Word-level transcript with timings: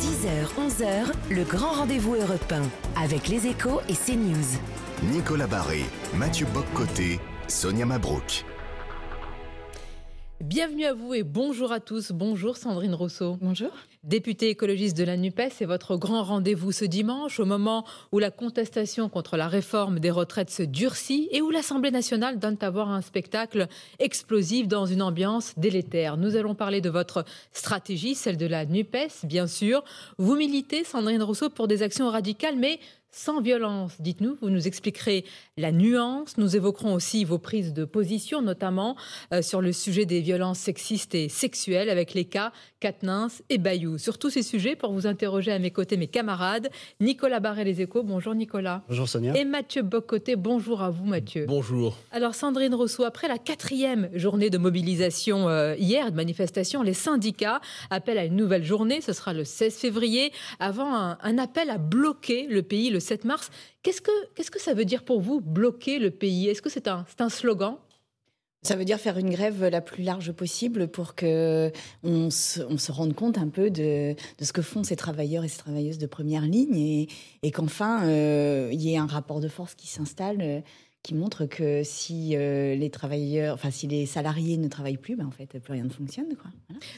10h, 0.00 0.46
11h, 0.58 1.12
le 1.30 1.44
grand 1.44 1.72
rendez-vous 1.72 2.14
européen 2.14 2.62
avec 3.02 3.28
les 3.28 3.46
échos 3.46 3.80
et 3.88 3.94
CNews. 3.94 4.58
Nicolas 5.02 5.46
Barré, 5.46 5.84
Mathieu 6.14 6.46
Boccoté, 6.52 7.20
Sonia 7.48 7.86
Mabrouk. 7.86 8.44
Bienvenue 10.44 10.84
à 10.84 10.92
vous 10.92 11.14
et 11.14 11.22
bonjour 11.22 11.72
à 11.72 11.80
tous. 11.80 12.12
Bonjour 12.12 12.58
Sandrine 12.58 12.94
Rousseau. 12.94 13.38
Bonjour. 13.40 13.70
Députée 14.04 14.50
écologiste 14.50 14.94
de 14.94 15.02
la 15.02 15.16
NUPES, 15.16 15.50
c'est 15.50 15.64
votre 15.64 15.96
grand 15.96 16.22
rendez-vous 16.22 16.72
ce 16.72 16.84
dimanche, 16.84 17.40
au 17.40 17.46
moment 17.46 17.86
où 18.12 18.18
la 18.18 18.30
contestation 18.30 19.08
contre 19.08 19.38
la 19.38 19.48
réforme 19.48 19.98
des 19.98 20.10
retraites 20.10 20.50
se 20.50 20.62
durcit 20.62 21.28
et 21.32 21.40
où 21.40 21.50
l'Assemblée 21.50 21.90
nationale 21.90 22.38
donne 22.38 22.58
à 22.60 22.68
voir 22.68 22.90
un 22.90 23.00
spectacle 23.00 23.66
explosif 23.98 24.68
dans 24.68 24.84
une 24.84 25.00
ambiance 25.00 25.54
délétère. 25.56 26.18
Nous 26.18 26.36
allons 26.36 26.54
parler 26.54 26.82
de 26.82 26.90
votre 26.90 27.24
stratégie, 27.52 28.14
celle 28.14 28.36
de 28.36 28.46
la 28.46 28.66
NUPES, 28.66 29.24
bien 29.24 29.46
sûr. 29.46 29.84
Vous 30.18 30.36
militez, 30.36 30.84
Sandrine 30.84 31.22
Rousseau, 31.22 31.48
pour 31.48 31.66
des 31.66 31.82
actions 31.82 32.10
radicales, 32.10 32.56
mais 32.56 32.78
sans 33.10 33.40
violence. 33.40 34.00
Dites-nous, 34.00 34.36
vous 34.40 34.50
nous 34.50 34.66
expliquerez 34.66 35.24
la 35.56 35.72
nuance. 35.72 36.36
Nous 36.36 36.56
évoquerons 36.56 36.94
aussi 36.94 37.24
vos 37.24 37.38
prises 37.38 37.72
de 37.72 37.84
position, 37.84 38.42
notamment 38.42 38.96
euh, 39.32 39.42
sur 39.42 39.60
le 39.60 39.72
sujet 39.72 40.04
des 40.04 40.20
violences 40.20 40.58
sexistes 40.58 41.14
et 41.14 41.28
sexuelles 41.28 41.88
avec 41.88 42.14
les 42.14 42.24
cas 42.24 42.52
Katnins 42.80 43.28
et 43.48 43.58
Bayou. 43.58 43.98
Sur 43.98 44.18
tous 44.18 44.30
ces 44.30 44.42
sujets, 44.42 44.76
pour 44.76 44.92
vous 44.92 45.06
interroger 45.06 45.52
à 45.52 45.58
mes 45.58 45.70
côtés, 45.70 45.96
mes 45.96 46.08
camarades, 46.08 46.68
Nicolas 47.00 47.40
Barré 47.40 47.64
Les 47.64 47.80
Échos. 47.80 48.02
Bonjour 48.02 48.34
Nicolas. 48.34 48.82
Bonjour 48.88 49.08
Sonia. 49.08 49.36
Et 49.36 49.44
Mathieu 49.44 49.82
Bocoté. 49.82 50.36
Bonjour 50.36 50.82
à 50.82 50.90
vous 50.90 51.06
Mathieu. 51.06 51.46
Bonjour. 51.48 51.96
Alors 52.12 52.34
Sandrine 52.34 52.74
Rousseau, 52.74 53.04
après 53.04 53.28
la 53.28 53.38
quatrième 53.38 54.10
journée 54.14 54.50
de 54.50 54.58
mobilisation 54.58 55.48
euh, 55.48 55.74
hier, 55.78 56.10
de 56.10 56.16
manifestation, 56.16 56.82
les 56.82 56.94
syndicats 56.94 57.60
appellent 57.90 58.18
à 58.18 58.24
une 58.24 58.36
nouvelle 58.36 58.64
journée. 58.64 59.00
Ce 59.00 59.12
sera 59.12 59.32
le 59.32 59.44
16 59.44 59.74
février, 59.74 60.32
avant 60.60 60.94
un, 60.94 61.18
un 61.22 61.38
appel 61.38 61.70
à 61.70 61.78
bloquer 61.78 62.46
le 62.48 62.62
pays 62.62 62.90
le 62.90 63.00
7 63.06 63.24
mars. 63.24 63.50
Qu'est-ce 63.82 64.00
que, 64.00 64.10
qu'est-ce 64.34 64.50
que 64.50 64.60
ça 64.60 64.74
veut 64.74 64.84
dire 64.84 65.04
pour 65.04 65.20
vous, 65.20 65.40
bloquer 65.40 65.98
le 65.98 66.10
pays? 66.10 66.48
Est-ce 66.48 66.62
que 66.62 66.70
c'est 66.70 66.88
un, 66.88 67.04
c'est 67.08 67.20
un 67.20 67.28
slogan? 67.28 67.76
Ça 68.62 68.74
veut 68.74 68.84
dire 68.84 68.98
faire 68.98 69.16
une 69.16 69.30
grève 69.30 69.64
la 69.64 69.80
plus 69.80 70.02
large 70.02 70.32
possible 70.32 70.88
pour 70.88 71.14
que 71.14 71.70
on 72.02 72.30
se, 72.30 72.60
on 72.62 72.78
se 72.78 72.90
rende 72.90 73.14
compte 73.14 73.38
un 73.38 73.48
peu 73.48 73.70
de, 73.70 74.14
de, 74.14 74.44
ce 74.44 74.52
que 74.52 74.60
font 74.60 74.82
ces 74.82 74.96
travailleurs 74.96 75.44
et 75.44 75.48
ces 75.48 75.58
travailleuses 75.58 75.98
de 75.98 76.06
première 76.06 76.42
ligne 76.42 76.76
et, 76.76 77.08
et 77.44 77.52
qu'enfin 77.52 78.08
euh, 78.08 78.70
il 78.72 78.80
y 78.80 78.92
ait 78.92 78.96
un 78.96 79.06
rapport 79.06 79.38
de 79.40 79.46
force 79.46 79.76
qui 79.76 79.86
s'installe 79.86 80.38
euh, 80.40 80.60
qui 81.06 81.14
montre 81.14 81.46
que 81.46 81.82
si 81.84 82.32
euh, 82.34 82.74
les 82.74 82.90
travailleurs, 82.90 83.54
enfin 83.54 83.70
si 83.70 83.86
les 83.86 84.06
salariés 84.06 84.56
ne 84.56 84.66
travaillent 84.66 84.96
plus, 84.96 85.14
ben 85.14 85.26
en 85.26 85.30
fait 85.30 85.46
plus 85.46 85.72
rien 85.72 85.84
ne 85.84 85.88
fonctionne. 85.88 86.34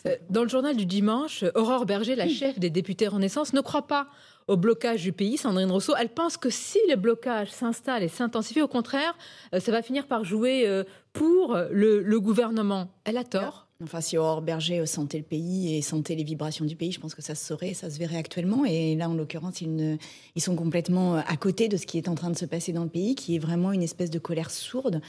Voilà. 0.03 0.17
Dans 0.31 0.43
le 0.43 0.49
journal 0.49 0.75
du 0.75 0.87
dimanche, 0.87 1.45
Aurore 1.55 1.85
Berger, 1.85 2.17
la 2.17 2.27
chef 2.27 2.59
des 2.59 2.71
députés 2.71 3.07
Renaissance, 3.07 3.53
ne 3.53 3.61
croit 3.61 3.87
pas 3.87 4.09
au 4.47 4.57
blocage 4.57 5.03
du 5.03 5.13
pays, 5.13 5.37
Sandrine 5.37 5.71
Rousseau. 5.71 5.93
Elle 6.01 6.09
pense 6.09 6.39
que 6.39 6.49
si 6.49 6.79
le 6.89 6.97
blocage 6.97 7.51
s'installe 7.51 8.03
et 8.03 8.09
s'intensifie, 8.09 8.63
au 8.63 8.69
contraire, 8.69 9.15
ça 9.53 9.73
va 9.73 9.83
finir 9.83 10.07
par 10.07 10.25
jouer 10.25 10.67
pour 11.13 11.59
le 11.71 12.19
gouvernement. 12.19 12.89
Elle 13.05 13.19
a 13.19 13.25
tort. 13.25 13.68
Enfin, 13.83 14.01
si 14.01 14.19
Aurore 14.19 14.43
Berger 14.43 14.85
sentait 14.87 15.19
le 15.19 15.25
pays 15.25 15.77
et 15.77 15.83
sentait 15.83 16.17
les 16.17 16.25
vibrations 16.25 16.65
du 16.65 16.75
pays, 16.75 16.91
je 16.91 16.99
pense 16.99 17.15
que 17.15 17.23
ça 17.23 17.37
se 17.37 17.45
saurait, 17.45 17.75
ça 17.75 17.89
se 17.89 17.99
verrait 17.99 18.17
actuellement. 18.17 18.65
Et 18.65 18.97
là, 18.97 19.09
en 19.09 19.15
l'occurrence, 19.15 19.61
ils, 19.61 19.75
ne, 19.75 19.97
ils 20.35 20.43
sont 20.43 20.57
complètement 20.57 21.15
à 21.15 21.37
côté 21.37 21.69
de 21.69 21.77
ce 21.77 21.87
qui 21.87 21.97
est 21.97 22.09
en 22.09 22.17
train 22.17 22.31
de 22.31 22.37
se 22.37 22.45
passer 22.45 22.73
dans 22.73 22.83
le 22.83 22.89
pays, 22.89 23.15
qui 23.15 23.37
est 23.37 23.39
vraiment 23.39 23.71
une 23.71 23.85
espèce 23.85 24.11
de 24.11 24.19
colère 24.19 24.51
sourde, 24.51 25.01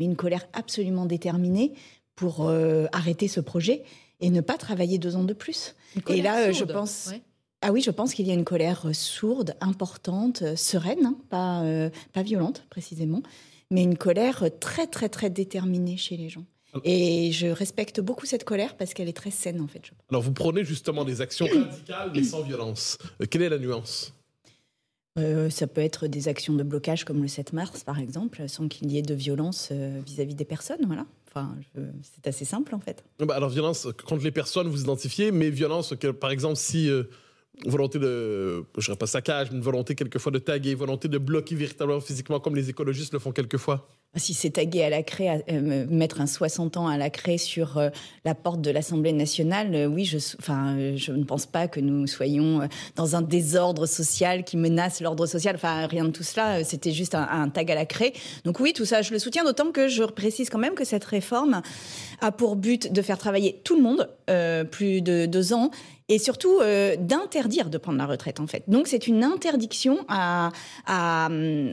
mais 0.00 0.06
une 0.06 0.16
colère 0.16 0.44
absolument 0.54 1.06
déterminée 1.06 1.74
pour 2.16 2.48
euh, 2.48 2.86
arrêter 2.90 3.28
ce 3.28 3.38
projet 3.38 3.84
et 4.18 4.30
ne 4.30 4.40
pas 4.40 4.58
travailler 4.58 4.98
deux 4.98 5.14
ans 5.14 5.24
de 5.24 5.34
plus. 5.34 5.76
Et 6.08 6.20
là, 6.20 6.52
sourde. 6.52 6.68
je 6.68 6.74
pense. 6.74 7.08
Ouais. 7.12 7.22
Ah 7.62 7.70
oui, 7.70 7.80
je 7.80 7.92
pense 7.92 8.12
qu'il 8.12 8.26
y 8.26 8.32
a 8.32 8.34
une 8.34 8.44
colère 8.44 8.88
sourde, 8.92 9.54
importante, 9.60 10.56
sereine, 10.56 11.06
hein, 11.06 11.16
pas, 11.30 11.62
euh, 11.62 11.90
pas 12.12 12.22
violente 12.22 12.64
précisément, 12.70 13.22
mais 13.70 13.84
une 13.84 13.96
colère 13.96 14.46
très 14.58 14.88
très 14.88 15.08
très 15.08 15.30
déterminée 15.30 15.96
chez 15.96 16.16
les 16.16 16.28
gens. 16.28 16.44
Et 16.84 17.32
je 17.32 17.46
respecte 17.46 18.00
beaucoup 18.00 18.26
cette 18.26 18.44
colère 18.44 18.76
parce 18.76 18.94
qu'elle 18.94 19.08
est 19.08 19.16
très 19.16 19.30
saine 19.30 19.60
en 19.60 19.66
fait. 19.66 19.80
Je 19.84 19.92
Alors 20.10 20.22
vous 20.22 20.32
prenez 20.32 20.64
justement 20.64 21.04
des 21.04 21.20
actions 21.20 21.46
radicales 21.46 22.10
mais 22.14 22.22
sans 22.22 22.42
violence. 22.42 22.98
Euh, 23.20 23.26
quelle 23.28 23.42
est 23.42 23.48
la 23.48 23.58
nuance? 23.58 24.12
Euh, 25.18 25.48
ça 25.48 25.66
peut 25.66 25.80
être 25.80 26.06
des 26.06 26.28
actions 26.28 26.52
de 26.52 26.62
blocage 26.62 27.04
comme 27.04 27.22
le 27.22 27.28
7 27.28 27.54
mars 27.54 27.84
par 27.84 27.98
exemple, 27.98 28.48
sans 28.48 28.68
qu'il 28.68 28.92
y 28.92 28.98
ait 28.98 29.02
de 29.02 29.14
violence 29.14 29.70
euh, 29.72 30.00
vis-à-vis 30.04 30.34
des 30.34 30.44
personnes. 30.44 30.84
Voilà. 30.86 31.06
Enfin, 31.28 31.54
c'est 32.02 32.26
assez 32.26 32.44
simple 32.44 32.74
en 32.74 32.80
fait. 32.80 33.04
bah 33.18 33.34
Alors 33.34 33.50
violence 33.50 33.88
contre 34.06 34.24
les 34.24 34.30
personnes, 34.30 34.68
vous 34.68 34.82
identifiez, 34.82 35.32
mais 35.32 35.50
violence 35.50 35.94
que 35.98 36.08
par 36.08 36.30
exemple 36.30 36.56
si 36.56 36.90
volonté 37.64 37.98
de, 37.98 38.64
je 38.76 38.84
dirais 38.84 38.96
pas 38.96 39.06
saccage, 39.06 39.50
mais 39.50 39.56
une 39.56 39.62
volonté 39.62 39.94
quelquefois 39.94 40.30
de 40.30 40.38
taguer, 40.38 40.74
volonté 40.74 41.08
de 41.08 41.18
bloquer 41.18 41.54
véritablement 41.54 42.00
physiquement 42.00 42.38
comme 42.38 42.54
les 42.54 42.68
écologistes 42.68 43.12
le 43.12 43.18
font 43.18 43.32
quelquefois. 43.32 43.88
Si 44.14 44.32
c'est 44.32 44.50
tagué 44.50 44.82
à 44.82 44.88
la 44.88 45.02
craie, 45.02 45.44
euh, 45.50 45.86
mettre 45.90 46.22
un 46.22 46.26
60 46.26 46.78
ans 46.78 46.88
à 46.88 46.96
la 46.96 47.10
craie 47.10 47.36
sur 47.36 47.76
euh, 47.76 47.90
la 48.24 48.34
porte 48.34 48.62
de 48.62 48.70
l'Assemblée 48.70 49.12
nationale, 49.12 49.74
euh, 49.74 49.86
oui, 49.86 50.06
je, 50.06 50.16
enfin, 50.38 50.96
je 50.96 51.12
ne 51.12 51.24
pense 51.24 51.44
pas 51.44 51.68
que 51.68 51.80
nous 51.80 52.06
soyons 52.06 52.66
dans 52.94 53.14
un 53.14 53.20
désordre 53.20 53.84
social 53.84 54.44
qui 54.44 54.56
menace 54.56 55.02
l'ordre 55.02 55.26
social. 55.26 55.54
Enfin, 55.56 55.86
rien 55.86 56.04
de 56.04 56.10
tout 56.10 56.22
cela. 56.22 56.64
C'était 56.64 56.92
juste 56.92 57.14
un, 57.14 57.28
un, 57.28 57.50
tag 57.50 57.70
à 57.70 57.74
la 57.74 57.84
craie. 57.84 58.14
Donc 58.44 58.58
oui, 58.58 58.72
tout 58.72 58.86
ça, 58.86 59.02
je 59.02 59.12
le 59.12 59.18
soutiens. 59.18 59.44
D'autant 59.44 59.70
que 59.70 59.88
je 59.88 60.04
précise 60.04 60.48
quand 60.48 60.58
même 60.58 60.74
que 60.74 60.84
cette 60.84 61.04
réforme 61.04 61.60
a 62.20 62.32
pour 62.32 62.56
but 62.56 62.90
de 62.90 63.02
faire 63.02 63.18
travailler 63.18 63.60
tout 63.64 63.76
le 63.76 63.82
monde, 63.82 64.08
plus 64.70 65.02
de 65.02 65.26
deux 65.26 65.52
ans, 65.52 65.70
et 66.08 66.18
surtout 66.18 66.60
euh, 66.60 66.96
d'interdire 66.96 67.68
de 67.68 67.78
prendre 67.78 67.98
la 67.98 68.06
retraite 68.06 68.38
en 68.40 68.46
fait. 68.46 68.62
Donc 68.68 68.86
c'est 68.86 69.06
une 69.06 69.24
interdiction 69.24 69.98
à, 70.08 70.50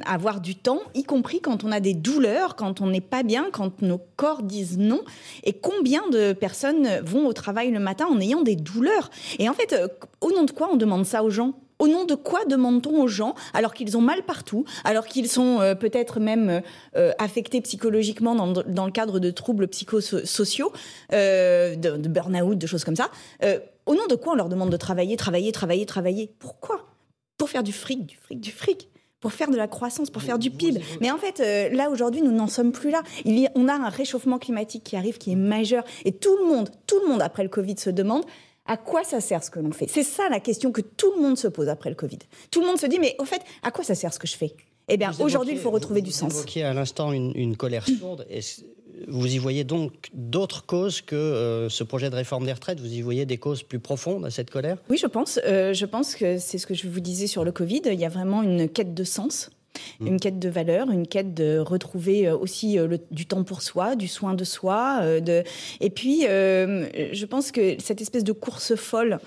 avoir 0.06 0.42
du 0.42 0.56
temps, 0.56 0.82
y 0.96 1.04
compris 1.04 1.40
quand 1.40 1.64
on 1.64 1.72
a 1.72 1.80
des 1.80 1.94
douleurs, 1.94 2.56
quand 2.56 2.82
on 2.82 2.88
n'est 2.88 3.02
pas 3.02 3.24
bien, 3.24 3.48
quand 3.52 3.82
nos 3.82 4.00
corps 4.16 4.42
disent 4.42 4.78
non. 4.78 5.02
Et 5.44 5.54
combien 5.54 6.08
de 6.10 6.34
personnes 6.34 6.88
vont 7.04 7.28
au 7.28 7.34
travail 7.34 7.72
le 7.72 7.80
matin 7.80 8.08
en 8.08 8.20
ayant 8.20 8.42
des 8.42 8.56
douleurs? 8.56 9.10
Et 9.40 9.50
en 9.50 9.54
fait, 9.54 9.74
euh, 9.74 9.88
au 10.22 10.32
nom 10.32 10.44
de 10.44 10.52
quoi 10.52 10.70
on 10.72 10.78
demande 10.78 11.06
ça 11.06 11.24
aux 11.24 11.30
gens? 11.30 11.54
Au 11.80 11.88
nom 11.88 12.06
de 12.06 12.16
quoi 12.16 12.46
demande-t-on 12.46 13.02
aux 13.02 13.08
gens, 13.08 13.36
alors 13.54 13.74
qu'ils 13.74 13.98
ont 13.98 14.02
mal 14.02 14.24
partout, 14.24 14.64
alors 14.86 15.06
qu'ils 15.06 15.28
sont 15.28 15.60
euh, 15.60 15.76
peut-être 15.76 16.20
même 16.20 16.62
affectés 17.18 17.60
psychologiquement 17.62 18.36
dans, 18.36 18.86
le 18.86 18.92
cadre 18.92 19.20
de 19.20 19.32
troubles 19.32 19.68
psychosociaux, 19.68 20.72
de, 21.12 22.08
burn-out, 22.08 22.58
de 22.58 22.68
choses 22.68 22.86
comme 22.86 22.96
ça, 22.96 23.10
au 23.86 23.96
nom 23.96 24.06
de 24.08 24.16
quoi 24.16 24.34
on 24.34 24.36
leur 24.36 24.50
demande 24.50 24.70
de 24.70 24.78
travailler, 24.78 25.18
travailler, 25.18 25.52
travailler, 25.52 25.86
travailler? 25.86 26.32
Pourquoi? 26.40 26.88
Pour 27.38 27.50
faire 27.50 27.64
du 27.64 27.74
fric, 27.74 28.06
du 28.06 28.18
fric, 28.18 28.40
du 28.40 28.52
fric. 28.52 28.90
Pour 29.20 29.32
faire 29.32 29.50
de 29.50 29.56
la 29.56 29.70
croissance, 29.70 30.10
pour 30.10 30.22
faire 30.22 30.38
du 30.38 30.52
PIB. 30.52 30.82
Mais 31.00 31.10
en 31.10 31.18
fait, 31.18 31.40
euh, 31.40 31.70
là 31.70 31.90
aujourd'hui, 31.90 32.22
nous 32.22 32.34
n'en 32.34 32.48
sommes 32.48 32.74
plus 32.74 32.90
là. 32.90 33.04
Il 33.24 33.40
y 33.40 33.48
a, 33.48 33.52
on 33.56 33.70
a 33.70 33.74
un 33.74 33.88
réchauffement 33.88 34.38
climatique 34.38 34.84
qui 34.84 34.98
arrive, 34.98 35.18
qui 35.18 35.32
est 35.32 35.38
majeur, 35.38 35.86
et 36.04 36.12
tout 36.12 36.36
le 36.42 36.46
monde, 36.46 36.70
tout 36.88 37.00
le 37.00 37.08
monde 37.08 37.22
après 37.22 37.44
le 37.44 37.48
Covid 37.48 37.78
se 37.78 37.90
demande 37.90 38.26
à 38.66 38.76
quoi 38.76 39.06
ça 39.06 39.22
sert 39.22 39.42
ce 39.42 39.50
que 39.50 39.60
l'on 39.60 39.72
fait. 39.72 39.88
C'est 39.88 40.04
ça 40.04 40.28
la 40.30 40.42
question 40.42 40.74
que 40.74 40.82
tout 40.82 41.14
le 41.16 41.22
monde 41.22 41.38
se 41.38 41.48
pose 41.48 41.70
après 41.70 41.90
le 41.90 41.96
Covid. 41.96 42.20
Tout 42.52 42.60
le 42.60 42.68
monde 42.68 42.78
se 42.78 42.86
dit, 42.86 43.00
mais 43.00 43.16
au 43.18 43.26
fait, 43.26 43.42
à 43.62 43.72
quoi 43.72 43.86
ça 43.86 43.96
sert 43.96 44.14
ce 44.14 44.20
que 44.20 44.28
je 44.28 44.36
fais? 44.36 44.56
Eh 44.94 44.98
bien, 44.98 45.12
aujourd'hui, 45.20 45.54
il 45.56 45.60
faut 45.60 45.72
retrouver 45.72 46.02
vous, 46.02 46.06
du 46.06 46.12
vous 46.12 46.18
sens. 46.18 46.32
Vous 46.32 46.40
évoquiez 46.40 46.64
à 46.64 46.74
l'instant 46.74 47.12
une, 47.12 47.32
une, 47.36 47.58
colère 47.58 47.88
sourde. 47.88 48.28
Et 48.30 48.42
vous 49.08 49.34
y 49.34 49.40
voyez 49.40 49.64
donc 49.64 49.92
d'autres 50.14 50.68
causes 50.68 51.02
que 51.02 51.16
euh, 51.16 51.68
ce 51.68 51.84
projet 51.84 52.12
de 52.12 52.16
réforme 52.16 52.46
des 52.46 52.54
retraites 52.54 52.80
Vous 52.80 52.94
y 52.94 53.02
voyez 53.02 53.26
des 53.26 53.38
causes 53.38 53.64
plus 53.64 53.80
profondes 53.80 54.24
à 54.24 54.30
cette 54.30 54.52
colère? 54.52 54.78
Oui, 54.92 54.98
je 54.98 55.08
pense. 55.08 55.40
Euh, 55.46 55.74
je 55.74 55.86
pense 55.88 56.14
que 56.14 56.38
c'est 56.38 56.60
ce 56.60 56.68
que 56.68 56.76
je 56.76 56.88
vous 56.88 57.00
disais 57.00 57.26
sur 57.26 57.44
le 57.44 57.52
Covid. 57.52 57.82
Il 57.86 58.00
y 58.00 58.06
a 58.06 58.10
vraiment 58.10 58.44
une 58.44 58.70
quête 58.70 58.94
de 58.94 59.04
sens. 59.04 59.50
Mmh. 60.00 60.08
Une 60.08 60.20
quête 60.20 60.38
de 60.38 60.50
valeur, 60.50 60.92
une 60.92 61.08
quête 61.08 61.34
de 61.34 61.58
retrouver 61.58 62.28
euh, 62.28 62.38
aussi 62.38 62.76
le, 62.76 63.00
du 63.10 63.26
temps 63.26 63.44
pour 63.44 63.64
soi, 63.64 63.96
du 63.96 64.08
soin 64.08 64.36
de 64.36 64.44
soi. 64.44 65.20
De... 65.22 65.44
Et 65.82 65.90
puis, 65.90 66.28
euh, 66.28 66.86
je 67.12 67.26
pense 67.26 67.52
que 67.52 67.78
cette 67.80 68.00
espèce 68.00 68.24
de 68.24 68.34
course 68.34 68.76
folle 68.76 69.18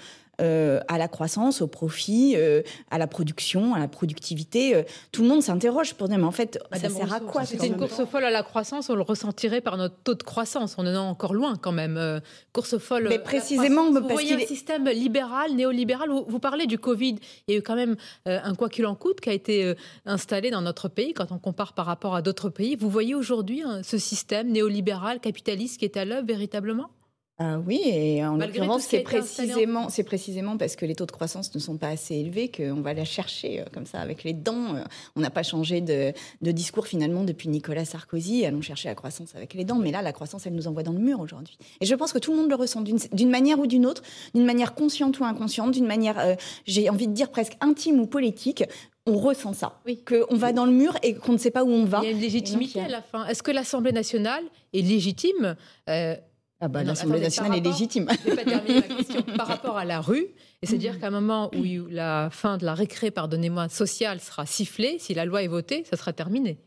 euh, 0.43 0.81
à 0.89 0.99
la 0.99 1.09
croissance, 1.09 1.63
au 1.63 1.67
profit, 1.67 2.35
euh, 2.37 2.61
à 2.91 2.99
la 2.99 3.07
production, 3.07 3.75
à 3.75 3.79
la 3.79 3.89
productivité. 3.89 4.75
Euh, 4.75 4.83
tout 5.11 5.23
le 5.23 5.29
monde 5.29 5.43
s'interroge 5.43 5.95
pour 5.95 6.09
dire, 6.09 6.19
mais 6.19 6.25
en 6.25 6.31
fait, 6.31 6.59
Madame 6.71 6.93
ça 6.93 6.99
sert 6.99 7.15
à 7.15 7.21
quoi 7.21 7.47
C'était 7.47 7.69
une 7.69 7.77
course 7.79 8.05
folle 8.05 8.25
à 8.25 8.31
la 8.31 8.43
croissance, 8.43 8.91
on 8.91 8.97
le 8.97 9.03
ressentirait 9.03 9.63
par 9.63 9.79
notre 9.79 9.95
taux 10.05 10.15
de 10.15 10.23
croissance. 10.23 10.77
On 10.77 10.83
en 10.83 10.93
est 10.93 10.97
encore 10.97 11.33
loin 11.33 11.57
quand 11.57 11.73
même. 11.73 12.21
Course 12.53 12.77
folle. 12.77 13.09
Mais 13.09 13.19
précisément, 13.19 13.91
vous 13.91 14.07
voyez 14.09 14.35
un 14.35 14.39
est... 14.39 14.47
système 14.47 14.87
libéral, 14.89 15.55
néolibéral. 15.55 16.11
Vous, 16.11 16.27
vous, 16.29 16.39
parlez 16.39 16.67
du 16.67 16.79
Covid. 16.79 17.17
Il 17.49 17.53
y 17.53 17.55
a 17.55 17.59
eu 17.59 17.63
quand 17.63 17.77
même 17.77 17.97
un 18.27 18.55
quoi 18.55 18.69
qu'il 18.69 18.85
en 18.85 18.95
coûte 18.95 19.23
qui 19.23 19.31
a 19.31 19.33
été 19.33 19.75
installé 20.05 20.51
dans 20.51 20.61
notre 20.61 20.89
pays 20.89 21.15
quand 21.15 21.33
on 21.33 21.39
compare 21.39 21.73
par 21.73 21.87
rapport 21.87 22.15
à 22.15 22.21
d'autres 22.21 22.51
pays. 22.51 22.77
Vous 22.77 22.91
voyez 22.91 23.15
aujourd'hui 23.15 23.63
hein, 23.63 23.81
ce 23.83 23.97
système 23.97 24.51
néolibéral, 24.53 25.21
capitaliste 25.21 25.79
qui 25.79 25.87
est 25.87 25.97
à 25.97 26.05
l'œuvre 26.05 26.27
véritablement? 26.27 26.91
Ah 27.39 27.59
oui, 27.67 27.83
et 27.85 28.25
en 28.25 28.37
l'occurrence, 28.39 28.85
ce 28.85 28.89
c'est 28.91 29.01
précisément, 29.01 29.91
c'est 29.91 30.05
précisément 30.05 30.57
parce 30.57 30.75
que 30.75 30.87
les 30.87 30.95
taux 30.95 31.05
de 31.05 31.13
croissance 31.13 31.55
ne 31.55 31.61
sont 31.61 31.77
pas 31.77 31.89
assez 31.89 32.15
élevés 32.15 32.51
qu'on 32.51 32.81
va 32.81 32.95
la 32.95 33.05
chercher 33.05 33.61
euh, 33.61 33.65
comme 33.75 33.85
ça 33.85 34.01
avec 34.01 34.25
les 34.25 34.33
dents. 34.33 34.75
Euh, 34.75 34.85
On 35.17 35.21
n'a 35.21 35.29
pas 35.29 35.43
changé 35.43 35.83
de, 35.83 36.15
de 36.41 36.51
discours 36.51 36.87
finalement 36.87 37.25
depuis 37.25 37.51
Nicolas 37.51 37.85
Sarkozy. 37.85 38.47
Allons 38.47 38.63
chercher 38.63 38.89
la 38.89 38.95
croissance 38.95 39.35
avec 39.35 39.53
les 39.53 39.65
dents, 39.65 39.77
mais 39.77 39.91
là, 39.91 40.01
la 40.01 40.15
croissance, 40.15 40.47
elle 40.47 40.55
nous 40.55 40.67
envoie 40.67 40.83
dans 40.83 40.93
le 40.93 40.99
mur 40.99 41.21
aujourd'hui. 41.21 41.59
Et 41.83 41.85
je 41.85 41.95
pense 41.95 42.15
que 42.15 42.19
tout 42.19 42.31
le 42.33 42.39
monde 42.39 42.49
le 42.49 42.55
ressent 42.57 42.81
d'une 42.81 43.31
manière 43.31 43.59
ou 43.59 43.67
d'une 43.67 43.85
autre, 43.85 44.03
d'une 44.35 44.47
manière 44.47 44.75
consciente 44.75 45.21
ou 45.21 45.25
inconsciente, 45.25 45.73
d'une 45.73 45.87
manière, 45.87 46.19
euh, 46.19 46.37
j'ai 46.65 46.89
envie 46.89 47.07
de 47.07 47.13
dire 47.13 47.31
presque 47.31 47.59
intime 47.61 48.01
ou 48.01 48.07
politique. 48.07 48.65
On 49.05 49.19
ressent 49.19 49.53
ça, 49.53 49.79
Oui. 49.87 50.03
qu'on 50.09 50.37
va 50.37 50.53
dans 50.55 50.65
le 50.65 50.73
mur 50.73 50.97
et 51.03 51.15
qu'on 51.15 51.33
ne 51.35 51.39
sait 51.39 51.51
pas 51.53 51.65
où 51.65 51.69
on 51.71 51.85
va. 51.85 52.01
Il 52.03 52.07
y 52.07 52.09
a 52.09 52.11
une 52.13 52.21
légitimité 52.21 52.81
donc, 52.81 52.89
à 52.89 52.91
la 52.93 53.03
fin. 53.03 53.27
Est-ce 53.27 53.43
que 53.43 53.51
l'Assemblée 53.53 53.93
nationale 53.93 54.43
est 54.73 54.81
légitime? 54.81 55.55
Euh, 55.91 56.17
Ah 56.61 56.69
bah, 56.69 56.83
l'Assemblée 56.83 57.21
nationale 57.21 57.59
est 57.59 57.61
légitime. 57.61 58.07
Je 58.25 58.31
vais 58.31 58.37
pas 58.37 58.51
terminer 58.51 58.81
ma 58.89 58.95
question. 58.97 59.23
Par 59.37 59.47
rapport 59.47 59.77
à 59.77 59.85
la 59.85 60.01
rue, 60.01 60.27
et 60.63 60.67
c'est-à-dire 60.67 60.99
qu'à 60.99 61.09
un 61.09 61.11
moment 61.11 61.51
où 61.55 61.87
la 61.89 62.29
fin 62.31 62.57
de 62.57 62.65
la 62.65 62.73
récré, 62.75 63.11
pardonnez-moi, 63.11 63.69
sociale 63.69 64.21
sera 64.21 64.47
sifflée, 64.47 64.99
si 64.99 65.13
la 65.13 65.25
loi 65.27 65.43
est 65.43 65.49
votée, 65.49 65.85
ça 65.85 65.97
sera 65.97 66.13
terminé. 66.15 66.59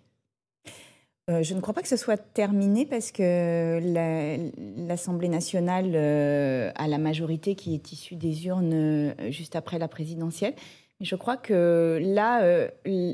Euh, 1.29 1.43
je 1.43 1.53
ne 1.53 1.59
crois 1.61 1.73
pas 1.75 1.81
que 1.83 1.87
ce 1.87 1.97
soit 1.97 2.17
terminé 2.17 2.85
parce 2.87 3.11
que 3.11 3.79
la- 3.83 4.37
l'Assemblée 4.87 5.27
nationale 5.27 5.91
euh, 5.93 6.71
a 6.75 6.87
la 6.87 6.97
majorité 6.97 7.53
qui 7.55 7.75
est 7.75 7.91
issue 7.91 8.15
des 8.15 8.45
urnes 8.47 8.73
euh, 8.73 9.13
juste 9.31 9.55
après 9.55 9.77
la 9.79 9.87
présidentielle. 9.87 10.53
Je 11.01 11.15
crois 11.15 11.37
que 11.37 11.97
là, 12.01 12.43
euh, 12.43 12.67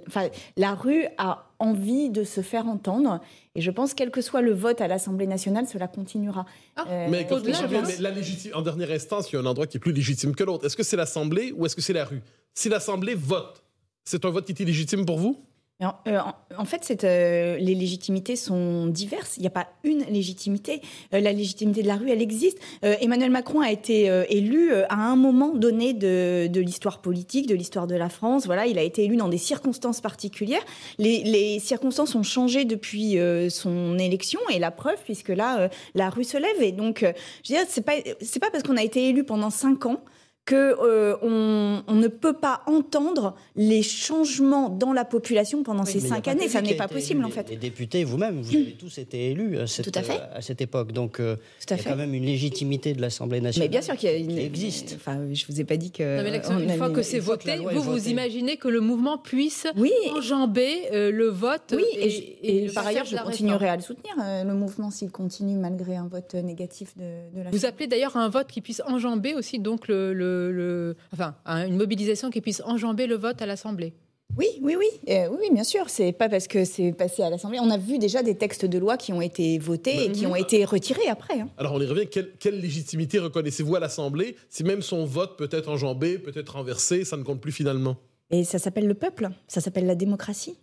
enfin, 0.07 0.29
la 0.57 0.73
rue 0.73 1.05
a 1.19 1.45
envie 1.59 2.09
de 2.09 2.23
se 2.23 2.41
faire 2.41 2.65
entendre. 2.67 3.21
Et 3.53 3.61
je 3.61 3.69
pense, 3.69 3.93
quel 3.93 4.09
que 4.09 4.21
soit 4.21 4.41
le 4.41 4.53
vote 4.53 4.81
à 4.81 4.87
l'Assemblée 4.87 5.27
nationale, 5.27 5.67
cela 5.67 5.87
continuera. 5.87 6.45
Ah, 6.75 6.85
Euh, 6.89 7.07
Mais, 7.11 7.25
pense- 7.25 7.43
mais 7.87 7.97
la 8.01 8.09
légitime, 8.09 8.51
en 8.55 8.61
dernière 8.61 8.89
instance, 8.91 9.31
il 9.31 9.35
y 9.35 9.37
a 9.37 9.41
un 9.41 9.45
endroit 9.45 9.67
qui 9.67 9.77
est 9.77 9.79
plus 9.79 9.93
légitime 9.93 10.35
que 10.35 10.43
l'autre. 10.43 10.65
Est-ce 10.65 10.75
que 10.75 10.83
c'est 10.83 10.97
l'Assemblée 10.97 11.51
ou 11.55 11.65
est-ce 11.65 11.75
que 11.75 11.81
c'est 11.81 11.93
la 11.93 12.05
rue? 12.05 12.21
Si 12.55 12.69
l'Assemblée 12.69 13.13
vote, 13.15 13.61
c'est 14.03 14.25
un 14.25 14.29
vote 14.31 14.45
qui 14.45 14.51
est 14.53 14.59
illégitime 14.59 15.05
pour 15.05 15.19
vous? 15.19 15.45
En, 15.81 15.93
euh, 16.07 16.19
en- 16.57 16.63
fait, 16.63 17.03
euh, 17.03 17.57
les 17.57 17.75
légitimités 17.75 18.37
sont 18.37 18.87
diverses. 18.87 19.35
Il 19.35 19.41
n'y 19.41 19.47
a 19.47 19.51
pas 19.51 19.67
une 19.83 20.05
légitimité. 20.05 20.81
Euh, 21.13 21.19
la 21.19 21.33
légitimité 21.33 21.81
de 21.83 21.87
la 21.87 21.97
rue, 21.97 22.09
elle 22.09 22.21
existe. 22.21 22.59
Emmanuel 22.81 23.29
Macron 23.29 23.59
a 23.59 23.71
été 23.71 24.05
élu 24.29 24.73
à 24.73 24.95
un 24.95 25.15
moment 25.15 25.53
donné 25.53 25.93
de, 25.93 26.59
l'histoire 26.59 27.01
politique, 27.01 27.47
de 27.47 27.55
l'histoire 27.55 27.87
de 27.87 27.95
la 27.95 28.07
France. 28.07 28.45
Voilà, 28.45 28.67
il 28.67 28.77
a 28.77 28.83
été 28.83 29.03
élu 29.03 29.17
dans 29.17 29.27
des 29.27 29.37
circonstances 29.37 29.99
particulières. 29.99 30.63
Les, 30.97 31.59
circonstances 31.59 32.15
ont 32.15 32.23
changé 32.23 32.63
depuis 32.63 33.17
son 33.49 33.97
élection 33.97 34.39
et 34.53 34.59
la 34.59 34.71
preuve, 34.71 34.97
puisque 35.03 35.29
là, 35.29 35.69
la 35.93 36.09
rue 36.09 36.23
se 36.23 36.37
lève. 36.37 36.61
Et 36.61 36.71
donc, 36.71 36.99
je 37.01 37.53
veux 37.53 37.59
dire, 37.59 37.65
c'est 37.67 37.81
pas 37.81 37.93
pas 38.39 38.51
parce 38.51 38.63
qu'on 38.63 38.77
a 38.77 38.83
été 38.83 39.09
élu 39.09 39.23
pendant 39.23 39.49
cinq 39.49 39.85
ans 39.85 40.01
que 40.45 40.55
euh, 40.55 41.15
on, 41.23 41.81
on 41.87 41.95
ne 41.95 42.07
peut 42.07 42.33
pas 42.33 42.61
entendre 42.67 43.33
les 43.55 43.81
changements 43.81 44.69
dans 44.69 44.93
la 44.93 45.03
population 45.03 45.63
pendant 45.63 45.85
ces 45.85 45.99
cinq 45.99 46.27
années. 46.27 46.47
Ça 46.47 46.61
n'est 46.61 46.75
pas 46.75 46.87
possible, 46.87 47.21
élu. 47.21 47.27
en 47.27 47.31
fait. 47.31 47.49
Les 47.49 47.55
députés, 47.57 48.03
vous-même, 48.03 48.41
vous 48.41 48.55
avez 48.55 48.73
tous 48.73 48.99
été 48.99 49.31
élus 49.31 49.57
à 49.57 49.65
cette, 49.65 49.91
Tout 49.91 49.99
à 49.99 50.03
fait. 50.03 50.21
à 50.33 50.41
cette 50.41 50.61
époque. 50.61 50.91
Donc, 50.91 51.19
euh, 51.19 51.35
Tout 51.35 51.73
à 51.73 51.75
il 51.75 51.77
y 51.77 51.79
a 51.79 51.83
fait. 51.83 51.89
quand 51.89 51.95
même 51.95 52.13
une 52.13 52.25
légitimité 52.25 52.93
de 52.93 53.01
l'Assemblée 53.01 53.41
nationale. 53.41 53.67
Mais 53.67 53.71
bien 53.71 53.81
sûr 53.81 53.95
qu'il 53.95 54.07
y 54.09 54.13
a 54.13 54.17
une. 54.17 54.27
qui 54.27 54.39
existe. 54.39 54.93
Enfin, 54.97 55.19
je 55.33 55.45
vous 55.49 55.59
ai 55.59 55.63
pas 55.63 55.77
dit 55.77 55.89
que. 55.89 56.17
Non, 56.17 56.29
mais 56.29 56.41
on 56.47 56.59
une 56.59 56.77
fois 56.77 56.91
que 56.91 57.01
c'est 57.01 57.17
voté, 57.19 57.57
vous 57.57 57.81
vous 57.81 57.93
votée. 57.93 58.11
imaginez 58.11 58.57
que 58.57 58.67
le 58.67 58.81
mouvement 58.81 59.17
puisse 59.17 59.65
Oui. 59.75 59.91
enjamber 60.15 60.73
euh, 60.93 61.11
le 61.11 61.27
vote 61.27 61.73
Oui, 61.75 61.83
et, 61.95 62.05
et, 62.05 62.09
je- 62.11 62.21
et 62.21 62.57
et 62.63 62.67
le 62.67 62.71
par 62.73 62.85
ailleurs, 62.85 63.05
je 63.05 63.15
continuerai 63.17 63.67
à 63.69 63.75
le 63.77 63.81
soutenir, 63.81 64.13
euh, 64.21 64.43
le 64.43 64.53
mouvement, 64.53 64.91
s'il 64.91 65.09
continue 65.09 65.55
malgré 65.55 65.95
un 65.95 66.07
vote 66.07 66.35
négatif 66.35 66.95
de, 66.97 67.35
de 67.35 67.43
la 67.43 67.49
Vous 67.49 67.65
appelez 67.65 67.87
d'ailleurs 67.87 68.15
à 68.15 68.19
un 68.23 68.29
vote 68.29 68.47
qui 68.47 68.61
puisse 68.61 68.83
enjamber 68.87 69.33
aussi 69.33 69.57
donc 69.57 69.87
le, 69.87 70.13
le- 70.13 70.34
le- 70.51 70.95
enfin 71.13 71.35
une 71.67 71.77
mobilisation 71.77 72.29
qui 72.29 72.41
puisse 72.41 72.61
enjamber 72.65 73.07
le 73.07 73.15
vote 73.15 73.41
à 73.41 73.45
l'Assemblée. 73.45 73.93
Oui, 74.37 74.47
oui, 74.61 74.75
oui, 74.77 74.87
euh, 75.09 75.27
oui, 75.29 75.37
oui, 75.41 75.49
bien 75.53 75.63
sûr. 75.63 75.87
C'est 75.89 76.11
pas 76.11 76.27
parce 76.27 76.47
que 76.47 76.65
c'est 76.65 76.91
passé 76.91 77.21
à 77.21 77.29
l'Assemblée. 77.29 77.59
On 77.61 77.69
a 77.69 77.77
vu 77.77 77.99
déjà 77.99 78.21
des 78.23 78.35
textes 78.35 78.65
de 78.65 78.77
loi 78.79 78.97
qui 78.97 79.13
ont 79.13 79.21
été 79.21 79.59
votés 79.59 80.05
et 80.05 80.11
qui 80.11 80.25
Mhm. 80.25 80.31
ont 80.31 80.35
été 80.35 80.65
retirés 80.65 81.07
après. 81.07 81.39
hein. 81.39 81.47
Alors, 81.57 81.73
on 81.73 81.79
y 81.79 81.85
revient. 81.85 82.07
Quelle, 82.07 82.31
quelle 82.39 82.59
légitimité 82.59 83.19
reconnaissez-vous 83.19 83.75
à 83.75 83.79
l'Assemblée 83.79 84.35
si 84.49 84.63
même 84.63 84.81
son 84.81 85.05
vote 85.05 85.37
peut 85.37 85.47
être 85.51 85.69
enjambé, 85.69 86.17
peut 86.17 86.33
être 86.35 86.55
renversé, 86.55 87.05
ça 87.05 87.17
ne 87.17 87.23
compte 87.23 87.39
plus 87.39 87.51
finalement? 87.51 87.97
Et 88.31 88.43
ça 88.43 88.57
s'appelle 88.57 88.87
le 88.87 88.95
peuple, 88.95 89.29
ça 89.47 89.61
s'appelle 89.61 89.85
la 89.85 89.95
démocratie. 89.95 90.57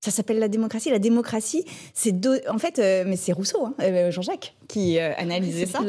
Ça 0.00 0.10
s'appelle 0.10 0.38
la 0.38 0.48
démocratie. 0.48 0.90
La 0.90 0.98
démocratie, 0.98 1.64
c'est 1.94 2.14
en 2.48 2.58
fait, 2.58 2.78
euh, 2.78 3.04
mais 3.06 3.16
c'est 3.16 3.32
Rousseau, 3.32 3.66
hein, 3.66 3.74
euh, 3.80 4.10
Jean-Jacques, 4.10 4.54
qui 4.68 4.98
euh, 4.98 5.12
analysait 5.16 5.66
ça. 5.66 5.80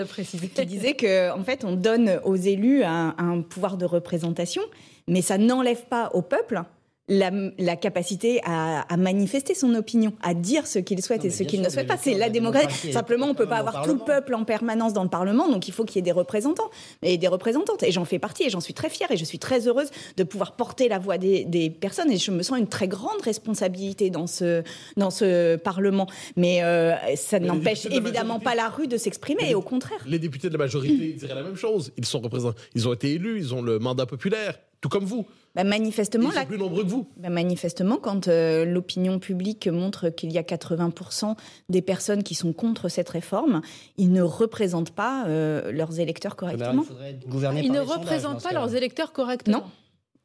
Qui 0.56 0.65
disait 0.65 0.95
que 0.95 1.31
en 1.31 1.44
fait 1.44 1.63
on 1.63 1.75
donne 1.75 2.19
aux 2.24 2.36
élus 2.36 2.83
un, 2.83 3.13
un 3.18 3.42
pouvoir 3.42 3.77
de 3.77 3.86
représentation, 3.86 4.63
mais 5.07 5.21
ça 5.21 5.38
n'enlève 5.38 5.86
pas 5.86 6.09
au 6.13 6.21
peuple 6.21 6.63
la, 7.09 7.31
la 7.57 7.75
capacité 7.75 8.42
à, 8.44 8.81
à 8.81 8.98
manifester 8.98 9.56
son 9.56 9.74
opinion, 9.75 10.12
à 10.21 10.33
dire 10.33 10.68
ce 10.68 10.80
qu'il 10.80 11.01
souhaite 11.01 11.21
Non, 11.24 11.27
et 11.27 11.31
ce 11.31 11.44
qu'il 11.44 11.62
ne 11.62 11.69
souhaite 11.69 11.88
pas. 11.88 11.98
C'est 11.98 12.13
la 12.13 12.27
la 12.27 12.30
démocratie. 12.30 12.92
Simplement, 12.92 13.27
on 13.27 13.33
peut 13.33 13.45
quand 13.45 13.51
pas 13.51 13.57
avoir 13.57 13.81
tout 13.83 13.94
le 13.94 14.00
peuple 14.00 14.33
en 14.36 14.44
permanence 14.44 14.92
dans 14.94 15.04
le 15.04 15.09
Parlement, 15.09 15.48
donc 15.50 15.68
il 15.69 15.74
faut 15.74 15.86
qu'il 15.86 15.95
y 15.95 16.00
ait 16.00 16.01
des 16.01 16.12
représentantes 16.12 16.69
et 17.01 17.18
des 17.18 17.27
représentantes. 17.30 17.83
Et 17.83 17.92
j'en 17.92 18.04
fais 18.06 18.19
partie 18.19 18.44
et 18.44 18.50
j'en 18.50 18.59
suis 18.59 18.74
très 18.74 18.89
fière 18.89 19.09
et 19.12 19.15
je 19.18 19.24
suis 19.24 19.39
très 19.39 19.68
heureuse 19.68 19.89
de 20.18 20.24
pouvoir 20.24 20.56
porter 20.57 20.89
la 20.89 21.00
voix 21.00 21.18
des, 21.18 21.45
des 21.45 21.69
personnes 21.69 22.12
et 22.12 22.18
je 22.18 22.31
me 22.31 22.44
sens 22.44 22.57
une 22.59 22.68
très 22.68 22.88
grande 22.89 23.21
responsabilité 23.24 24.10
dans 24.10 24.27
ce, 24.27 24.63
dans 24.98 25.10
ce 25.10 25.56
Parlement. 25.56 26.07
Mais 26.36 26.63
euh, 26.63 26.94
ça 27.15 27.39
n'empêche 27.39 27.86
évidemment 27.86 28.39
majorité- 28.39 28.44
pas 28.44 28.56
la 28.56 28.68
rue 28.69 28.88
de 28.88 28.98
s'exprimer, 28.98 29.56
au 29.56 29.62
contraire. 29.62 30.00
Les 30.06 30.19
députés 30.19 30.50
de 30.50 30.53
la 30.53 30.60
majorité 30.60 31.13
diraient 31.13 31.36
la 31.36 31.44
même 31.44 31.56
chose. 31.56 31.92
Ils 31.98 32.06
sont 32.06 32.19
représentés, 32.19 32.60
ils 32.75 32.88
ont 32.88 32.94
été 32.94 33.13
élus, 33.13 33.38
ils 33.39 33.53
ont 33.56 33.62
le 33.62 33.80
mandat 33.80 34.06
populaire, 34.06 34.60
tout 34.89 34.98
comme 34.98 35.06
vous. 35.06 35.25
Bah, 35.56 35.63
Ils 35.63 35.69
manifestement, 35.69 36.30
sont 36.30 36.36
la, 36.36 36.45
plus 36.45 36.57
nombreux 36.57 36.84
que 36.84 36.89
vous. 36.89 37.07
Ben, 37.18 37.31
manifestement, 37.31 37.98
quand 37.98 38.28
euh, 38.28 38.66
l'opinion 38.66 39.19
publique 39.19 39.68
montre 39.68 40.10
qu'il 40.10 40.31
y 40.31 40.38
a 40.38 40.44
80% 40.44 41.36
des 41.69 41.81
personnes 41.81 42.24
qui 42.24 42.36
sont 42.36 42.54
contre 42.54 42.89
cette 42.89 43.10
réforme, 43.10 43.62
ils 43.98 44.12
ne 44.12 44.22
représentent 44.22 44.92
pas 44.92 45.25
euh, 45.28 45.72
leurs 45.72 46.00
électeurs 46.00 46.36
correctement. 46.36 46.86
il 47.10 47.66
Ils 47.66 47.72
ne 47.72 47.80
représentent 47.80 48.44
pas 48.44 48.54
leurs 48.54 48.75
électeurs 48.75 49.13
correctement. 49.13 49.60
Non. 49.60 49.63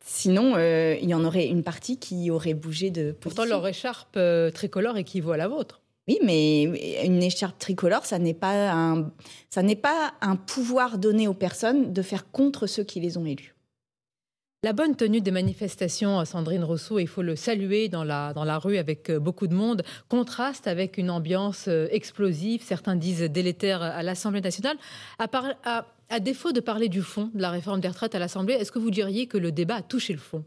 Sinon, 0.04 0.54
euh, 0.56 0.96
il 1.00 1.08
y 1.08 1.14
en 1.14 1.24
aurait 1.24 1.46
une 1.46 1.62
partie 1.62 1.96
qui 1.98 2.30
aurait 2.30 2.54
bougé 2.54 2.90
de 2.90 3.12
Pourtant, 3.12 3.42
position. 3.42 3.56
leur 3.56 3.68
écharpe 3.68 4.16
euh, 4.16 4.50
tricolore 4.50 4.96
équivaut 4.96 5.30
à 5.32 5.36
la 5.36 5.46
vôtre. 5.46 5.80
Oui, 6.08 6.18
mais 6.24 6.64
une 7.06 7.22
écharpe 7.22 7.58
tricolore, 7.60 8.04
ça 8.04 8.18
n'est 8.18 8.34
pas 8.34 8.72
un, 8.72 9.12
ça 9.48 9.62
n'est 9.62 9.76
pas 9.76 10.14
un 10.20 10.34
pouvoir 10.34 10.98
donné 10.98 11.28
aux 11.28 11.34
personnes 11.34 11.92
de 11.92 12.02
faire 12.02 12.28
contre 12.32 12.66
ceux 12.66 12.82
qui 12.82 12.98
les 12.98 13.16
ont 13.16 13.24
élus. 13.24 13.51
La 14.64 14.72
bonne 14.72 14.94
tenue 14.94 15.20
des 15.20 15.32
manifestations, 15.32 16.20
euh, 16.20 16.24
Sandrine 16.24 16.62
Rousseau, 16.62 17.00
il 17.00 17.08
faut 17.08 17.22
le 17.22 17.34
saluer 17.34 17.88
dans 17.88 18.04
la, 18.04 18.32
dans 18.32 18.44
la 18.44 18.58
rue 18.60 18.76
avec 18.76 19.10
euh, 19.10 19.18
beaucoup 19.18 19.48
de 19.48 19.54
monde, 19.56 19.82
contraste 20.08 20.68
avec 20.68 20.98
une 20.98 21.10
ambiance 21.10 21.64
euh, 21.66 21.88
explosive, 21.90 22.62
certains 22.62 22.94
disent 22.94 23.22
délétère 23.22 23.82
à 23.82 24.04
l'Assemblée 24.04 24.40
nationale. 24.40 24.76
À, 25.18 25.26
par- 25.26 25.52
à- 25.64 25.86
à 26.10 26.20
défaut 26.20 26.52
de 26.52 26.60
parler 26.60 26.88
du 26.88 27.02
fond 27.02 27.28
de 27.34 27.42
la 27.42 27.50
réforme 27.50 27.80
des 27.80 27.88
retraites 27.88 28.14
à 28.14 28.20
l'Assemblée, 28.20 28.54
est-ce 28.54 28.70
que 28.70 28.78
vous 28.78 28.92
diriez 28.92 29.26
que 29.26 29.36
le 29.36 29.50
débat 29.50 29.76
a 29.76 29.82
touché 29.82 30.12
le 30.12 30.20
fond? 30.20 30.44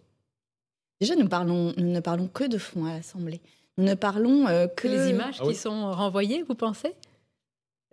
Déjà, 1.02 1.16
nous, 1.18 1.28
parlons, 1.28 1.74
nous 1.76 1.92
ne 1.92 2.00
parlons 2.00 2.28
que 2.30 2.46
de 2.46 2.58
fond 2.58 2.86
à 2.86 2.94
l'Assemblée. 2.94 3.42
Nous 3.78 3.84
ne 3.84 3.96
parlons 3.96 4.48
euh, 4.48 4.68
que 4.68 4.84
Que 4.84 4.88
les 4.88 5.10
images 5.10 5.36
Ah 5.40 5.44
qui 5.44 5.50
oui. 5.50 5.56
sont 5.56 5.92
renvoyées, 5.92 6.42
vous 6.48 6.56
pensez? 6.56 6.94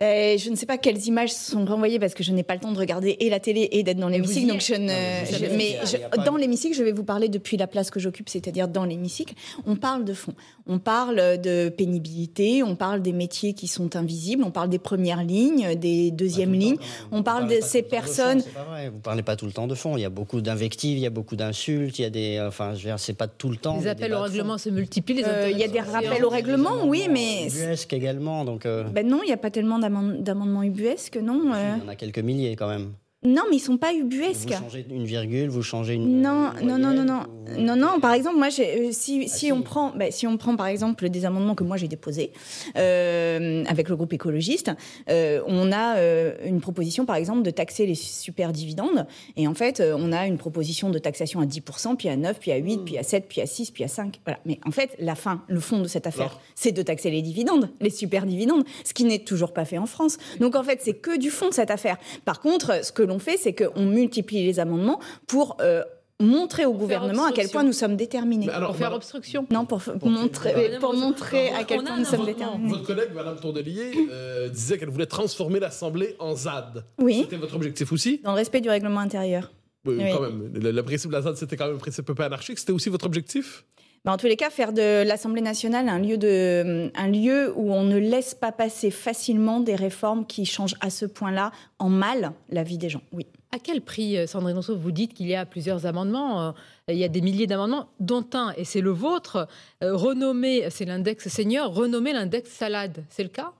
Euh, 0.01 0.37
je 0.37 0.49
ne 0.49 0.55
sais 0.55 0.65
pas 0.65 0.77
quelles 0.77 1.05
images 1.05 1.31
sont 1.31 1.63
renvoyées 1.65 1.99
parce 1.99 2.13
que 2.13 2.23
je 2.23 2.33
n'ai 2.33 2.43
pas 2.43 2.55
le 2.55 2.59
temps 2.59 2.71
de 2.71 2.79
regarder 2.79 3.15
et 3.19 3.29
la 3.29 3.39
télé 3.39 3.69
et 3.71 3.83
d'être 3.83 3.99
dans 3.99 4.09
l'hémicycle. 4.09 4.47
Donc 4.47 4.59
je 4.59 4.73
mais 4.73 4.79
ne. 4.79 5.85
je- 5.85 5.91
je- 5.97 5.97
pas 6.09 6.17
dans 6.23 6.35
l'hémicycle, 6.35 6.75
je 6.75 6.83
vais 6.83 6.91
vous 6.91 7.03
parler 7.05 7.29
depuis 7.29 7.55
la 7.57 7.67
place 7.67 7.89
que 7.91 7.99
j'occupe, 7.99 8.27
c'est-à-dire 8.27 8.67
dans 8.67 8.85
l'hémicycle. 8.85 9.33
On 9.65 9.75
parle 9.75 10.03
de 10.03 10.13
fond. 10.13 10.33
On 10.65 10.79
parle 10.79 11.39
de 11.39 11.69
pénibilité. 11.69 12.63
On 12.63 12.75
parle 12.75 13.01
des 13.01 13.13
métiers 13.13 13.53
qui 13.53 13.67
sont 13.67 13.95
invisibles. 13.95 14.43
On 14.43 14.51
parle 14.51 14.69
des 14.69 14.79
premières 14.79 15.23
lignes, 15.23 15.75
des 15.75 16.09
deuxièmes 16.11 16.53
lignes. 16.53 16.77
On 17.11 17.17
Vous 17.17 17.23
parle 17.23 17.47
de 17.47 17.59
ces 17.61 17.83
personnes- 17.83 18.41
fond, 18.41 18.47
c'est 18.47 18.53
pas 18.59 18.63
vrai. 18.63 18.89
Vous 18.89 18.99
parlez 18.99 19.23
pas 19.23 19.35
tout 19.35 19.45
le 19.45 19.51
temps 19.53 19.67
de 19.67 19.75
fond. 19.75 19.95
Il 19.95 20.01
y 20.01 20.05
a 20.05 20.09
beaucoup 20.09 20.41
d'invectives, 20.41 20.97
il 20.97 21.01
y 21.01 21.07
a 21.07 21.11
beaucoup 21.11 21.35
d'insultes, 21.35 21.99
il 21.99 22.01
y 22.01 22.05
a 22.05 22.09
des. 22.09 22.41
Enfin, 22.45 22.71
je 22.73 22.79
veux 22.79 22.89
dire, 22.89 22.99
c'est 22.99 23.13
pas 23.13 23.27
tout 23.27 23.49
le 23.49 23.57
temps. 23.57 23.79
Les 23.79 23.87
appels 23.87 24.13
au 24.13 24.21
règlement 24.21 24.57
se 24.57 24.69
multiplient. 24.69 25.13
Les 25.15 25.23
Euh, 25.23 25.49
il 25.51 25.57
y 25.57 25.63
a 25.63 25.67
des 25.67 25.79
rappels 25.79 26.25
au 26.25 26.29
règlement, 26.29 26.83
oui, 26.85 27.07
mais- 27.09 27.47
Ubuesque 27.47 27.93
également, 27.93 28.43
donc. 28.43 28.65
euh, 28.65 28.83
Ben 28.85 29.07
non, 29.07 29.21
il 29.23 29.27
n'y 29.27 29.33
a 29.33 29.37
pas 29.37 29.51
tellement 29.51 29.79
d'amendements 29.89 30.63
ubuesques, 30.63 31.17
non. 31.17 31.53
euh. 31.53 31.75
Il 31.77 31.83
y 31.83 31.85
en 31.85 31.89
a 31.89 31.95
quelques 31.95 32.19
milliers 32.19 32.55
quand 32.55 32.67
même. 32.67 32.93
Non, 33.25 33.43
mais 33.49 33.57
ils 33.57 33.59
sont 33.59 33.77
pas 33.77 33.93
ubuesques. 33.93 34.49
Vous 34.49 34.63
changez 34.63 34.85
une 34.89 35.05
virgule, 35.05 35.49
vous 35.49 35.63
changez 35.63 35.93
une. 35.93 36.21
Non, 36.21 36.51
une 36.61 36.67
non, 36.67 36.77
non, 36.77 36.93
non, 36.93 37.03
non, 37.05 37.21
ou- 37.57 37.61
non, 37.61 37.75
non. 37.75 37.99
Par 37.99 38.13
exemple, 38.13 38.37
moi, 38.37 38.47
euh, 38.59 38.89
si, 38.91 39.27
si 39.27 39.29
si. 39.29 39.51
on 39.51 39.61
prend, 39.61 39.91
bah, 39.95 40.11
si 40.11 40.27
on 40.27 40.37
prend 40.37 40.55
par 40.55 40.67
exemple 40.67 41.09
des 41.09 41.25
amendements 41.25 41.55
que 41.55 41.63
moi 41.63 41.77
j'ai 41.77 41.87
déposés 41.87 42.31
euh, 42.77 43.63
avec 43.67 43.89
le 43.89 43.95
groupe 43.95 44.13
écologiste, 44.13 44.71
euh, 45.09 45.41
on 45.47 45.71
a 45.71 45.97
euh, 45.97 46.33
une 46.45 46.59
proposition, 46.61 47.05
par 47.05 47.15
exemple, 47.15 47.43
de 47.43 47.49
taxer 47.49 47.85
les 47.85 47.95
super 47.95 48.51
dividendes. 48.51 49.05
Et 49.37 49.47
en 49.47 49.53
fait, 49.53 49.81
on 49.81 50.11
a 50.11 50.27
une 50.27 50.37
proposition 50.37 50.89
de 50.89 50.99
taxation 50.99 51.39
à 51.39 51.45
10%, 51.45 51.95
puis 51.95 52.09
à 52.09 52.17
9, 52.17 52.39
puis 52.39 52.51
à 52.51 52.57
8, 52.57 52.79
puis 52.85 52.97
à 52.97 53.03
7, 53.03 53.27
puis 53.27 53.41
à 53.41 53.45
6, 53.45 53.71
puis 53.71 53.83
à 53.83 53.87
5. 53.87 54.19
Voilà. 54.25 54.39
Mais 54.45 54.59
en 54.65 54.71
fait, 54.71 54.95
la 54.99 55.15
fin, 55.15 55.43
le 55.47 55.59
fond 55.59 55.79
de 55.79 55.87
cette 55.87 56.07
affaire, 56.07 56.39
c'est 56.55 56.71
de 56.71 56.81
taxer 56.81 57.09
les 57.09 57.21
dividendes, 57.21 57.69
les 57.79 57.89
super 57.89 58.25
dividendes, 58.25 58.63
ce 58.83 58.93
qui 58.93 59.05
n'est 59.05 59.19
toujours 59.19 59.53
pas 59.53 59.65
fait 59.65 59.77
en 59.77 59.85
France. 59.85 60.17
Donc 60.39 60.55
en 60.55 60.63
fait, 60.63 60.79
c'est 60.81 60.93
que 60.93 61.17
du 61.17 61.29
fond 61.29 61.49
de 61.49 61.53
cette 61.53 61.71
affaire. 61.71 61.97
Par 62.25 62.41
contre, 62.41 62.83
ce 62.83 62.91
que 62.91 63.03
l'on 63.03 63.12
fait, 63.19 63.37
c'est 63.37 63.53
qu'on 63.53 63.85
multiplie 63.85 64.43
les 64.45 64.59
amendements 64.59 64.99
pour 65.27 65.57
euh, 65.61 65.83
montrer 66.19 66.65
au 66.65 66.73
gouvernement 66.73 67.25
à 67.25 67.31
quel 67.31 67.49
point 67.49 67.63
nous 67.63 67.73
sommes 67.73 67.95
déterminés. 67.95 68.49
Alors, 68.49 68.69
Pour 68.69 68.77
faire 68.77 68.93
obstruction. 68.93 69.45
Non, 69.51 69.65
pour, 69.65 69.81
pour 69.81 70.09
montrer, 70.09 70.77
pour 70.79 70.93
montrer 70.93 71.49
à 71.49 71.63
quel 71.63 71.83
point 71.83 71.97
nous 71.97 72.05
sommes 72.05 72.25
déterminés. 72.25 72.69
Votre 72.69 72.83
collègue, 72.85 73.09
Madame 73.13 73.37
Tourdelier, 73.39 73.91
euh, 74.11 74.47
disait 74.49 74.77
qu'elle 74.77 74.89
voulait 74.89 75.05
transformer 75.05 75.59
l'Assemblée 75.59 76.15
en 76.19 76.35
ZAD. 76.35 76.85
Oui, 76.99 77.21
C'était 77.23 77.37
votre 77.37 77.55
objectif 77.55 77.91
aussi? 77.91 78.21
Dans 78.23 78.31
le 78.31 78.37
respect 78.37 78.61
du 78.61 78.69
règlement 78.69 78.99
intérieur. 79.01 79.51
Oui, 79.85 79.95
Oui. 79.99 80.05
quand 80.15 80.21
même. 80.21 80.49
Le, 80.53 80.71
le 80.71 80.83
principe 80.83 81.09
de 81.11 81.15
la 81.15 81.21
ZAD, 81.23 81.35
c'était 81.35 81.57
quand 81.57 81.65
même 81.67 81.75
un 81.75 81.79
principe 81.79 82.09
un 82.09 82.13
peu 82.13 82.23
anarchique. 82.23 82.57
C'était 82.57 82.71
aussi 82.71 82.87
votre 82.89 83.05
objectif? 83.05 83.65
Mais 84.05 84.11
en 84.11 84.17
tous 84.17 84.25
les 84.27 84.35
cas, 84.35 84.49
faire 84.49 84.73
de 84.73 85.03
l'Assemblée 85.03 85.41
nationale 85.41 85.87
un 85.87 85.99
lieu, 85.99 86.17
de, 86.17 86.91
un 86.93 87.07
lieu 87.07 87.53
où 87.55 87.71
on 87.73 87.83
ne 87.83 87.97
laisse 87.97 88.35
pas 88.35 88.51
passer 88.51 88.91
facilement 88.91 89.61
des 89.61 89.75
réformes 89.75 90.25
qui 90.25 90.45
changent 90.45 90.75
à 90.81 90.89
ce 90.89 91.05
point-là 91.05 91.51
en 91.79 91.87
mal 91.89 92.33
la 92.49 92.63
vie 92.63 92.77
des 92.77 92.89
gens. 92.89 93.01
Oui. 93.13 93.27
À 93.53 93.59
quel 93.59 93.81
prix, 93.81 94.17
euh, 94.17 94.27
Sandrine 94.27 94.55
Rousseau, 94.57 94.75
vous 94.75 94.91
dites 94.91 95.13
qu'il 95.13 95.27
y 95.27 95.35
a 95.35 95.45
plusieurs 95.45 95.85
amendements 95.85 96.47
euh, 96.47 96.51
Il 96.89 96.97
y 96.97 97.03
a 97.03 97.07
des 97.07 97.21
milliers 97.21 97.47
d'amendements, 97.47 97.87
dont 97.99 98.25
un, 98.33 98.51
et 98.57 98.65
c'est 98.65 98.81
le 98.81 98.89
vôtre, 98.89 99.47
euh, 99.83 99.95
renommé, 99.95 100.65
c'est 100.69 100.85
l'index 100.85 101.29
senior, 101.29 101.73
renommé 101.73 102.11
l'index 102.13 102.49
salade. 102.49 103.05
C'est 103.09 103.23
le 103.23 103.29
cas? 103.29 103.51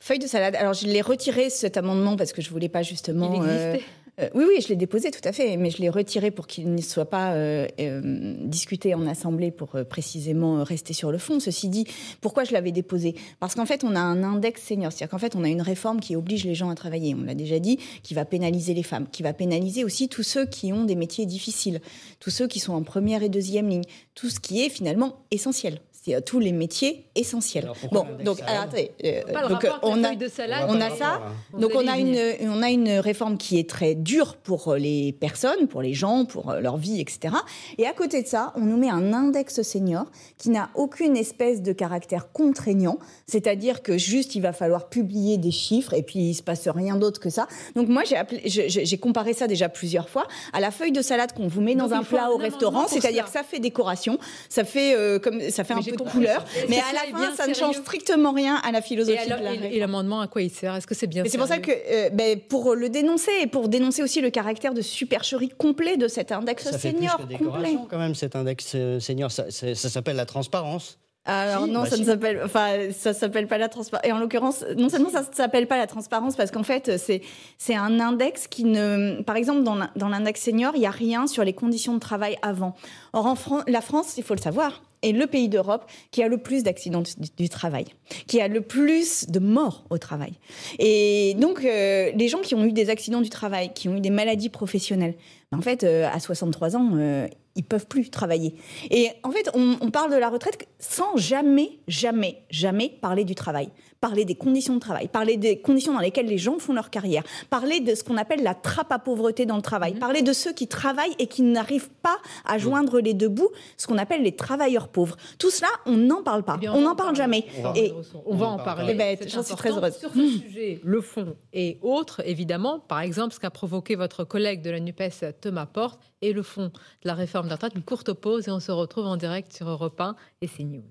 Feuille 0.00 0.18
de 0.18 0.26
salade. 0.26 0.54
Alors, 0.56 0.74
je 0.74 0.86
l'ai 0.86 1.00
retiré 1.00 1.48
cet 1.48 1.78
amendement 1.78 2.16
parce 2.16 2.32
que 2.32 2.42
je 2.42 2.50
voulais 2.50 2.68
pas 2.68 2.82
justement. 2.82 3.32
Il 3.32 3.36
existait. 3.36 3.78
euh, 3.78 4.01
oui, 4.34 4.44
oui, 4.48 4.60
je 4.62 4.68
l'ai 4.68 4.76
déposé 4.76 5.10
tout 5.10 5.20
à 5.24 5.32
fait, 5.32 5.56
mais 5.56 5.70
je 5.70 5.78
l'ai 5.78 5.88
retiré 5.88 6.30
pour 6.30 6.46
qu'il 6.46 6.74
ne 6.74 6.80
soit 6.80 7.08
pas 7.08 7.34
euh, 7.34 7.66
euh, 7.80 8.34
discuté 8.40 8.94
en 8.94 9.06
assemblée 9.06 9.50
pour 9.50 9.74
euh, 9.74 9.84
précisément 9.84 10.58
euh, 10.58 10.62
rester 10.62 10.92
sur 10.92 11.12
le 11.12 11.18
fond. 11.18 11.40
Ceci 11.40 11.68
dit, 11.68 11.86
pourquoi 12.20 12.44
je 12.44 12.52
l'avais 12.52 12.72
déposé? 12.72 13.14
Parce 13.40 13.54
qu'en 13.54 13.66
fait, 13.66 13.84
on 13.84 13.94
a 13.94 14.00
un 14.00 14.22
index 14.22 14.62
senior, 14.62 14.92
c'est-à-dire 14.92 15.10
qu'en 15.10 15.18
fait, 15.18 15.36
on 15.36 15.44
a 15.44 15.48
une 15.48 15.62
réforme 15.62 16.00
qui 16.00 16.16
oblige 16.16 16.44
les 16.44 16.54
gens 16.54 16.70
à 16.70 16.74
travailler. 16.74 17.14
On 17.14 17.22
l'a 17.22 17.34
déjà 17.34 17.58
dit, 17.58 17.78
qui 18.02 18.14
va 18.14 18.24
pénaliser 18.24 18.74
les 18.74 18.82
femmes, 18.82 19.06
qui 19.10 19.22
va 19.22 19.32
pénaliser 19.32 19.84
aussi 19.84 20.08
tous 20.08 20.22
ceux 20.22 20.46
qui 20.46 20.72
ont 20.72 20.84
des 20.84 20.96
métiers 20.96 21.26
difficiles, 21.26 21.80
tous 22.20 22.30
ceux 22.30 22.46
qui 22.46 22.60
sont 22.60 22.74
en 22.74 22.82
première 22.82 23.22
et 23.22 23.28
deuxième 23.28 23.68
ligne, 23.68 23.84
tout 24.14 24.28
ce 24.28 24.40
qui 24.40 24.62
est 24.62 24.68
finalement 24.68 25.16
essentiel. 25.30 25.80
C'est 26.04 26.20
tous 26.24 26.40
les 26.40 26.50
métiers 26.50 27.06
essentiels. 27.14 27.64
Alors, 27.64 27.76
Bon, 27.92 28.06
donc, 28.24 28.40
alors, 28.44 28.62
attendez, 28.62 28.90
euh, 29.04 29.48
donc, 29.48 29.66
on 29.82 30.02
a, 30.02 30.08
feuille 30.08 30.16
de 30.16 30.28
salade. 30.28 30.66
on 30.68 30.80
a 30.80 30.90
ça. 30.90 31.22
donc 31.56 31.70
on 31.76 31.86
a, 31.86 31.96
une, 31.96 32.18
on 32.48 32.60
a 32.60 32.70
une 32.70 32.90
réforme 32.98 33.38
qui 33.38 33.56
est 33.60 33.70
très 33.70 33.94
dure 33.94 34.34
pour 34.34 34.74
les 34.74 35.12
personnes, 35.12 35.68
pour 35.68 35.80
les 35.80 35.94
gens, 35.94 36.24
pour 36.24 36.50
euh, 36.50 36.58
leur 36.58 36.76
vie, 36.76 37.00
etc. 37.00 37.36
Et 37.78 37.86
à 37.86 37.92
côté 37.92 38.20
de 38.20 38.26
ça, 38.26 38.52
on 38.56 38.62
nous 38.62 38.76
met 38.76 38.90
un 38.90 39.12
index 39.12 39.62
senior 39.62 40.06
qui 40.38 40.50
n'a 40.50 40.70
aucune 40.74 41.16
espèce 41.16 41.62
de 41.62 41.72
caractère 41.72 42.32
contraignant, 42.32 42.98
c'est-à-dire 43.28 43.82
que 43.82 43.96
juste 43.96 44.34
il 44.34 44.40
va 44.40 44.52
falloir 44.52 44.88
publier 44.88 45.38
des 45.38 45.52
chiffres 45.52 45.94
et 45.94 46.02
puis 46.02 46.30
il 46.30 46.34
se 46.34 46.42
passe 46.42 46.66
rien 46.66 46.96
d'autre 46.96 47.20
que 47.20 47.30
ça. 47.30 47.46
Donc 47.76 47.88
moi 47.88 48.02
j'ai 48.04 48.98
comparé 48.98 49.34
ça 49.34 49.46
déjà 49.46 49.68
plusieurs 49.68 50.08
fois 50.08 50.26
à 50.52 50.58
la 50.58 50.72
feuille 50.72 50.92
de 50.92 51.02
salade 51.02 51.32
qu'on 51.32 51.46
vous 51.46 51.60
met 51.60 51.76
Donc, 51.76 51.90
dans 51.90 51.94
un 51.94 52.02
plat 52.02 52.32
au 52.32 52.38
restaurant, 52.38 52.88
c'est-à-dire 52.88 53.26
que 53.26 53.30
ça 53.30 53.44
fait 53.44 53.60
décoration, 53.60 54.18
ça 54.48 54.64
fait 54.64 54.96
euh, 54.96 55.20
comme 55.20 55.40
ça 55.50 55.62
fait 55.62 55.74
Mais 55.74 55.80
un 55.80 55.82
j'ai 55.82 55.91
peu 55.92 55.96
de 55.96 56.02
compris. 56.02 56.18
couleur, 56.18 56.44
Est-ce 56.56 56.66
mais 56.68 56.78
à 56.78 56.82
ça 56.82 56.92
la 56.92 57.18
fin 57.18 57.34
ça 57.36 57.46
ne 57.46 57.54
change 57.54 57.76
strictement 57.76 58.32
rien 58.32 58.56
à 58.64 58.72
la 58.72 58.82
philosophie 58.82 59.16
Et, 59.16 59.20
alors, 59.32 59.38
de 59.38 59.44
la 59.44 59.50
et- 59.50 59.56
réforme. 59.56 59.72
et 59.74 59.78
l'amendement, 59.78 60.20
à 60.20 60.26
quoi 60.28 60.42
il 60.42 60.50
sert? 60.50 60.74
Est-ce 60.74 60.86
que 60.86 60.94
c'est 60.94 61.06
bien 61.06 61.22
c'est 61.26 61.38
pour 61.38 61.46
ça 61.46 61.58
que, 61.58 61.70
euh, 61.70 62.10
ben, 62.10 62.38
pour 62.40 62.74
le 62.74 62.88
dénoncer 62.88 63.30
et 63.42 63.46
pour 63.46 63.68
dénoncer 63.68 64.02
aussi 64.02 64.20
le 64.20 64.30
caractère 64.30 64.74
de 64.74 64.80
supercherie 64.82 65.50
complet 65.50 65.96
de 65.96 66.08
cet 66.08 66.32
index 66.32 66.64
Ça 66.64 66.78
fait 66.78 66.90
plus 66.92 66.98
senior 66.98 67.16
que 67.28 67.44
complet. 67.44 67.76
quand 67.88 67.98
même 67.98 68.14
cet 68.14 68.36
index 68.36 68.72
euh, 68.74 69.00
senior. 69.00 69.30
Ça, 69.30 69.44
ça 69.50 69.74
s'appelle 69.88 70.16
la 70.16 70.26
transparence. 70.26 70.98
Alors 71.24 71.66
Si, 71.66 71.70
non, 71.70 71.82
bah 71.82 71.88
ça 71.88 71.94
si. 71.94 72.00
ne 72.02 72.06
s'appelle, 72.06 72.40
enfin, 72.44 72.66
ça 72.90 73.14
s'appelle 73.14 73.46
pas 73.46 73.56
la 73.56 73.68
transparence. 73.68 74.04
Et 74.04 74.10
en 74.10 74.18
l'occurrence, 74.18 74.64
non 74.76 74.88
seulement 74.88 75.08
ça 75.08 75.20
ne 75.20 75.32
s'appelle 75.32 75.68
pas 75.68 75.76
la 75.78 75.86
transparence 75.86 76.34
parce 76.34 76.50
qu'en 76.50 76.64
fait, 76.64 76.98
c'est 76.98 77.20
c'est 77.58 77.76
un 77.76 78.00
index 78.00 78.48
qui 78.48 78.64
ne, 78.64 79.22
par 79.22 79.36
exemple, 79.36 79.62
dans 79.62 80.08
l'index 80.08 80.40
senior, 80.42 80.72
il 80.74 80.82
y 80.82 80.86
a 80.86 80.90
rien 80.90 81.28
sur 81.28 81.44
les 81.44 81.52
conditions 81.52 81.94
de 81.94 82.00
travail 82.00 82.36
avant. 82.42 82.74
Or, 83.12 83.26
en 83.26 83.36
Fran- 83.36 83.62
la 83.68 83.80
France, 83.80 84.14
il 84.16 84.24
faut 84.24 84.34
le 84.34 84.40
savoir, 84.40 84.82
est 85.02 85.12
le 85.12 85.26
pays 85.26 85.48
d'Europe 85.48 85.84
qui 86.10 86.22
a 86.22 86.28
le 86.28 86.38
plus 86.38 86.62
d'accidents 86.62 87.02
du, 87.36 87.48
travail, 87.48 87.86
qui 88.26 88.40
a 88.40 88.48
le 88.48 88.60
plus 88.60 89.28
de 89.28 89.38
morts 89.38 89.84
au 89.90 89.98
travail. 89.98 90.34
Et 90.78 91.34
donc, 91.38 91.64
euh, 91.64 92.10
les 92.14 92.28
gens 92.28 92.40
qui 92.40 92.54
ont 92.54 92.64
eu 92.64 92.72
des 92.72 92.90
accidents 92.90 93.20
du 93.20 93.30
travail, 93.30 93.72
qui 93.74 93.88
ont 93.88 93.96
eu 93.96 94.00
des 94.00 94.10
maladies 94.10 94.48
professionnelles, 94.48 95.14
ben, 95.50 95.58
en 95.58 95.62
fait, 95.62 95.84
euh, 95.84 96.08
à 96.12 96.20
63 96.20 96.76
ans, 96.76 96.90
euh, 96.94 97.26
ils 97.54 97.64
peuvent 97.64 97.86
plus 97.86 98.10
travailler. 98.10 98.54
Et 98.90 99.08
en 99.22 99.30
fait, 99.30 99.50
on 99.54 99.90
parle 99.90 100.10
de 100.10 100.16
la 100.16 100.30
retraite 100.30 100.66
sans 100.78 101.16
jamais, 101.16 101.78
jamais, 101.86 102.42
jamais 102.50 102.88
parler 102.88 103.24
du 103.24 103.34
travail, 103.34 103.68
parler 104.02 104.24
des 104.24 104.34
conditions 104.34 104.74
de 104.74 104.80
travail, 104.80 105.06
parler 105.06 105.36
des 105.36 105.60
conditions 105.60 105.94
dans 105.94 106.00
lesquelles 106.00 106.26
les 106.26 106.36
gens 106.36 106.58
font 106.58 106.72
leur 106.72 106.90
carrière, 106.90 107.22
parler 107.50 107.78
de 107.78 107.94
ce 107.94 108.02
qu'on 108.02 108.16
appelle 108.16 108.42
la 108.42 108.54
trappe 108.54 108.90
à 108.90 108.98
pauvreté 108.98 109.46
dans 109.46 109.54
le 109.54 109.62
travail, 109.62 109.94
parler 109.94 110.22
de 110.22 110.32
ceux 110.32 110.52
qui 110.52 110.66
travaillent 110.66 111.14
et 111.20 111.28
qui 111.28 111.42
n'arrivent 111.42 111.88
pas 112.02 112.18
à 112.44 112.58
joindre 112.58 112.98
les 112.98 113.14
deux 113.14 113.28
bouts, 113.28 113.50
ce 113.76 113.86
qu'on 113.86 113.98
appelle 113.98 114.24
les 114.24 114.34
travailleurs 114.34 114.88
pauvres. 114.88 115.16
Tout 115.38 115.50
cela, 115.50 115.68
on 115.86 115.96
n'en 115.96 116.24
parle 116.24 116.42
pas, 116.42 116.54
Eh 116.56 116.60
bien, 116.60 116.74
on 116.74 116.80
n'en 116.80 116.90
en 116.90 116.96
parle 116.96 117.14
jamais. 117.14 117.46
On 117.58 117.62
va, 117.62 117.72
Et 117.76 117.94
on 118.26 118.34
va 118.34 118.46
en 118.48 118.58
parler. 118.58 118.92
Eh 118.92 118.94
ben, 118.96 119.16
j'en 119.24 119.44
suis 119.44 119.54
très 119.54 119.70
heureuse. 119.70 119.96
Sur 119.96 120.12
ce 120.12 120.26
sujet, 120.26 120.80
le 120.82 121.00
fond 121.00 121.36
et 121.52 121.78
autres, 121.80 122.22
évidemment, 122.26 122.80
par 122.80 123.00
exemple, 123.02 123.32
ce 123.32 123.38
qu'a 123.38 123.50
provoqué 123.50 123.94
votre 123.94 124.24
collègue 124.24 124.62
de 124.62 124.70
la 124.70 124.80
NUPES, 124.80 125.40
Thomas 125.40 125.66
Porte, 125.66 126.12
et 126.22 126.32
le 126.32 126.42
fond 126.42 126.72
de 127.02 127.08
la 127.08 127.14
réforme 127.14 127.46
des 127.46 127.54
retraites. 127.54 127.74
Une 127.76 127.82
courte 127.82 128.12
pause 128.12 128.48
et 128.48 128.50
on 128.50 128.58
se 128.58 128.72
retrouve 128.72 129.06
en 129.06 129.16
direct 129.16 129.52
sur 129.52 129.68
Europe 129.68 130.00
1 130.00 130.16
et 130.40 130.48
CNews. 130.48 130.82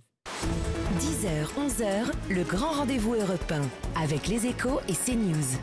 10h, 1.00 1.48
11h, 1.58 2.12
le 2.30 2.44
grand 2.44 2.72
rendez-vous 2.72 3.16
européen 3.16 3.62
avec 3.96 4.28
les 4.28 4.46
échos 4.46 4.82
et 4.88 4.94
CNews. 4.94 5.58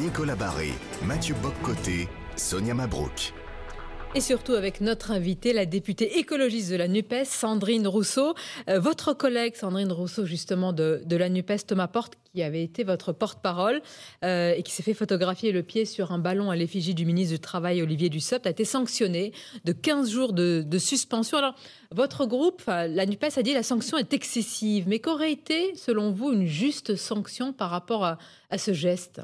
Nicolas 0.00 0.36
Barré, 0.36 0.70
Mathieu 1.04 1.34
Boccoté, 1.42 2.08
Sonia 2.36 2.74
Mabrouk. 2.74 3.32
Et 4.14 4.20
surtout 4.20 4.54
avec 4.54 4.80
notre 4.80 5.12
invitée, 5.12 5.52
la 5.52 5.66
députée 5.66 6.18
écologiste 6.18 6.70
de 6.70 6.76
la 6.76 6.88
NUPES, 6.88 7.24
Sandrine 7.24 7.86
Rousseau. 7.86 8.34
Euh, 8.68 8.80
votre 8.80 9.12
collègue 9.12 9.54
Sandrine 9.54 9.92
Rousseau, 9.92 10.26
justement, 10.26 10.72
de, 10.72 11.02
de 11.04 11.16
la 11.16 11.28
NUPES, 11.28 11.66
Thomas 11.68 11.86
Porte, 11.86 12.14
qui 12.34 12.42
avait 12.42 12.62
été 12.62 12.84
votre 12.84 13.12
porte-parole 13.12 13.82
euh, 14.24 14.54
et 14.56 14.62
qui 14.62 14.72
s'est 14.72 14.82
fait 14.82 14.94
photographier 14.94 15.52
le 15.52 15.62
pied 15.62 15.84
sur 15.84 16.12
un 16.12 16.18
ballon 16.18 16.50
à 16.50 16.56
l'effigie 16.56 16.94
du 16.94 17.04
ministre 17.04 17.34
du 17.34 17.40
Travail, 17.40 17.82
Olivier 17.82 18.08
Dussopt, 18.08 18.46
a 18.46 18.50
été 18.50 18.64
sanctionné 18.64 19.32
de 19.64 19.72
15 19.72 20.10
jours 20.10 20.32
de, 20.32 20.78
suspension. 20.78 21.38
Alors, 21.38 21.54
votre 21.90 22.26
groupe, 22.26 22.56
enfin, 22.60 22.86
la 22.86 23.04
NUPES, 23.04 23.36
a 23.36 23.42
dit 23.42 23.50
que 23.50 23.56
la 23.56 23.62
sanction 23.62 23.98
est 23.98 24.12
excessive. 24.12 24.86
Mais 24.88 24.98
qu'aurait 24.98 25.32
été, 25.32 25.74
selon 25.74 26.12
vous, 26.12 26.32
une 26.32 26.46
juste 26.46 26.96
sanction 26.96 27.52
par 27.52 27.70
rapport 27.70 28.04
à, 28.04 28.18
ce 28.56 28.72
geste? 28.72 29.20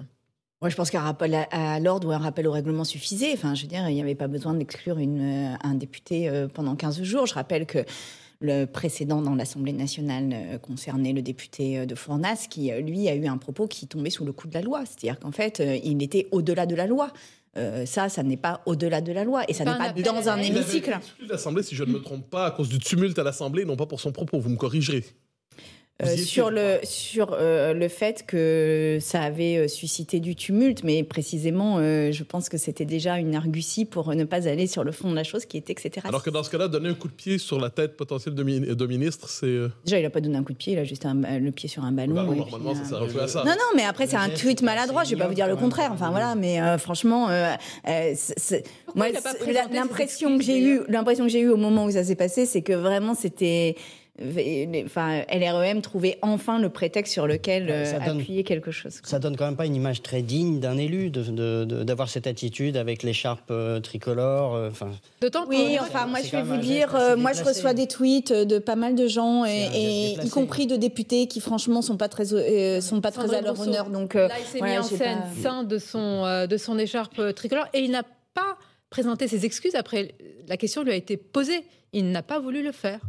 Moi, 0.60 0.70
je 0.70 0.76
pense 0.76 0.90
qu'un 0.90 1.00
rappel 1.00 1.46
à, 1.50 1.80
l'ordre 1.80 2.08
ou 2.08 2.12
un 2.12 2.18
rappel 2.18 2.46
au 2.48 2.52
règlement 2.52 2.84
suffisait. 2.84 3.32
Enfin, 3.34 3.54
je 3.54 3.62
veux 3.62 3.68
dire, 3.68 3.88
il 3.88 3.94
n'y 3.94 4.00
avait 4.00 4.14
pas 4.14 4.26
besoin 4.26 4.54
d'exclure 4.54 4.96
euh, 4.98 5.54
un 5.62 5.75
député 5.75 6.28
euh, 6.28 6.48
pendant 6.48 6.75
15 6.75 7.02
jours. 7.02 7.26
Je 7.26 7.34
rappelle 7.34 7.66
que 7.66 7.84
le 8.40 8.64
précédent 8.66 9.22
dans 9.22 9.34
l'Assemblée 9.34 9.72
nationale 9.72 10.30
euh, 10.32 10.58
concernait 10.58 11.12
le 11.12 11.22
député 11.22 11.78
euh, 11.78 11.86
de 11.86 11.94
Fournas, 11.94 12.46
qui, 12.50 12.70
euh, 12.70 12.80
lui, 12.80 13.08
a 13.08 13.14
eu 13.14 13.26
un 13.26 13.38
propos 13.38 13.66
qui 13.66 13.86
tombait 13.86 14.10
sous 14.10 14.24
le 14.24 14.32
coup 14.32 14.46
de 14.48 14.54
la 14.54 14.62
loi. 14.62 14.84
C'est-à-dire 14.84 15.18
qu'en 15.18 15.32
fait, 15.32 15.62
il 15.84 16.02
était 16.02 16.28
au-delà 16.32 16.66
de 16.66 16.74
la 16.74 16.86
loi. 16.86 17.12
Euh, 17.56 17.86
ça, 17.86 18.08
ça 18.08 18.22
n'est 18.22 18.36
pas 18.36 18.60
au-delà 18.66 19.00
de 19.00 19.12
la 19.12 19.24
loi. 19.24 19.44
Et 19.48 19.54
ça 19.54 19.64
Pas 19.64 19.78
n'est 19.78 19.86
un 19.88 19.92
pas 19.92 20.02
dans 20.02 20.28
un 20.28 20.38
hémicycle. 20.38 20.98
l'Assemblée, 21.28 21.62
si 21.62 21.74
je 21.74 21.84
ne 21.84 21.92
me 21.92 22.00
trompe 22.00 22.28
pas, 22.28 22.46
à 22.46 22.50
cause 22.50 22.68
du 22.68 22.78
tumulte 22.78 23.18
à 23.18 23.22
l'Assemblée, 23.22 23.64
non 23.64 23.76
pas 23.76 23.86
pour 23.86 24.00
son 24.00 24.12
propos. 24.12 24.38
Vous 24.38 24.50
me 24.50 24.56
corrigerez. 24.56 25.04
Euh, 26.02 26.14
sur 26.14 26.50
le 26.50 26.78
sur 26.82 27.32
euh, 27.32 27.72
le 27.72 27.88
fait 27.88 28.24
que 28.26 28.98
ça 29.00 29.22
avait 29.22 29.56
euh, 29.56 29.66
suscité 29.66 30.20
du 30.20 30.34
tumulte, 30.36 30.84
mais 30.84 31.02
précisément, 31.02 31.78
euh, 31.78 32.12
je 32.12 32.22
pense 32.22 32.50
que 32.50 32.58
c'était 32.58 32.84
déjà 32.84 33.16
une 33.16 33.34
argutie 33.34 33.86
pour 33.86 34.14
ne 34.14 34.24
pas 34.24 34.46
aller 34.46 34.66
sur 34.66 34.84
le 34.84 34.92
fond 34.92 35.10
de 35.10 35.16
la 35.16 35.24
chose, 35.24 35.46
qui 35.46 35.56
était 35.56 35.74
c'était 35.80 36.02
Alors 36.04 36.22
que 36.22 36.28
dans 36.28 36.42
ce 36.42 36.50
cas-là, 36.50 36.68
donner 36.68 36.90
un 36.90 36.94
coup 36.94 37.08
de 37.08 37.14
pied 37.14 37.38
sur 37.38 37.58
la 37.58 37.70
tête 37.70 37.96
potentielle 37.96 38.34
de, 38.34 38.42
mi- 38.42 38.60
de 38.60 38.86
ministre, 38.86 39.30
c'est. 39.30 39.56
Déjà, 39.86 39.98
il 39.98 40.04
a 40.04 40.10
pas 40.10 40.20
donné 40.20 40.36
un 40.36 40.42
coup 40.44 40.52
de 40.52 40.58
pied, 40.58 40.74
il 40.74 40.78
a 40.78 40.84
juste 40.84 41.06
un- 41.06 41.14
le 41.38 41.50
pied 41.50 41.66
sur 41.70 41.82
un 41.82 41.92
ballon. 41.92 42.14
ballon, 42.14 42.32
et 42.34 42.36
normalement, 42.36 42.74
puis, 42.74 42.84
ça 42.84 42.96
euh, 42.96 43.08
sert 43.08 43.22
à 43.22 43.28
ça. 43.28 43.38
Non, 43.44 43.52
non, 43.52 43.56
mais 43.74 43.84
après, 43.84 44.06
c'est 44.06 44.16
un 44.16 44.28
tweet 44.28 44.60
maladroit, 44.60 45.04
je 45.04 45.10
vais 45.10 45.16
pas 45.16 45.28
vous 45.28 45.34
dire 45.34 45.48
le 45.48 45.56
contraire. 45.56 45.92
Enfin, 45.94 46.10
voilà, 46.10 46.34
mais 46.34 46.60
euh, 46.60 46.76
franchement, 46.76 47.30
euh, 47.30 47.54
euh, 47.88 48.14
moi, 48.94 49.08
l'impression 49.08 50.36
que 50.36 50.42
j'ai 50.44 50.60
d'ailleurs? 50.60 50.84
l'impression 50.90 51.24
que 51.24 51.30
j'ai 51.30 51.40
eue 51.40 51.48
au 51.48 51.56
moment 51.56 51.86
où 51.86 51.90
ça 51.90 52.04
s'est 52.04 52.16
passé, 52.16 52.44
c'est 52.44 52.60
que 52.60 52.74
vraiment, 52.74 53.14
c'était 53.14 53.76
enfin, 54.18 55.23
LREM 55.32 55.82
trouvait 55.82 56.18
enfin 56.23 56.58
le 56.58 56.68
prétexte 56.68 57.12
sur 57.12 57.26
lequel 57.26 57.70
appuyer 58.00 58.44
quelque 58.44 58.70
chose. 58.70 59.00
Ça 59.02 59.18
donne 59.18 59.37
quand 59.37 59.44
même 59.44 59.56
pas 59.56 59.66
une 59.66 59.75
image 59.75 60.02
très 60.02 60.23
digne 60.23 60.61
d'un 60.61 60.76
élu 60.78 61.11
d'avoir 61.11 62.08
cette 62.08 62.26
attitude 62.26 62.76
avec 62.76 63.02
l'écharpe 63.02 63.52
tricolore. 63.82 64.68
Enfin. 64.70 64.90
Oui, 65.49 65.76
enfin, 65.80 66.06
moi 66.06 66.20
je 66.23 66.30
vais 66.30 66.42
vous 66.42 66.56
dire, 66.56 66.96
moi 67.16 67.32
je 67.32 67.44
reçois 67.44 67.75
des 67.75 67.87
tweets 67.87 68.32
de 68.32 68.58
pas 68.58 68.76
mal 68.76 68.94
de 68.94 69.06
gens 69.06 69.44
et, 69.44 70.16
y 70.23 70.30
compris 70.30 70.66
de 70.66 70.76
députés 70.76 71.26
qui 71.26 71.40
franchement 71.40 71.82
sont 71.82 71.96
pas 71.96 72.08
très 72.08 72.80
sont 72.80 73.00
pas 73.00 73.11
très 73.11 73.35
à 73.35 73.40
leur 73.40 73.61
honneur. 73.61 73.90
Donc 73.90 74.14
là, 74.14 74.28
il 74.38 74.46
s'est 74.46 74.61
mis 74.61 74.78
en 74.78 74.82
scène 74.82 75.18
pas... 75.42 75.64
de 75.64 75.78
son 75.78 76.46
de 76.46 76.56
son 76.56 76.78
écharpe 76.78 77.35
tricolore 77.35 77.66
et 77.75 77.80
il 77.80 77.90
n'a 77.90 78.02
pas 78.35 78.56
présenté 78.90 79.28
ses 79.28 79.44
excuses 79.44 79.75
après 79.75 80.14
la 80.49 80.56
question 80.56 80.82
lui 80.82 80.92
a 80.92 80.96
été 80.96 81.16
posée. 81.16 81.64
Il 81.92 82.11
n'a 82.11 82.23
pas 82.23 82.38
voulu 82.40 82.62
le 82.62 82.73
faire. 82.73 83.00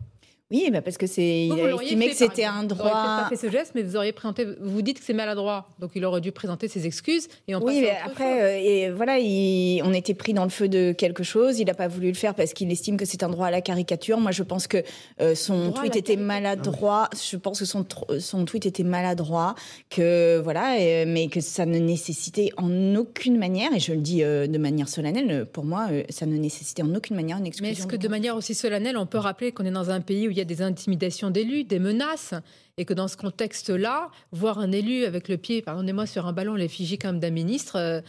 Oui, 0.50 0.70
bah 0.72 0.82
parce 0.82 0.98
que 0.98 1.08
c'est. 1.08 1.48
Il 1.48 1.60
a 1.60 1.76
estimé 1.76 2.08
que 2.08 2.16
c'était 2.16 2.46
un 2.46 2.64
droit. 2.64 2.86
Vous 2.86 2.96
n'auriez 2.96 3.24
pas 3.24 3.30
fait 3.30 3.36
ce 3.36 3.52
geste, 3.52 3.74
mais 3.76 3.84
vous 3.84 3.98
auriez 3.98 4.14
présenté. 4.14 4.46
Vous 4.62 4.82
dites 4.82 5.00
que 5.00 5.06
c'est 5.06 5.14
maladroit, 5.14 5.68
donc 5.80 5.92
il 5.96 6.06
aurait 6.06 6.22
dû 6.22 6.32
présenter 6.32 6.70
ses 6.70 6.86
excuses 6.86 7.28
et 7.50 7.56
Oui, 7.56 7.82
mais 7.82 7.98
après, 8.06 8.42
euh, 8.42 8.58
et 8.64 8.90
voilà, 8.90 9.20
il, 9.20 9.82
on 9.84 9.92
était 9.92 10.14
pris 10.14 10.34
dans 10.34 10.46
le 10.46 10.50
feu 10.50 10.70
de 10.70 10.94
quelque 10.94 11.22
chose. 11.22 11.60
Il 11.60 11.66
n'a 11.66 11.74
pas 11.74 11.90
voulu 11.90 12.08
le 12.08 12.14
faire 12.14 12.34
parce 12.34 12.54
qu'il 12.54 12.72
estime 12.72 12.96
que 12.96 13.04
c'est 13.04 13.24
un 13.24 13.30
droit 13.30 13.48
à 13.48 13.52
la 13.52 13.60
caricature. 13.60 14.22
Moi, 14.22 14.32
je 14.32 14.44
pense 14.44 14.68
que 14.68 14.78
euh, 15.20 15.36
son 15.36 15.74
tweet 15.74 15.98
était 15.98 16.16
maladroit. 16.16 17.10
Je 17.30 17.36
pense 17.36 17.60
que 17.60 17.66
son 17.66 17.86
son 18.20 18.46
tweet 18.46 18.66
était 18.66 18.84
maladroit, 18.84 19.54
que 19.90 20.40
voilà, 20.42 20.76
mais 21.06 21.28
que 21.28 21.42
ça 21.42 21.66
ne 21.66 21.78
nécessitait 21.78 22.52
en 22.56 22.96
aucune 22.96 23.38
manière, 23.38 23.74
et 23.76 23.80
je 23.80 23.92
le 23.92 24.00
dis 24.00 24.24
euh, 24.24 24.48
de 24.48 24.58
manière 24.58 24.88
solennelle, 24.88 25.46
pour 25.46 25.66
moi, 25.66 25.90
ça 26.10 26.26
ne 26.26 26.38
nécessitait 26.38 26.84
en 26.84 26.96
aucune 26.96 27.18
manière 27.18 27.38
une 27.38 27.48
exclusion. 27.48 27.74
Mais 27.74 27.78
est-ce 27.78 27.88
que 27.88 27.98
de 27.98 28.08
manière 28.08 28.38
aussi 28.38 28.56
solennelle, 28.56 28.98
on 28.98 29.06
peut 29.06 29.18
rappeler 29.18 29.52
qu'on 29.52 29.66
est 29.66 29.72
dans 29.72 29.90
un 29.90 30.00
pays 30.00 30.30
où 30.30 30.37
il 30.38 30.40
y 30.40 30.42
a 30.42 30.46
des 30.46 30.62
intimidations 30.62 31.32
d'élus, 31.32 31.64
des 31.64 31.80
menaces, 31.80 32.36
et 32.78 32.86
que 32.86 32.94
dans 32.94 33.08
ce 33.08 33.18
contexte-là, 33.18 34.12
voir 34.32 34.60
un 34.60 34.72
élu 34.72 35.04
avec 35.06 35.30
le 35.30 35.38
pied, 35.38 35.64
pardonnez-moi, 35.64 36.06
sur 36.06 36.28
un 36.28 36.34
ballon, 36.34 36.54
l'effigie 36.54 37.00
comme 37.00 37.20
d'un 37.20 37.32
ministre, 37.32 37.76
euh, 37.78 38.02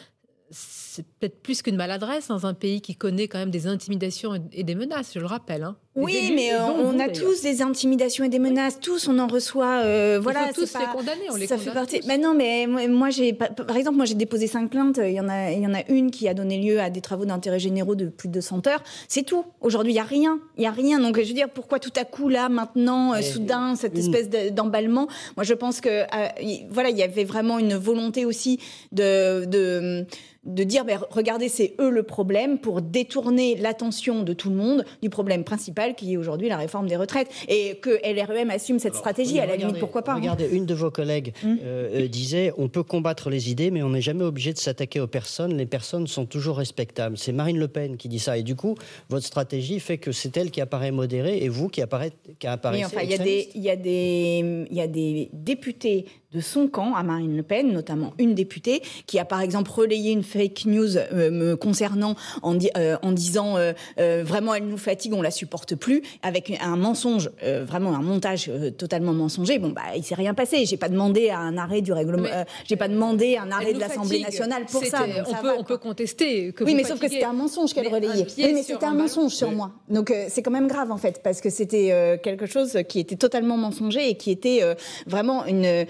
c'est 0.50 1.06
peut-être 1.06 1.42
plus 1.42 1.62
qu'une 1.62 1.76
maladresse 1.76 2.28
dans 2.28 2.47
un 2.47 2.54
pays 2.54 2.80
qui 2.80 2.97
connaît 2.97 3.28
quand 3.28 3.38
même 3.38 3.50
des 3.50 3.66
intimidations 3.66 4.35
et 4.52 4.62
des 4.62 4.75
menaces, 4.75 5.12
je 5.14 5.20
le 5.20 5.26
rappelle. 5.26 5.62
Hein. 5.62 5.76
Oui, 5.99 6.33
mais 6.35 6.55
euh, 6.55 6.64
on 6.64 6.99
a 6.99 7.09
tous 7.09 7.43
des 7.43 7.62
intimidations 7.62 8.25
et 8.25 8.28
des 8.28 8.38
menaces, 8.38 8.78
tous 8.81 9.09
on 9.09 9.19
en 9.19 9.26
reçoit. 9.26 9.83
Euh, 9.83 10.21
voilà, 10.23 10.52
tous 10.55 10.73
les 10.78 10.87
condamner, 10.93 11.31
on 11.31 11.37
les 11.37 11.47
ça 11.47 11.59
fait 11.59 11.73
partie. 11.73 12.00
Mais 12.07 12.19
non, 12.19 12.35
mais 12.35 12.67
moi 12.67 13.11
j'ai, 13.11 13.33
par 13.33 13.76
exemple, 13.76 13.97
moi 13.97 14.07
j'ai 14.07 14.14
déposé 14.14 14.47
cinq 14.47 14.71
plaintes. 14.71 15.00
Il 15.02 15.12
y 15.12 15.21
en 15.21 15.28
a, 15.28 15.50
il 15.50 15.62
y 15.62 15.67
en 15.67 15.75
a 15.75 15.83
une 15.88 16.11
qui 16.11 16.28
a 16.28 16.35
donné 16.35 16.59
lieu 16.59 16.81
à 16.81 16.90
des 16.90 17.00
travaux 17.00 17.25
d'intérêt 17.25 17.59
généraux 17.59 17.95
de 17.95 18.07
plus 18.07 18.28
de 18.28 18.40
100 18.40 18.67
heures. 18.67 18.83
C'est 19.09 19.25
tout. 19.25 19.45
Aujourd'hui, 19.61 19.93
il 19.93 19.97
y 19.97 20.00
a 20.00 20.05
rien, 20.05 20.38
il 20.57 20.64
y 20.64 20.67
a 20.67 20.71
rien. 20.71 21.00
Donc 21.00 21.21
je 21.21 21.26
veux 21.26 21.35
dire, 21.35 21.50
pourquoi 21.50 21.78
tout 21.81 21.93
à 21.97 22.05
coup 22.05 22.28
là, 22.28 22.49
maintenant, 22.49 23.14
euh, 23.14 23.23
soudain, 23.23 23.75
cette 23.75 23.99
espèce 23.99 24.28
d'emballement? 24.52 25.09
Moi, 25.37 25.45
je 25.45 25.55
pense 25.55 25.81
que 25.81 26.05
voilà, 26.71 26.90
il 26.90 26.97
y 26.97 27.02
avait 27.02 27.25
vraiment 27.25 27.59
une 27.59 27.75
volonté 27.75 28.25
aussi 28.25 28.61
de, 28.93 29.45
de 29.45 30.07
de 30.49 30.64
dire 30.64 30.85
ben, 30.85 30.99
regardez, 31.11 31.49
c'est 31.49 31.75
eux 31.78 31.90
le 31.90 32.02
problème 32.02 32.59
pour 32.59 32.81
détourner 32.83 33.57
l'attention 33.57 34.23
de 34.23 34.33
tout 34.33 34.50
le 34.50 34.57
monde 34.57 34.85
du 35.02 35.11
problème 35.11 35.45
principal 35.45 35.88
qui 35.95 36.14
est 36.14 36.16
aujourd'hui 36.16 36.49
la 36.49 36.57
réforme 36.57 36.88
des 36.88 36.97
retraites. 36.97 37.28
Et 37.49 37.76
que 37.76 37.90
LREM 38.04 38.50
assume 38.50 38.78
cette 38.78 38.95
stratégie, 38.95 39.40
à 39.40 39.47
la 39.47 39.57
limite, 39.57 39.78
pourquoi 39.78 40.02
pas 40.02 40.12
hein. 40.12 40.16
Regardez, 40.16 40.49
une 40.50 40.66
de 40.66 40.75
vos 40.75 40.90
collègues 40.90 41.33
hum. 41.45 41.59
euh, 41.62 42.04
euh, 42.04 42.09
disait 42.09 42.52
on 42.57 42.68
peut 42.68 42.83
combattre 42.83 43.30
les 43.30 43.50
idées, 43.50 43.71
mais 43.71 43.83
on 43.83 43.90
n'est 43.90 44.00
jamais 44.00 44.25
obligé 44.25 44.52
de 44.52 44.59
s'attaquer 44.59 45.00
aux 45.00 45.07
personnes. 45.07 45.57
Les 45.57 45.66
personnes 45.66 46.07
sont 46.07 46.26
toujours 46.26 46.59
respectables. 46.59 47.16
C'est 47.18 47.33
Marine 47.33 47.59
Le 47.59 47.68
Pen 47.68 47.97
qui 47.97 48.09
dit 48.09 48.18
ça. 48.18 48.38
Et 48.38 48.42
du 48.42 48.54
coup, 48.54 48.75
votre 49.09 49.26
stratégie 49.26 49.80
fait 49.80 49.99
que 49.99 50.12
c'est 50.12 50.37
elle 50.37 50.50
qui 50.50 50.61
apparaît 50.61 50.90
modérée 50.90 51.38
et 51.38 51.49
vous 51.49 51.68
qui, 51.68 51.83
apparaît, 51.83 52.12
qui 52.38 52.47
apparaissez. 52.47 52.85
enfin, 52.85 53.02
il 53.02 53.11
y 53.11 54.80
a 54.80 54.87
des 54.87 55.30
députés 55.33 56.07
de 56.35 56.40
son 56.40 56.68
camp 56.68 56.94
à 56.94 57.02
Marine 57.02 57.35
Le 57.35 57.42
Pen, 57.42 57.73
notamment 57.73 58.12
une 58.18 58.35
députée 58.35 58.82
qui 59.06 59.18
a 59.18 59.25
par 59.25 59.40
exemple 59.40 59.70
relayé 59.70 60.12
une 60.12 60.23
fake 60.23 60.66
news 60.66 60.99
euh, 60.99 61.30
me 61.30 61.56
concernant 61.56 62.16
en, 62.42 62.58
euh, 62.76 62.97
en 63.00 63.12
disant 63.12 63.56
euh, 63.56 63.73
vraiment 63.97 64.54
elle 64.54 64.66
nous 64.66 64.76
fatigue, 64.76 65.14
on 65.14 65.23
la 65.23 65.30
supporte 65.30 65.75
plus, 65.75 66.02
avec 66.23 66.52
un 66.61 66.76
mensonge, 66.76 67.30
vraiment 67.42 67.94
un 67.94 68.02
montage 68.02 68.50
totalement 68.76 69.14
mensonger. 69.14 69.58
Bon 69.58 69.70
bah 69.70 69.97
il 69.97 70.04
s'est 70.04 70.14
rien 70.14 70.35
passé. 70.35 70.66
J'ai 70.66 70.76
pas 70.76 70.90
demandé 70.90 71.30
un 71.30 71.56
arrêt 71.56 71.80
du 71.80 71.92
règlement, 71.92 72.28
j'ai 72.66 72.76
pas 72.76 72.88
demandé 72.88 73.38
un 73.38 73.50
arrêt 73.50 73.73
de 73.73 73.80
l'Assemblée 73.80 74.20
nationale 74.20 74.66
pour 74.70 74.85
ça. 74.85 75.06
on 75.26 75.42
peut 75.42 75.52
on 75.58 75.64
peut 75.64 75.78
contester 75.78 76.52
que 76.52 76.64
oui 76.64 76.75
mais 76.75 76.85
sauf 76.85 77.00
que 77.00 77.08
c'était 77.08 77.25
un 77.25 77.32
mensonge 77.32 77.73
qu'elle 77.73 77.88
relayait. 77.88 78.26
Oui 78.37 78.52
mais 78.52 78.62
c'était 78.62 78.85
un, 78.85 78.92
mensonge 78.92 79.32
sur 79.32 79.50
moi. 79.50 79.73
Donc 79.88 80.12
c'est 80.28 80.42
quand 80.42 80.50
même 80.50 80.68
grave 80.68 80.90
en 80.92 80.99
fait 80.99 81.23
parce 81.23 81.40
que 81.40 81.49
c'était 81.49 82.20
quelque 82.23 82.44
chose 82.44 82.78
qui 82.87 83.00
était 83.00 83.16
totalement 83.16 83.56
mensonger 83.56 84.11
et 84.11 84.16
qui 84.16 84.30
était 84.30 84.61
vraiment 85.06 85.47
une 85.47 85.87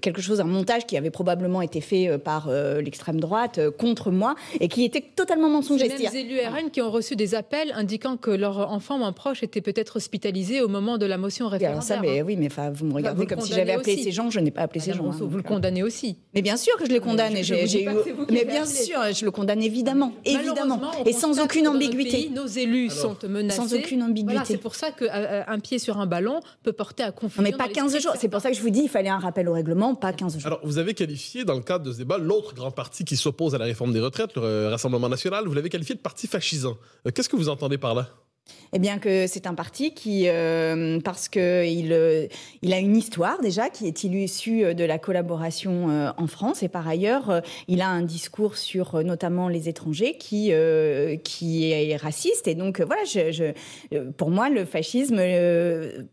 quelque 0.00 0.20
chose, 0.20 0.40
un 0.40 0.44
montage 0.44 0.86
qui 0.86 0.96
avait 0.96 1.10
probablement 1.10 1.62
été 1.62 1.80
fait 1.80 2.08
euh, 2.08 2.18
par 2.18 2.48
euh, 2.48 2.80
l'extrême 2.80 3.20
droite 3.20 3.60
contre 3.78 4.10
moi 4.10 4.34
et 4.60 4.68
qui 4.68 4.84
était 4.84 5.00
totalement 5.00 5.48
mensonger. 5.48 5.88
C'est 5.88 6.12
les 6.12 6.16
élus 6.20 6.40
RN 6.40 6.70
qui 6.70 6.80
ont 6.80 6.90
reçu 6.90 7.16
des 7.16 7.34
appels 7.34 7.72
indiquant 7.74 8.16
que 8.16 8.30
leur 8.30 8.70
enfant 8.72 9.00
ou 9.00 9.04
un 9.04 9.12
proche 9.12 9.42
était 9.42 9.60
peut-être 9.60 9.96
hospitalisé 9.96 10.60
au 10.60 10.68
moment 10.68 10.98
de 10.98 11.06
la 11.06 11.18
motion 11.18 11.48
référendaire. 11.48 11.82
Ça, 11.82 12.00
mais, 12.00 12.20
hein. 12.20 12.24
Oui, 12.26 12.36
mais 12.36 12.48
vous 12.72 12.86
me 12.86 12.94
regardez 12.94 13.26
comme 13.26 13.40
si 13.40 13.52
j'avais 13.52 13.72
appelé 13.72 13.96
ces 14.02 14.12
gens. 14.12 14.30
Je 14.30 14.40
n'ai 14.40 14.50
pas 14.50 14.62
appelé 14.62 14.80
ces 14.80 14.92
gens. 14.92 15.10
Hein, 15.10 15.16
vous 15.20 15.36
le 15.36 15.42
condamnez 15.42 15.82
aussi. 15.82 16.16
Mais 16.34 16.42
bien 16.42 16.56
sûr 16.56 16.76
que 16.76 16.86
je 16.86 16.90
les 16.90 17.00
condamne. 17.00 17.34
Mais 18.30 18.44
bien 18.44 18.66
sûr, 18.66 19.00
je 19.12 19.24
le 19.24 19.30
condamne 19.30 19.62
évidemment, 19.62 20.12
évidemment, 20.24 20.80
et 21.04 21.12
sans 21.12 21.40
aucune 21.40 21.68
ambiguïté. 21.68 22.30
nos 22.32 22.46
élus 22.46 22.90
sont 22.90 23.16
menacés. 23.28 23.56
Sans 23.56 23.74
aucune 23.74 24.02
ambiguïté. 24.02 24.42
c'est 24.44 24.56
pour 24.58 24.74
ça 24.74 24.90
qu'un 24.90 25.58
pied 25.60 25.78
sur 25.78 25.98
un 25.98 26.06
ballon 26.06 26.40
peut 26.62 26.72
porter 26.72 27.02
à 27.02 27.12
confusion. 27.12 27.42
mais 27.42 27.52
pas 27.52 27.68
15 27.68 27.98
jours. 28.00 28.14
C'est 28.18 28.28
pour 28.28 28.40
ça 28.40 28.50
que 28.50 28.56
je 28.56 28.62
vous 28.62 28.70
dis, 28.70 28.82
il 28.82 28.88
fallait 28.88 29.08
un 29.08 29.18
rappel 29.18 29.45
au 29.48 29.52
règlement, 29.52 29.94
pas 29.94 30.12
15 30.12 30.34
jours. 30.38 30.46
Alors, 30.46 30.60
vous 30.62 30.78
avez 30.78 30.94
qualifié, 30.94 31.44
dans 31.44 31.54
le 31.54 31.62
cadre 31.62 31.84
de 31.84 31.92
ce 31.92 31.98
débat, 31.98 32.18
l'autre 32.18 32.54
grand 32.54 32.70
parti 32.70 33.04
qui 33.04 33.16
s'oppose 33.16 33.54
à 33.54 33.58
la 33.58 33.64
réforme 33.64 33.92
des 33.92 34.00
retraites, 34.00 34.34
le 34.36 34.68
Rassemblement 34.68 35.08
national, 35.08 35.46
vous 35.46 35.54
l'avez 35.54 35.68
qualifié 35.68 35.94
de 35.94 36.00
parti 36.00 36.26
fascisant. 36.26 36.76
Euh, 37.06 37.10
qu'est-ce 37.10 37.28
que 37.28 37.36
vous 37.36 37.48
entendez 37.48 37.78
par 37.78 37.94
là? 37.94 38.08
Eh 38.72 38.78
bien 38.78 38.98
que 38.98 39.26
c'est 39.26 39.46
un 39.46 39.54
parti 39.54 39.94
qui, 39.94 40.24
euh, 40.26 41.00
parce 41.00 41.28
qu'il 41.28 41.92
euh, 41.92 42.26
il 42.62 42.72
a 42.72 42.78
une 42.78 42.96
histoire 42.96 43.40
déjà 43.40 43.70
qui 43.70 43.86
est 43.86 44.04
issue 44.04 44.74
de 44.74 44.84
la 44.84 44.98
collaboration 44.98 45.88
euh, 45.90 46.10
en 46.16 46.26
France 46.26 46.62
et 46.62 46.68
par 46.68 46.86
ailleurs 46.86 47.42
il 47.68 47.80
a 47.80 47.88
un 47.88 48.02
discours 48.02 48.56
sur 48.56 49.02
notamment 49.02 49.48
les 49.48 49.68
étrangers 49.68 50.16
qui 50.18 50.52
qui 51.24 51.72
est 51.72 51.96
raciste 51.96 52.48
et 52.48 52.54
donc 52.54 52.80
voilà, 52.80 53.02
je, 53.04 53.32
je, 53.32 53.98
pour 54.10 54.30
moi 54.30 54.48
le 54.48 54.64
fascisme 54.64 55.20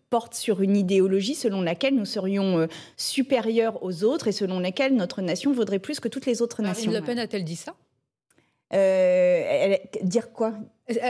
porte 0.10 0.34
sur 0.34 0.62
une 0.62 0.78
idéologie 0.78 1.36
selon 1.36 1.62
laquelle 1.62 1.96
nous 1.96 2.06
serions 2.06 2.68
supérieurs 2.98 3.84
aux 3.84 4.04
autres 4.04 4.28
et 4.28 4.32
selon 4.32 4.60
laquelle 4.60 4.96
notre 4.96 5.22
nation 5.22 5.52
vaudrait 5.52 5.80
plus 5.80 6.00
que 6.00 6.08
toutes 6.08 6.26
les 6.26 6.42
autres 6.42 6.62
nations. 6.62 6.92
Marine 6.92 7.02
Le 7.02 7.06
Pen 7.06 7.20
a-t-elle 7.20 7.44
dit 7.44 7.56
ça? 7.56 7.76
Elle, 8.78 9.80
Dire 10.04 10.32
quoi? 10.32 10.54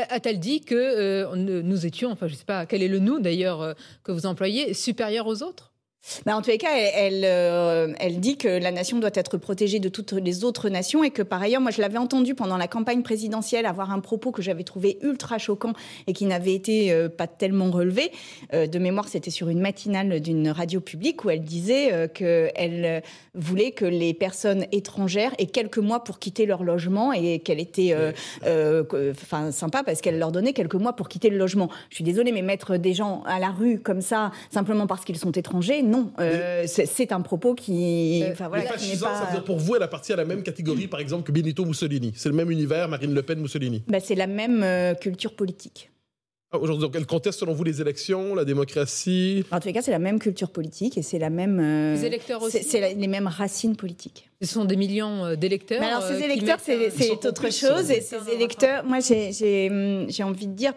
A-t-elle 0.09 0.39
dit 0.39 0.61
que 0.61 0.75
euh, 0.75 1.35
nous 1.35 1.85
étions, 1.85 2.11
enfin 2.11 2.27
je 2.27 2.33
ne 2.33 2.37
sais 2.37 2.45
pas 2.45 2.65
quel 2.65 2.83
est 2.83 2.87
le 2.87 2.99
nous 2.99 3.19
d'ailleurs 3.19 3.61
euh, 3.61 3.73
que 4.03 4.11
vous 4.11 4.25
employez, 4.25 4.73
supérieurs 4.73 5.25
aux 5.25 5.41
autres? 5.41 5.72
Bah 6.25 6.35
en 6.35 6.41
tous 6.41 6.49
les 6.49 6.57
cas, 6.57 6.75
elle, 6.75 7.23
euh, 7.23 7.93
elle, 7.97 8.19
dit 8.19 8.37
que 8.37 8.47
la 8.47 8.71
nation 8.71 8.99
doit 8.99 9.09
être 9.13 9.37
protégée 9.37 9.79
de 9.79 9.87
toutes 9.87 10.11
les 10.11 10.43
autres 10.43 10.67
nations 10.67 11.03
et 11.03 11.11
que 11.11 11.21
par 11.21 11.41
ailleurs, 11.41 11.61
moi 11.61 11.71
je 11.71 11.81
l'avais 11.81 11.97
entendu 11.97 12.35
pendant 12.35 12.57
la 12.57 12.67
campagne 12.67 13.03
présidentielle 13.03 13.65
avoir 13.65 13.91
un 13.91 13.99
propos 13.99 14.31
que 14.31 14.41
j'avais 14.41 14.63
trouvé 14.63 14.97
ultra 15.01 15.37
choquant 15.37 15.73
et 16.07 16.13
qui 16.13 16.25
n'avait 16.25 16.53
été 16.53 16.91
euh, 16.91 17.07
pas 17.07 17.27
tellement 17.27 17.71
relevé. 17.71 18.11
Euh, 18.53 18.67
de 18.67 18.79
mémoire, 18.79 19.07
c'était 19.07 19.31
sur 19.31 19.47
une 19.47 19.61
matinale 19.61 20.19
d'une 20.19 20.49
radio 20.49 20.81
publique 20.81 21.23
où 21.23 21.29
elle 21.29 21.43
disait 21.43 22.09
qu'elle 22.13 23.01
voulait 23.33 23.71
que 23.71 23.85
les 23.85 24.13
personnes 24.13 24.65
étrangères 24.71 25.33
aient 25.37 25.45
quelques 25.45 25.77
mois 25.77 26.03
pour 26.03 26.19
quitter 26.19 26.45
leur 26.45 26.63
logement 26.63 27.13
et 27.13 27.39
qu'elle 27.39 27.59
était 27.59 27.95
enfin 28.43 29.51
sympa 29.51 29.83
parce 29.83 30.01
qu'elle 30.01 30.19
leur 30.19 30.31
donnait 30.31 30.53
quelques 30.53 30.75
mois 30.75 30.93
pour 30.93 31.07
quitter 31.07 31.29
le 31.29 31.37
logement. 31.37 31.69
Je 31.89 31.95
suis 31.95 32.03
désolée, 32.03 32.31
mais 32.31 32.41
mettre 32.41 32.77
des 32.77 32.93
gens 32.93 33.23
à 33.25 33.39
la 33.39 33.49
rue 33.49 33.79
comme 33.79 34.01
ça 34.01 34.31
simplement 34.49 34.87
parce 34.87 35.05
qu'ils 35.05 35.17
sont 35.17 35.31
étrangers, 35.31 35.81
non, 35.93 36.11
euh, 36.19 36.63
c'est 36.65 37.11
un 37.11 37.21
propos 37.21 37.53
qui. 37.53 38.23
Enfin, 38.31 38.47
voilà, 38.47 38.63
pas... 38.63 38.79
ça 38.79 39.25
veut 39.25 39.31
dire 39.31 39.43
pour 39.43 39.59
vous, 39.59 39.75
elle 39.75 39.83
appartient 39.83 40.11
à 40.11 40.15
la 40.15 40.25
même 40.25 40.41
catégorie, 40.41 40.87
par 40.87 40.99
exemple, 40.99 41.23
que 41.23 41.31
Benito 41.31 41.65
Mussolini. 41.65 42.13
C'est 42.15 42.29
le 42.29 42.35
même 42.35 42.49
univers, 42.49 42.89
Marine 42.89 43.13
Le 43.13 43.21
Pen, 43.21 43.39
Mussolini. 43.39 43.83
Bah, 43.87 43.99
c'est 43.99 44.15
la 44.15 44.25
même 44.25 44.63
euh, 44.63 44.95
culture 44.95 45.35
politique. 45.35 45.91
Ah, 46.51 46.57
aujourd'hui, 46.57 46.89
elle 46.95 47.05
conteste 47.05 47.39
selon 47.39 47.53
vous 47.53 47.63
les 47.63 47.79
élections, 47.79 48.33
la 48.33 48.43
démocratie? 48.43 49.43
En 49.51 49.59
tous 49.59 49.67
les 49.67 49.73
cas, 49.73 49.83
c'est 49.83 49.91
la 49.91 49.99
même 49.99 50.17
culture 50.17 50.49
politique 50.49 50.97
et 50.97 51.03
c'est 51.03 51.19
la 51.19 51.29
même. 51.29 51.59
Euh, 51.59 51.93
les 51.93 52.05
électeurs 52.05 52.41
aussi. 52.41 52.63
C'est 52.63 52.95
les 52.95 53.07
mêmes 53.07 53.27
racines 53.27 53.75
politiques. 53.75 54.31
Ce 54.41 54.47
sont 54.47 54.65
des 54.65 54.75
millions 54.75 55.35
d'électeurs. 55.35 55.79
Mais 55.79 55.87
alors, 55.87 56.01
ces 56.01 56.23
électeurs, 56.23 56.57
c'est 56.59 57.27
autre 57.27 57.51
chose. 57.51 57.91
Et 57.91 58.01
ces 58.01 58.33
électeurs, 58.33 58.83
moi, 58.83 58.97
j'ai 58.99 60.23
envie 60.23 60.47
de 60.47 60.53
dire 60.53 60.73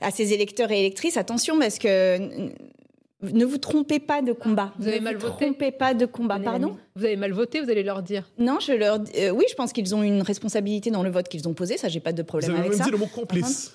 à 0.00 0.10
ces 0.10 0.32
électeurs 0.32 0.72
et 0.72 0.80
électrices, 0.80 1.16
attention, 1.16 1.56
parce 1.60 1.78
que 1.78 2.18
ne 3.32 3.44
vous 3.44 3.58
trompez 3.58 3.98
pas 4.00 4.22
de 4.22 4.32
combat. 4.32 4.72
Vous 4.78 4.88
avez 4.88 5.00
mal 5.00 5.14
voté. 5.16 5.26
Ne 5.26 5.30
vous 5.30 5.36
trompez 5.54 5.72
pas 5.72 5.94
de 5.94 6.06
combat. 6.06 6.38
Pardon 6.38 6.76
Vous 6.96 7.04
avez 7.04 7.16
mal 7.16 7.32
voté, 7.32 7.60
vous 7.60 7.70
allez 7.70 7.82
leur 7.82 8.02
dire. 8.02 8.30
Non, 8.38 8.58
je 8.60 8.72
leur. 8.72 8.98
Euh, 9.18 9.30
oui, 9.30 9.44
je 9.48 9.54
pense 9.54 9.72
qu'ils 9.72 9.94
ont 9.94 10.02
une 10.02 10.22
responsabilité 10.22 10.90
dans 10.90 11.02
le 11.02 11.10
vote 11.10 11.28
qu'ils 11.28 11.48
ont 11.48 11.54
posé. 11.54 11.76
Ça, 11.76 11.88
j'ai 11.88 12.00
pas 12.00 12.12
de 12.12 12.22
problème 12.22 12.50
vous 12.50 12.56
avez 12.56 12.66
avec 12.66 12.72
même 12.72 12.78
ça. 12.78 12.84
dit 12.84 12.90
le 12.90 12.98
mot 12.98 13.06
complice. 13.06 13.72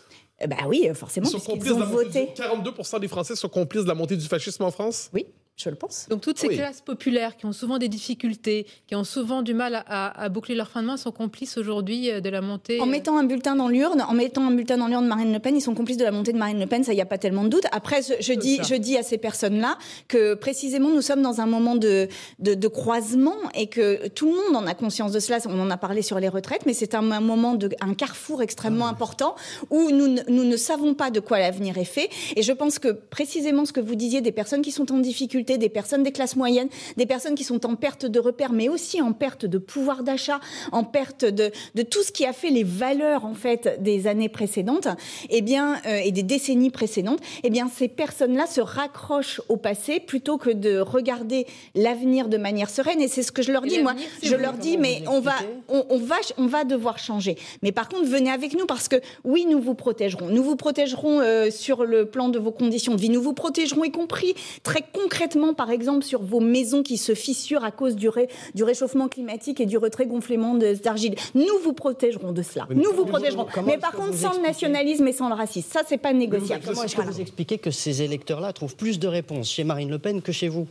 Bah 0.47 0.55
oui, 0.67 0.87
forcément, 0.93 1.27
Ils 1.27 1.31
sont 1.31 1.51
complices 1.51 1.73
ont 1.73 1.79
voté. 1.85 2.27
du- 2.27 2.41
42% 2.41 2.99
des 3.01 3.09
Français 3.09 3.35
sont 3.35 3.49
complices 3.49 3.83
de 3.83 3.89
la 3.89 3.93
montée 3.93 4.15
du 4.15 4.25
fascisme 4.25 4.63
en 4.63 4.71
France? 4.71 5.09
Oui, 5.13 5.25
je 5.61 5.69
le 5.69 5.75
pense. 5.75 6.07
Donc 6.09 6.21
toutes 6.21 6.39
ces 6.39 6.47
Oui. 6.47 6.55
classes 6.55 6.81
populaires 6.81 7.35
qui 7.35 7.45
ont 7.45 7.51
souvent 7.51 7.77
des 7.77 7.89
difficultés, 7.89 8.65
qui 8.87 8.95
ont 8.95 9.03
souvent 9.03 9.41
du 9.41 9.53
mal 9.53 9.75
à, 9.75 9.83
à- 9.87 10.23
à 10.23 10.29
boucler 10.29 10.55
leur 10.55 10.69
fin 10.69 10.81
de 10.81 10.87
mois, 10.87 10.97
sont 10.97 11.11
complices 11.11 11.57
aujourd'hui 11.57 12.09
euh, 12.09 12.21
de 12.21 12.29
la 12.29 12.39
montée. 12.41 12.79
En 12.79 12.87
euh, 12.87 12.89
mettant 12.89 13.17
un 13.17 13.23
bulletin 13.25 13.55
dans 13.57 13.67
l'urne, 13.67 14.01
en 14.01 14.13
mettant 14.13 14.45
un 14.47 14.51
bulletin 14.51 14.77
dans 14.77 14.87
l'urne 14.87 15.03
de 15.03 15.09
Marine 15.09 15.33
Le 15.33 15.39
Pen, 15.39 15.55
ils 15.55 15.61
sont 15.61 15.75
complices 15.75 15.97
de 15.97 16.03
la 16.05 16.11
montée 16.11 16.31
de 16.31 16.37
Marine 16.37 16.59
Le 16.59 16.65
Pen, 16.65 16.83
ça, 16.83 16.93
il 16.93 16.95
n'y 16.95 17.01
a 17.01 17.05
pas 17.05 17.17
tellement 17.17 17.43
de 17.43 17.49
doute. 17.49 17.65
Après, 17.73 18.01
je, 18.01 18.13
je 18.21 18.33
dis, 18.33 18.55
ça. 18.57 18.63
je 18.63 18.75
dis 18.75 18.97
à 18.97 19.03
ces 19.03 19.17
personnes-là 19.17 19.77
que 20.07 20.33
précisément, 20.35 20.89
nous 20.89 21.01
sommes 21.01 21.21
dans 21.21 21.41
un 21.41 21.45
moment 21.45 21.75
de, 21.75 22.07
de, 22.39 22.53
de 22.53 22.67
croisement 22.67 23.35
et 23.53 23.67
que 23.67 24.07
tout 24.09 24.27
le 24.27 24.35
monde 24.53 24.63
en 24.63 24.67
a 24.67 24.73
conscience 24.73 25.11
de 25.11 25.19
cela. 25.19 25.39
On 25.47 25.59
en 25.59 25.69
a 25.69 25.77
parlé 25.77 26.01
sur 26.01 26.19
les 26.19 26.29
retraites, 26.29 26.65
mais 26.65 26.73
c'est 26.73 26.95
un, 26.95 27.11
un 27.11 27.19
moment 27.21 27.55
de, 27.55 27.69
un 27.81 27.93
carrefour 27.95 28.41
extrêmement 28.41 28.87
important 28.87 29.35
où 29.69 29.91
nous 29.91 30.43
ne 30.45 30.57
savons 30.57 30.93
pas 30.93 31.11
de 31.11 31.19
quoi 31.19 31.39
l'avenir 31.39 31.77
est 31.77 31.83
fait. 31.83 32.09
Et 32.35 32.43
je 32.43 32.51
pense 32.53 32.79
que 32.79 32.89
précisément 32.89 33.65
ce 33.65 33.73
que 33.73 33.79
vous 33.81 33.95
disiez, 33.95 34.21
des 34.21 34.31
personnes 34.31 34.61
qui 34.61 34.71
sont 34.71 34.91
en 34.91 34.97
difficulté, 34.99 35.48
des 35.57 35.69
personnes 35.69 36.03
des 36.03 36.11
classes 36.11 36.35
moyennes, 36.35 36.69
des 36.97 37.05
personnes 37.05 37.35
qui 37.35 37.43
sont 37.43 37.65
en 37.65 37.75
perte 37.75 38.05
de 38.05 38.19
repères, 38.19 38.51
mais 38.51 38.69
aussi 38.69 39.01
en 39.01 39.13
perte 39.13 39.45
de 39.45 39.57
pouvoir 39.57 40.03
d'achat, 40.03 40.39
en 40.71 40.83
perte 40.83 41.25
de, 41.25 41.51
de 41.75 41.81
tout 41.81 42.03
ce 42.03 42.11
qui 42.11 42.25
a 42.25 42.33
fait 42.33 42.49
les 42.49 42.63
valeurs 42.63 43.25
en 43.25 43.33
fait 43.33 43.81
des 43.81 44.07
années 44.07 44.29
précédentes, 44.29 44.87
eh 45.29 45.41
bien, 45.41 45.77
euh, 45.85 45.99
et 46.03 46.11
des 46.11 46.23
décennies 46.23 46.69
précédentes, 46.69 47.19
eh 47.43 47.49
bien, 47.49 47.69
ces 47.73 47.87
personnes-là 47.87 48.47
se 48.47 48.61
raccrochent 48.61 49.41
au 49.49 49.57
passé 49.57 49.99
plutôt 49.99 50.37
que 50.37 50.49
de 50.49 50.79
regarder 50.79 51.45
l'avenir 51.75 52.27
de 52.27 52.37
manière 52.37 52.69
sereine. 52.69 53.01
Et 53.01 53.07
c'est 53.07 53.23
ce 53.23 53.31
que 53.31 53.41
je 53.41 53.51
leur 53.51 53.65
Et 53.65 53.69
dis, 53.69 53.79
moi. 53.79 53.93
Je 54.21 54.35
leur 54.35 54.53
dis, 54.53 54.77
mais 54.77 55.03
on 55.07 55.19
va, 55.19 55.35
on 55.67 55.97
va, 55.97 56.15
on 56.37 56.47
va 56.47 56.63
devoir 56.63 56.99
changer. 56.99 57.37
Mais 57.61 57.71
par 57.71 57.89
contre, 57.89 58.05
venez 58.05 58.31
avec 58.31 58.57
nous 58.57 58.65
parce 58.65 58.87
que 58.87 58.97
oui, 59.23 59.45
nous 59.49 59.61
vous 59.61 59.75
protégerons. 59.75 60.27
Nous 60.29 60.43
vous 60.43 60.55
protégerons 60.55 61.19
euh, 61.21 61.51
sur 61.51 61.85
le 61.85 62.05
plan 62.05 62.29
de 62.29 62.39
vos 62.39 62.51
conditions 62.51 62.95
de 62.95 63.01
vie. 63.01 63.09
Nous 63.09 63.21
vous 63.21 63.33
protégerons, 63.33 63.83
y 63.83 63.91
compris 63.91 64.33
très 64.63 64.83
concrètement, 64.93 65.38
par 65.53 65.71
exemple, 65.71 66.03
sur 66.05 66.21
vos 66.21 66.39
maisons 66.39 66.83
qui 66.83 66.97
se 66.97 67.15
fissurent 67.15 67.63
à 67.63 67.71
cause 67.71 67.95
du, 67.95 68.09
ré- 68.09 68.27
du 68.55 68.63
réchauffement 68.63 69.07
climatique 69.07 69.59
et 69.59 69.65
du 69.65 69.77
retrait 69.77 70.05
gonflement 70.05 70.55
d'argile. 70.55 71.15
Nous 71.35 71.45
vous 71.63 71.73
protégerons 71.73 72.31
de 72.31 72.41
cela. 72.41 72.67
Oui, 72.69 72.75
nous 72.75 72.91
vous 72.95 73.05
protégerons. 73.05 73.47
Mais 73.65 73.77
par 73.77 73.91
contre, 73.93 74.13
sans 74.15 74.33
le 74.33 74.41
nationalisme 74.41 75.07
et 75.07 75.13
sans 75.13 75.29
le 75.29 75.35
racisme. 75.35 75.67
Ça, 75.71 75.81
c'est 75.87 75.97
pas 75.97 76.13
négociable. 76.13 76.63
Comment 76.65 76.83
est-ce 76.83 76.95
que 76.95 77.01
vous 77.01 77.21
expliquez 77.21 77.57
que 77.57 77.71
ces 77.71 78.01
électeurs-là 78.01 78.53
trouvent 78.53 78.75
plus 78.75 78.99
de 78.99 79.07
réponses 79.07 79.49
chez 79.49 79.63
Marine 79.63 79.89
Le 79.89 79.99
Pen 79.99 80.21
que 80.21 80.31
chez 80.31 80.47
vous? 80.47 80.67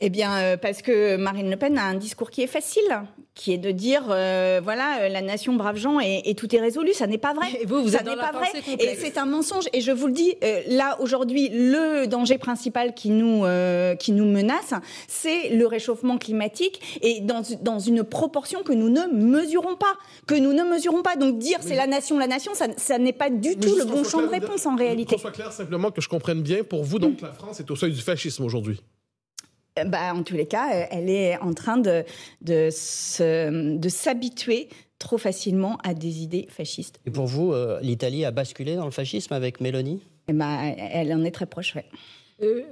Eh 0.00 0.10
bien, 0.10 0.36
euh, 0.36 0.56
parce 0.56 0.82
que 0.82 1.16
Marine 1.16 1.48
Le 1.48 1.56
Pen 1.56 1.78
a 1.78 1.84
un 1.84 1.94
discours 1.94 2.30
qui 2.30 2.42
est 2.42 2.48
facile, 2.48 2.82
qui 3.34 3.52
est 3.52 3.58
de 3.58 3.70
dire, 3.70 4.02
euh, 4.10 4.60
voilà, 4.62 5.02
euh, 5.02 5.08
la 5.08 5.22
nation 5.22 5.54
brave 5.54 5.76
gens 5.76 6.00
et, 6.00 6.22
et 6.24 6.34
tout 6.34 6.54
est 6.54 6.58
résolu. 6.60 6.92
Ça 6.92 7.06
n'est 7.06 7.16
pas 7.16 7.32
vrai. 7.32 7.46
Et 7.62 7.64
vous, 7.64 7.80
vous 7.82 7.90
ça 7.90 8.02
n'est 8.02 8.16
pas 8.16 8.32
vrai. 8.32 8.48
Et 8.80 8.96
c'est 8.96 9.16
un 9.18 9.24
mensonge. 9.24 9.64
Et 9.72 9.80
je 9.80 9.92
vous 9.92 10.08
le 10.08 10.12
dis, 10.12 10.34
euh, 10.42 10.62
là 10.66 10.98
aujourd'hui, 11.00 11.48
le 11.48 12.06
danger 12.06 12.38
principal 12.38 12.92
qui 12.92 13.10
nous 13.10 13.44
euh, 13.44 13.94
qui 13.94 14.10
nous 14.12 14.26
menace, 14.26 14.74
c'est 15.06 15.50
le 15.50 15.66
réchauffement 15.66 16.18
climatique 16.18 16.98
et 17.00 17.20
dans 17.20 17.42
dans 17.62 17.78
une 17.78 18.02
proportion 18.02 18.62
que 18.64 18.72
nous 18.72 18.90
ne 18.90 19.06
mesurons 19.06 19.76
pas, 19.76 19.94
que 20.26 20.34
nous 20.34 20.52
ne 20.52 20.64
mesurons 20.64 21.02
pas. 21.02 21.14
Donc 21.14 21.38
dire 21.38 21.58
c'est 21.60 21.76
la 21.76 21.86
nation, 21.86 22.18
la 22.18 22.26
nation, 22.26 22.52
ça, 22.54 22.66
ça 22.76 22.98
n'est 22.98 23.12
pas 23.12 23.30
du 23.30 23.50
Mais 23.50 23.54
tout 23.54 23.76
le 23.76 23.84
qu'on 23.84 23.92
bon 23.92 24.04
champ 24.04 24.20
de 24.22 24.26
réponse 24.26 24.66
en 24.66 24.70
Qu'on 24.70 24.76
réalité. 24.76 25.16
soit 25.18 25.30
clair 25.30 25.52
simplement 25.52 25.92
que 25.92 26.00
je 26.00 26.08
comprenne 26.08 26.42
bien. 26.42 26.64
Pour 26.64 26.82
vous, 26.82 26.98
donc, 26.98 27.20
la 27.20 27.32
France 27.32 27.60
est 27.60 27.70
au 27.70 27.76
seuil 27.76 27.92
du 27.92 28.00
fascisme 28.00 28.44
aujourd'hui. 28.44 28.80
Euh, 29.78 29.84
Bah, 29.84 30.14
en 30.14 30.22
tous 30.22 30.34
les 30.34 30.46
cas, 30.46 30.72
euh, 30.74 30.84
elle 30.90 31.10
est 31.10 31.36
en 31.38 31.52
train 31.52 31.76
de, 31.78 32.04
de, 32.42 32.68
se- 32.70 33.76
de 33.76 33.88
s'habituer 33.88 34.68
trop 34.98 35.18
facilement 35.18 35.76
à 35.84 35.94
des 35.94 36.22
idées 36.22 36.46
fascistes. 36.48 37.00
Et 37.06 37.10
pour 37.10 37.26
vous, 37.26 37.52
euh, 37.52 37.80
l'Italie 37.82 38.24
a 38.24 38.30
basculé 38.30 38.76
dans 38.76 38.84
le 38.84 38.90
fascisme 38.92 39.34
avec 39.34 39.60
Mélanie 39.60 40.00
Et 40.28 40.32
bah, 40.32 40.58
elle 40.78 41.12
en 41.12 41.24
est 41.24 41.30
très 41.32 41.46
proche. 41.46 41.76
Euh, 42.42 42.62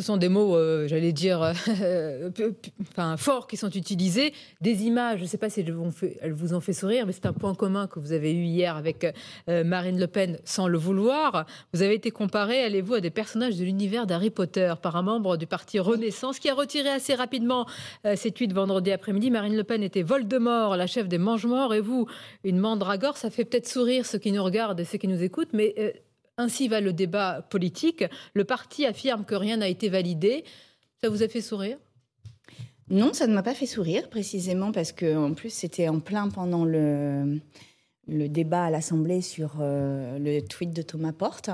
ce 0.00 0.06
sont 0.06 0.16
des 0.16 0.30
mots, 0.30 0.56
euh, 0.56 0.88
j'allais 0.88 1.12
dire, 1.12 1.42
euh, 1.42 2.30
enfin, 2.90 3.18
forts 3.18 3.46
qui 3.46 3.58
sont 3.58 3.68
utilisés. 3.68 4.32
Des 4.62 4.84
images, 4.84 5.18
je 5.18 5.24
ne 5.24 5.28
sais 5.28 5.36
pas 5.36 5.50
si 5.50 5.60
elles 5.60 5.72
vous, 5.72 6.54
ont 6.54 6.60
fait, 6.60 6.72
sourire, 6.72 7.04
mais 7.04 7.12
c'est 7.12 7.26
un 7.26 7.34
point 7.34 7.54
commun 7.54 7.86
que 7.86 7.98
vous 7.98 8.12
avez 8.12 8.32
eu 8.32 8.44
hier 8.44 8.76
avec 8.76 9.06
euh, 9.48 9.62
Marine 9.62 10.00
Le 10.00 10.06
Pen 10.06 10.38
sans 10.44 10.68
le 10.68 10.78
vouloir. 10.78 11.44
Vous 11.74 11.82
avez 11.82 11.94
été 11.94 12.10
comparé, 12.10 12.64
allez-vous, 12.64 12.94
à 12.94 13.00
des 13.00 13.10
personnages 13.10 13.56
de 13.56 13.64
l'univers 13.64 14.06
d'Harry 14.06 14.30
Potter 14.30 14.72
par 14.80 14.96
un 14.96 15.02
membre 15.02 15.36
du 15.36 15.46
parti 15.46 15.78
Renaissance 15.78 16.38
qui 16.38 16.48
a 16.48 16.54
retiré 16.54 16.88
assez 16.88 17.14
rapidement 17.14 17.66
ses 18.14 18.30
tweets 18.30 18.54
vendredi 18.54 18.92
après-midi. 18.92 19.30
Marine 19.30 19.56
Le 19.56 19.64
Pen 19.64 19.82
était 19.82 20.02
Voldemort, 20.02 20.76
la 20.76 20.86
chef 20.86 21.08
des 21.08 21.18
mange-morts, 21.18 21.74
et 21.74 21.80
vous, 21.80 22.06
une 22.44 22.58
mandragore. 22.58 23.18
Ça 23.18 23.28
fait 23.28 23.44
peut-être 23.44 23.68
sourire 23.68 24.06
ceux 24.06 24.18
qui 24.18 24.32
nous 24.32 24.42
regardent 24.42 24.80
et 24.80 24.84
ceux 24.84 24.98
qui 24.98 25.08
nous 25.08 25.22
écoutent, 25.22 25.52
mais 25.52 25.74
ainsi 26.40 26.68
va 26.68 26.80
le 26.80 26.92
débat 26.92 27.42
politique. 27.50 28.04
Le 28.34 28.44
parti 28.44 28.86
affirme 28.86 29.24
que 29.24 29.34
rien 29.34 29.58
n'a 29.58 29.68
été 29.68 29.88
validé. 29.88 30.44
Ça 31.00 31.08
vous 31.08 31.22
a 31.22 31.28
fait 31.28 31.40
sourire? 31.40 31.78
Non, 32.88 33.12
ça 33.12 33.28
ne 33.28 33.34
m'a 33.34 33.44
pas 33.44 33.54
fait 33.54 33.66
sourire, 33.66 34.10
précisément 34.10 34.72
parce 34.72 34.90
que 34.90 35.16
en 35.16 35.32
plus, 35.34 35.50
c'était 35.50 35.88
en 35.88 36.00
plein 36.00 36.28
pendant 36.28 36.64
le, 36.64 37.38
le 38.08 38.28
débat 38.28 38.64
à 38.64 38.70
l'Assemblée 38.70 39.20
sur 39.20 39.58
euh, 39.60 40.18
le 40.18 40.40
tweet 40.40 40.72
de 40.72 40.82
Thomas 40.82 41.12
Porte. 41.12 41.50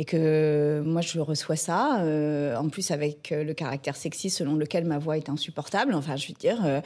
Et 0.00 0.04
que 0.04 0.82
moi, 0.84 1.00
je 1.00 1.20
reçois 1.20 1.56
ça, 1.56 2.02
euh, 2.02 2.56
en 2.56 2.68
plus 2.68 2.90
avec 2.90 3.30
euh, 3.30 3.44
le 3.44 3.54
caractère 3.54 3.94
sexy 3.94 4.30
selon 4.30 4.56
lequel 4.56 4.84
ma 4.84 4.98
voix 4.98 5.16
est 5.16 5.28
insupportable. 5.28 5.94
Enfin, 5.94 6.16
je 6.16 6.28
veux 6.28 6.34
dire, 6.34 6.82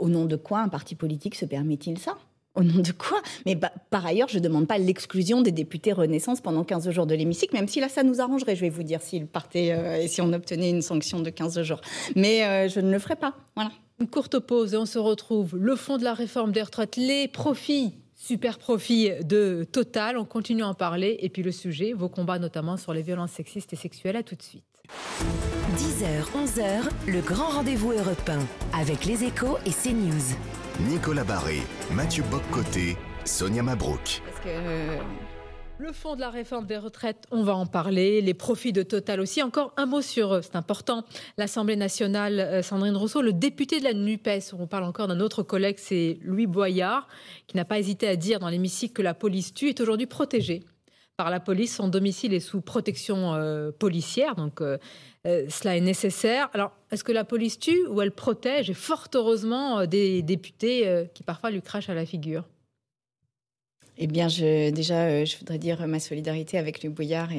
au 0.00 0.08
nom 0.08 0.24
de 0.24 0.36
quoi 0.36 0.60
un 0.60 0.68
parti 0.68 0.94
politique 0.94 1.36
se 1.36 1.44
permet-il 1.44 1.98
ça? 1.98 2.18
Au 2.56 2.62
nom 2.62 2.80
de 2.80 2.92
quoi? 2.92 3.20
Mais 3.44 3.54
bah, 3.54 3.72
par 3.90 4.04
ailleurs, 4.04 4.28
je 4.28 4.38
ne 4.38 4.42
demande 4.42 4.66
pas 4.66 4.78
l'exclusion 4.78 5.42
des 5.42 5.52
députés 5.52 5.92
Renaissance 5.92 6.40
pendant 6.40 6.64
15 6.64 6.90
jours 6.90 7.06
de 7.06 7.14
l'hémicycle, 7.14 7.54
même 7.54 7.68
si 7.68 7.80
là, 7.80 7.88
ça 7.88 8.02
nous 8.02 8.20
arrangerait, 8.20 8.56
je 8.56 8.62
vais 8.62 8.70
vous 8.70 8.82
dire, 8.82 9.00
s'ils 9.02 9.26
partaient 9.26 9.72
euh, 9.72 10.00
et 10.00 10.08
si 10.08 10.20
on 10.20 10.32
obtenait 10.32 10.70
une 10.70 10.82
sanction 10.82 11.20
de 11.20 11.30
15 11.30 11.62
jours. 11.62 11.80
Mais 12.14 12.44
euh, 12.44 12.68
je 12.68 12.80
ne 12.80 12.90
le 12.90 12.98
ferai 12.98 13.16
pas. 13.16 13.34
Voilà. 13.54 13.70
Une 14.00 14.08
courte 14.08 14.38
pause 14.38 14.74
et 14.74 14.76
on 14.76 14.86
se 14.86 14.98
retrouve. 14.98 15.56
Le 15.56 15.76
fond 15.76 15.96
de 15.96 16.04
la 16.04 16.14
réforme 16.14 16.52
des 16.52 16.62
retraites, 16.62 16.96
les 16.96 17.28
profits, 17.28 17.94
super 18.14 18.58
profits 18.58 19.10
de 19.22 19.66
Total. 19.70 20.18
On 20.18 20.24
continue 20.24 20.62
à 20.62 20.68
en 20.68 20.74
parler. 20.74 21.16
Et 21.20 21.28
puis 21.28 21.42
le 21.42 21.52
sujet, 21.52 21.92
vos 21.92 22.08
combats 22.08 22.38
notamment 22.38 22.76
sur 22.76 22.92
les 22.92 23.02
violences 23.02 23.32
sexistes 23.32 23.72
et 23.72 23.76
sexuelles. 23.76 24.16
À 24.16 24.22
tout 24.22 24.34
de 24.34 24.42
suite. 24.42 24.64
10h, 25.76 26.24
11h, 26.34 26.90
le 27.06 27.20
grand 27.20 27.50
rendez-vous 27.50 27.92
européen 27.92 28.38
avec 28.72 29.04
les 29.04 29.24
échos 29.24 29.58
et 29.66 29.70
CNews. 29.70 30.36
Nicolas 30.88 31.24
Barré, 31.24 31.60
Mathieu 31.92 32.22
Boccoté, 32.30 32.96
Sonia 33.24 33.62
Mabrouk. 33.62 34.22
Parce 34.24 34.40
que 34.40 34.48
euh, 34.48 34.98
Le 35.78 35.92
fond 35.92 36.14
de 36.14 36.20
la 36.20 36.30
réforme 36.30 36.66
des 36.66 36.76
retraites, 36.76 37.24
on 37.30 37.42
va 37.42 37.54
en 37.54 37.66
parler. 37.66 38.20
Les 38.20 38.34
profits 38.34 38.72
de 38.72 38.82
Total 38.82 39.20
aussi. 39.20 39.42
Encore 39.42 39.72
un 39.76 39.86
mot 39.86 40.02
sur 40.02 40.34
eux, 40.34 40.42
c'est 40.42 40.56
important. 40.56 41.04
L'Assemblée 41.36 41.76
nationale, 41.76 42.40
euh, 42.40 42.62
Sandrine 42.62 42.96
Rousseau, 42.96 43.22
le 43.22 43.32
député 43.32 43.78
de 43.78 43.84
la 43.84 43.94
NUPES, 43.94 44.54
on 44.58 44.66
parle 44.66 44.84
encore 44.84 45.08
d'un 45.08 45.20
autre 45.20 45.42
collègue, 45.42 45.76
c'est 45.78 46.18
Louis 46.22 46.46
Boyard, 46.46 47.08
qui 47.46 47.56
n'a 47.56 47.64
pas 47.64 47.78
hésité 47.78 48.08
à 48.08 48.16
dire 48.16 48.38
dans 48.38 48.48
l'hémicycle 48.48 48.94
que 48.94 49.02
la 49.02 49.14
police 49.14 49.52
tue, 49.52 49.68
est 49.68 49.80
aujourd'hui 49.80 50.06
protégé 50.06 50.62
par 51.16 51.30
la 51.30 51.40
police. 51.40 51.74
Son 51.74 51.88
domicile 51.88 52.34
est 52.34 52.40
sous 52.40 52.60
protection 52.60 53.34
euh, 53.34 53.70
policière, 53.72 54.34
donc 54.34 54.60
euh, 54.60 54.78
euh, 55.26 55.46
cela 55.48 55.76
est 55.76 55.80
nécessaire. 55.80 56.50
Alors, 56.52 56.72
est-ce 56.90 57.04
que 57.04 57.12
la 57.12 57.24
police 57.24 57.58
tue 57.58 57.86
ou 57.88 58.00
elle 58.02 58.12
protège 58.12 58.70
Et 58.70 58.74
fort 58.74 59.08
heureusement, 59.14 59.86
des 59.86 60.22
députés 60.22 61.06
qui 61.14 61.22
parfois 61.22 61.50
lui 61.50 61.62
crachent 61.62 61.88
à 61.88 61.94
la 61.94 62.06
figure? 62.06 62.44
Eh 63.98 64.06
bien, 64.06 64.26
déjà, 64.26 65.24
je 65.24 65.38
voudrais 65.38 65.58
dire 65.58 65.86
ma 65.86 65.98
solidarité 66.00 66.58
avec 66.58 66.82
Louis 66.82 66.92
Bouillard, 66.92 67.30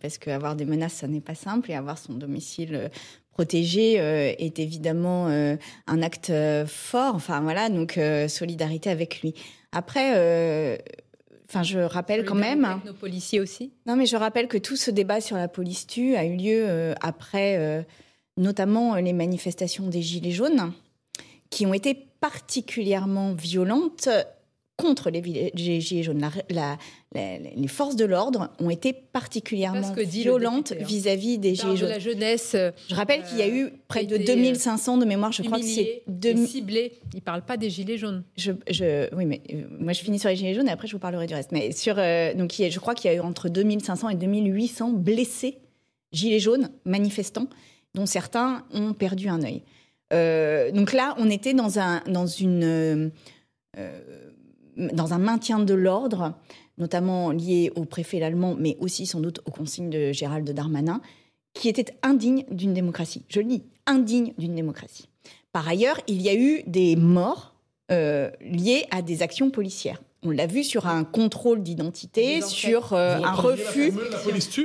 parce 0.00 0.18
qu'avoir 0.18 0.54
des 0.54 0.66
menaces, 0.66 0.92
ça 0.92 1.08
n'est 1.08 1.22
pas 1.22 1.34
simple, 1.34 1.70
et 1.70 1.74
avoir 1.74 1.96
son 1.96 2.12
domicile 2.12 2.90
protégé 3.30 3.94
est 3.94 4.58
évidemment 4.58 5.26
un 5.26 6.02
acte 6.02 6.32
fort. 6.66 7.14
Enfin, 7.14 7.40
voilà, 7.40 7.70
donc 7.70 7.98
solidarité 8.28 8.90
avec 8.90 9.22
lui. 9.22 9.34
Après, 9.72 10.78
enfin, 11.48 11.62
je 11.62 11.78
rappelle 11.78 12.24
quand 12.24 12.34
même. 12.34 12.64
Avec 12.64 12.84
nos 12.84 12.94
policiers 12.94 13.40
aussi? 13.40 13.72
Non, 13.86 13.96
mais 13.96 14.06
je 14.06 14.16
rappelle 14.16 14.48
que 14.48 14.58
tout 14.58 14.76
ce 14.76 14.90
débat 14.90 15.20
sur 15.20 15.36
la 15.36 15.48
police 15.48 15.86
tue 15.86 16.16
a 16.16 16.24
eu 16.24 16.36
lieu 16.36 16.64
euh, 16.68 16.94
après 17.00 17.56
euh, 17.58 17.82
notamment 18.36 18.94
euh, 18.94 19.00
les 19.00 19.12
manifestations 19.12 19.86
des 19.86 20.02
Gilets 20.02 20.32
jaunes, 20.32 20.72
qui 21.50 21.66
ont 21.66 21.74
été 21.74 21.94
particulièrement 22.20 23.32
violentes 23.32 24.08
contre 24.76 25.08
les, 25.10 25.22
Gilets 25.54 26.02
jaunes. 26.02 26.20
La- 26.20 26.30
la- 26.50 26.76
la- 27.14 27.38
les 27.38 27.68
forces 27.68 27.96
de 27.96 28.04
l'ordre 28.04 28.50
ont 28.60 28.68
été 28.68 28.92
particulièrement 28.92 29.92
violentes 29.94 30.72
hein. 30.78 30.84
vis-à-vis 30.84 31.38
des 31.38 31.54
Gilets 31.54 31.70
de 31.72 31.76
jaunes. 31.76 31.88
la 31.88 31.98
jeunesse 31.98 32.52
euh, 32.54 32.70
Je 32.88 32.94
rappelle 32.94 33.22
qu'il 33.24 33.38
y 33.38 33.42
a 33.42 33.48
eu 33.48 33.70
près 33.88 34.00
qui 34.00 34.08
de 34.08 34.16
a 34.16 34.20
été, 34.20 34.34
2500 34.34 34.98
de 34.98 35.06
mémoire, 35.06 35.32
je 35.32 35.42
crois 35.42 35.58
que 35.58 35.64
c'est... 35.64 36.02
deux- 36.06 36.46
ciblée. 36.46 36.92
Il 37.14 37.22
parle 37.22 37.42
pas 37.42 37.56
des 37.56 37.70
gilets 37.70 37.96
jaunes. 37.96 38.22
Je, 38.36 38.52
je- 38.68 39.12
oui, 39.14 39.24
mais 39.24 39.40
euh, 39.54 39.62
moi 39.78 39.94
je 39.94 40.02
finis 40.02 40.18
sur 40.18 40.28
les 40.28 40.36
gilets 40.36 40.52
jaunes 40.54 40.68
et 40.68 40.72
après 40.72 40.88
je 40.88 40.92
vous 40.92 40.98
parlerai 40.98 41.26
du 41.26 41.34
reste. 41.34 41.52
Mais 41.52 41.72
sur, 41.72 41.94
euh, 41.98 42.34
donc 42.34 42.52
je 42.58 42.78
crois 42.78 42.94
qu'il 42.94 43.10
y 43.10 43.14
a 43.14 43.16
eu 43.16 43.20
entre 43.20 43.48
2500 43.48 44.10
et 44.10 44.14
2800 44.14 44.90
blessés 44.90 45.56
gilets 46.12 46.38
jaunes 46.40 46.68
manifestants, 46.84 47.48
dont 47.94 48.04
certains 48.06 48.64
ont 48.74 48.92
perdu 48.92 49.28
un 49.28 49.42
œil. 49.42 49.62
Euh, 50.12 50.70
donc 50.70 50.92
là, 50.92 51.14
on 51.18 51.30
était 51.30 51.54
dans 51.54 51.78
un 51.78 52.02
dans 52.06 52.26
une 52.26 52.62
euh, 52.62 53.08
euh, 53.78 54.00
dans 54.76 55.14
un 55.14 55.18
maintien 55.18 55.58
de 55.58 55.74
l'ordre 55.74 56.34
notamment 56.78 57.30
liées 57.30 57.72
au 57.74 57.84
préfet 57.84 58.22
allemand, 58.22 58.54
mais 58.58 58.76
aussi 58.80 59.06
sans 59.06 59.20
doute 59.20 59.40
aux 59.46 59.50
consignes 59.50 59.90
de 59.90 60.12
Gérald 60.12 60.48
Darmanin, 60.50 61.00
qui 61.54 61.68
étaient 61.68 61.94
indignes 62.02 62.44
d'une 62.50 62.74
démocratie. 62.74 63.22
Je 63.28 63.40
le 63.40 63.46
dis, 63.46 63.62
indignes 63.86 64.34
d'une 64.38 64.54
démocratie. 64.54 65.08
Par 65.52 65.66
ailleurs, 65.66 65.98
il 66.06 66.20
y 66.20 66.28
a 66.28 66.34
eu 66.34 66.62
des 66.66 66.96
morts 66.96 67.54
euh, 67.90 68.30
liées 68.42 68.84
à 68.90 69.00
des 69.00 69.22
actions 69.22 69.50
policières. 69.50 70.02
On 70.22 70.30
l'a 70.30 70.46
vu 70.46 70.64
sur 70.64 70.86
un 70.86 71.04
contrôle 71.04 71.62
d'identité, 71.62 72.42
sur 72.42 72.92
euh, 72.92 73.20
un 73.22 73.32
refus, 73.32 73.92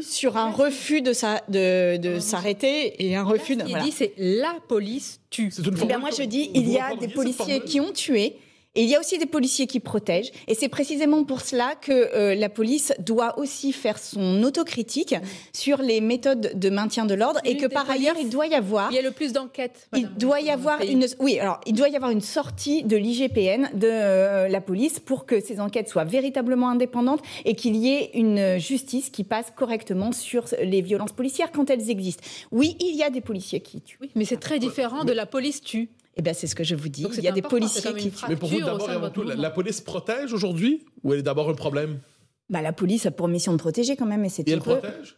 sur 0.02 0.36
un 0.38 0.50
refus 0.50 1.02
de, 1.02 1.12
de, 1.52 1.98
de 1.98 2.20
s'arrêter 2.20 3.06
et 3.06 3.16
un 3.16 3.24
refus. 3.24 3.56
de, 3.56 3.64
dit 3.82 3.92
c'est 3.92 4.14
la 4.18 4.56
police 4.68 5.22
tue. 5.30 5.54
Eh 5.60 5.86
bien 5.86 6.00
moi 6.00 6.10
je 6.18 6.24
dis 6.24 6.50
il 6.56 6.68
y 6.68 6.80
a 6.80 6.96
des 6.96 7.10
policiers 7.10 7.60
qui 7.60 7.80
ont 7.80 7.92
tué 7.92 8.38
et 8.74 8.84
il 8.84 8.90
y 8.90 8.96
a 8.96 9.00
aussi 9.00 9.18
des 9.18 9.26
policiers 9.26 9.68
qui 9.68 9.82
protègent. 9.82 10.32
Et 10.48 10.56
c'est 10.56 10.70
précisément 10.70 11.26
pour 11.26 11.42
cela 11.42 11.76
que 11.76 11.92
euh, 11.92 12.36
la 12.36 12.48
police 12.48 12.94
doit 13.00 13.38
aussi 13.38 13.74
faire 13.74 13.98
son 13.98 14.44
autocritique 14.44 15.16
sur 15.52 15.82
les 15.82 16.00
méthodes 16.00 16.58
de 16.58 16.70
maintien 16.70 17.06
de 17.06 17.14
l'ordre 17.14 17.42
et 17.44 17.58
que 17.58 17.66
par 17.66 17.90
ailleurs, 17.90 18.16
il 18.20 18.30
doit 18.30 18.48
y 18.48 18.54
avoir. 18.54 18.90
Il 18.92 18.96
y 18.96 19.00
a 19.00 19.02
le 19.02 19.12
plus 19.12 19.34
d'enquêtes. 19.34 19.90
Il 19.94 20.08
doit 20.16 20.40
y 20.40 20.50
avoir 20.50 20.82
une. 20.82 21.06
Oui, 21.20 21.38
alors 21.38 21.60
il 21.66 21.74
doit 21.74 21.90
y 21.90 21.98
avoir 21.98 22.12
une 22.12 22.22
sortie 22.22 22.84
de 22.84 22.96
l'IGPN 22.96 23.78
de 23.78 23.88
euh, 23.90 24.48
la 24.48 24.62
police 24.62 25.00
pour 25.00 25.26
que 25.26 25.42
ces 25.42 25.60
enquêtes 25.60 25.90
soient 25.90 26.06
véritablement 26.06 26.70
indépendantes 26.70 27.22
et 27.44 27.56
qu'il 27.56 27.76
y 27.76 27.90
ait 27.90 28.12
une 28.14 28.58
justice 28.58 29.10
qui 29.10 29.26
passe 29.26 29.52
correctement 29.54 30.14
sur 30.14 30.46
les 30.62 30.82
violences 30.82 31.12
policières 31.12 31.52
quand 31.52 31.70
elles 31.70 31.90
existent. 31.90 32.24
Oui, 32.52 32.78
il 32.80 32.96
y 32.96 33.04
a 33.04 33.10
des 33.10 33.22
policiers 33.22 33.60
qui 33.60 33.82
tuent. 33.82 33.98
Oui, 34.00 34.12
mais 34.16 34.24
c'est 34.24 34.40
très 34.40 34.60
différent 34.60 35.04
de 35.04 35.12
la 35.12 35.26
police 35.26 35.62
tue. 35.62 35.90
Eh 36.18 36.22
bien, 36.22 36.34
c'est 36.34 36.48
ce 36.48 36.56
que 36.56 36.64
je 36.64 36.76
vous 36.76 36.90
dis. 36.90 37.06
il 37.18 37.24
y 37.24 37.28
a 37.28 37.32
des 37.32 37.42
policiers 37.42 37.94
qui. 37.94 38.12
Mais 38.28 38.36
pour 38.36 38.50
vous, 38.50 38.60
d'abord 38.60 38.90
et 38.90 38.94
avant 38.94 39.10
tout, 39.10 39.24
la, 39.24 39.50
police 39.50 39.82
protège 39.82 40.34
aujourd'hui 40.34 40.86
ou 41.04 41.14
elle 41.14 41.20
est 41.20 41.24
d'abord 41.24 41.50
un 41.50 41.54
problème? 41.54 42.00
Bah, 42.50 42.62
La 42.62 42.74
police 42.74 43.06
a 43.06 43.12
pour 43.12 43.28
mission 43.28 43.54
de 43.54 43.58
protéger 43.58 43.96
quand 43.96 44.06
même. 44.06 44.26
Et, 44.26 44.30
c'est 44.30 44.48
et 44.48 44.52
elle 44.52 44.60
protège? 44.60 45.18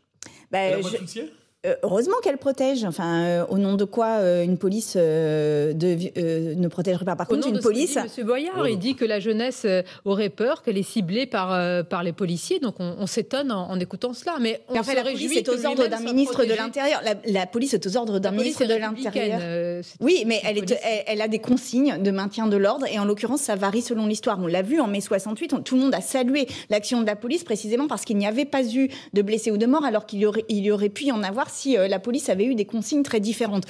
Bah, 0.51 0.60
elle 0.60 0.84
je... 0.84 1.21
Euh, 1.65 1.76
heureusement 1.82 2.17
qu'elle 2.21 2.38
protège. 2.38 2.84
Enfin, 2.84 3.23
euh, 3.23 3.45
au 3.47 3.58
nom 3.58 3.76
de 3.76 3.86
quoi 3.86 4.17
euh, 4.17 4.43
une 4.43 4.58
police 4.58 4.97
de, 4.97 5.73
ne 5.73 6.67
protégerait 6.67 7.06
pas 7.06 7.15
Par 7.15 7.26
contre, 7.26 7.47
une 7.47 7.62
police. 7.62 7.95
Monsieur 7.95 8.26
Boyard, 8.26 8.67
il 8.67 8.78
dit 8.78 8.95
que 8.95 9.06
la 9.06 9.21
jeunesse 9.21 9.65
aurait 10.04 10.30
peur 10.30 10.62
qu'elle 10.62 10.78
est 10.78 10.84
ciblée 10.84 11.26
par 11.26 11.54
par 11.86 12.04
les 12.04 12.12
policiers. 12.12 12.60
Donc 12.60 12.76
on, 12.80 13.08
s'étonne 13.08 13.52
en, 13.52 13.80
écoutant 13.80 14.13
cela. 14.13 14.36
Mais 14.41 14.62
on 14.67 14.78
enfin, 14.78 14.93
la 14.93 15.04
police 15.04 15.38
est 15.38 15.47
aux 15.47 15.65
ordres 15.65 15.88
d'un 15.88 15.99
ministre 15.99 16.43
de 16.43 16.54
l'Intérieur. 16.54 17.02
La, 17.26 17.45
police 17.45 17.73
est 17.73 17.88
aux 17.88 17.95
ordres 17.95 18.19
d'un 18.19 18.32
ministre 18.32 18.65
de 18.65 18.73
l'Intérieur. 18.73 19.84
oui, 20.02 20.23
mais 20.26 20.41
elle, 20.43 20.58
est, 20.58 20.80
elle, 21.08 21.21
a 21.21 21.28
des 21.30 21.39
consignes 21.39 22.02
de 22.02 22.12
maintien 22.12 22.47
de 22.47 22.58
l'ordre 22.58 22.88
et 22.91 22.99
en 22.99 23.06
l'occurrence, 23.06 23.41
ça 23.41 23.56
varie 23.56 23.82
selon 23.82 24.06
l'histoire. 24.08 24.38
On 24.41 24.47
l'a 24.47 24.63
vu 24.63 24.82
en 24.82 24.88
mai 24.88 24.99
68, 24.99 25.63
tout 25.63 25.76
le 25.76 25.82
monde 25.82 25.95
a 25.95 26.02
salué 26.02 26.47
l'action 26.69 27.02
de 27.02 27.06
la 27.06 27.15
police 27.15 27.45
précisément 27.45 27.88
parce 27.88 28.04
qu'il 28.04 28.17
n'y 28.17 28.28
avait 28.28 28.45
pas 28.45 28.63
eu 28.63 28.89
de 29.13 29.21
blessés 29.21 29.52
ou 29.52 29.58
de 29.58 29.65
morts 29.65 29.86
alors 29.86 30.06
qu'il 30.06 30.19
y 30.19 30.26
aurait, 30.26 30.45
il 30.49 30.65
y 30.65 30.71
aurait 30.71 30.89
pu 30.89 31.06
y 31.06 31.12
en 31.12 31.23
avoir 31.23 31.49
si 31.54 31.78
euh, 31.78 31.88
la 31.88 32.00
police 32.00 32.30
avait 32.30 32.46
eu 32.46 32.56
des 32.56 32.66
consignes 32.66 33.04
très 33.04 33.20
différentes. 33.20 33.63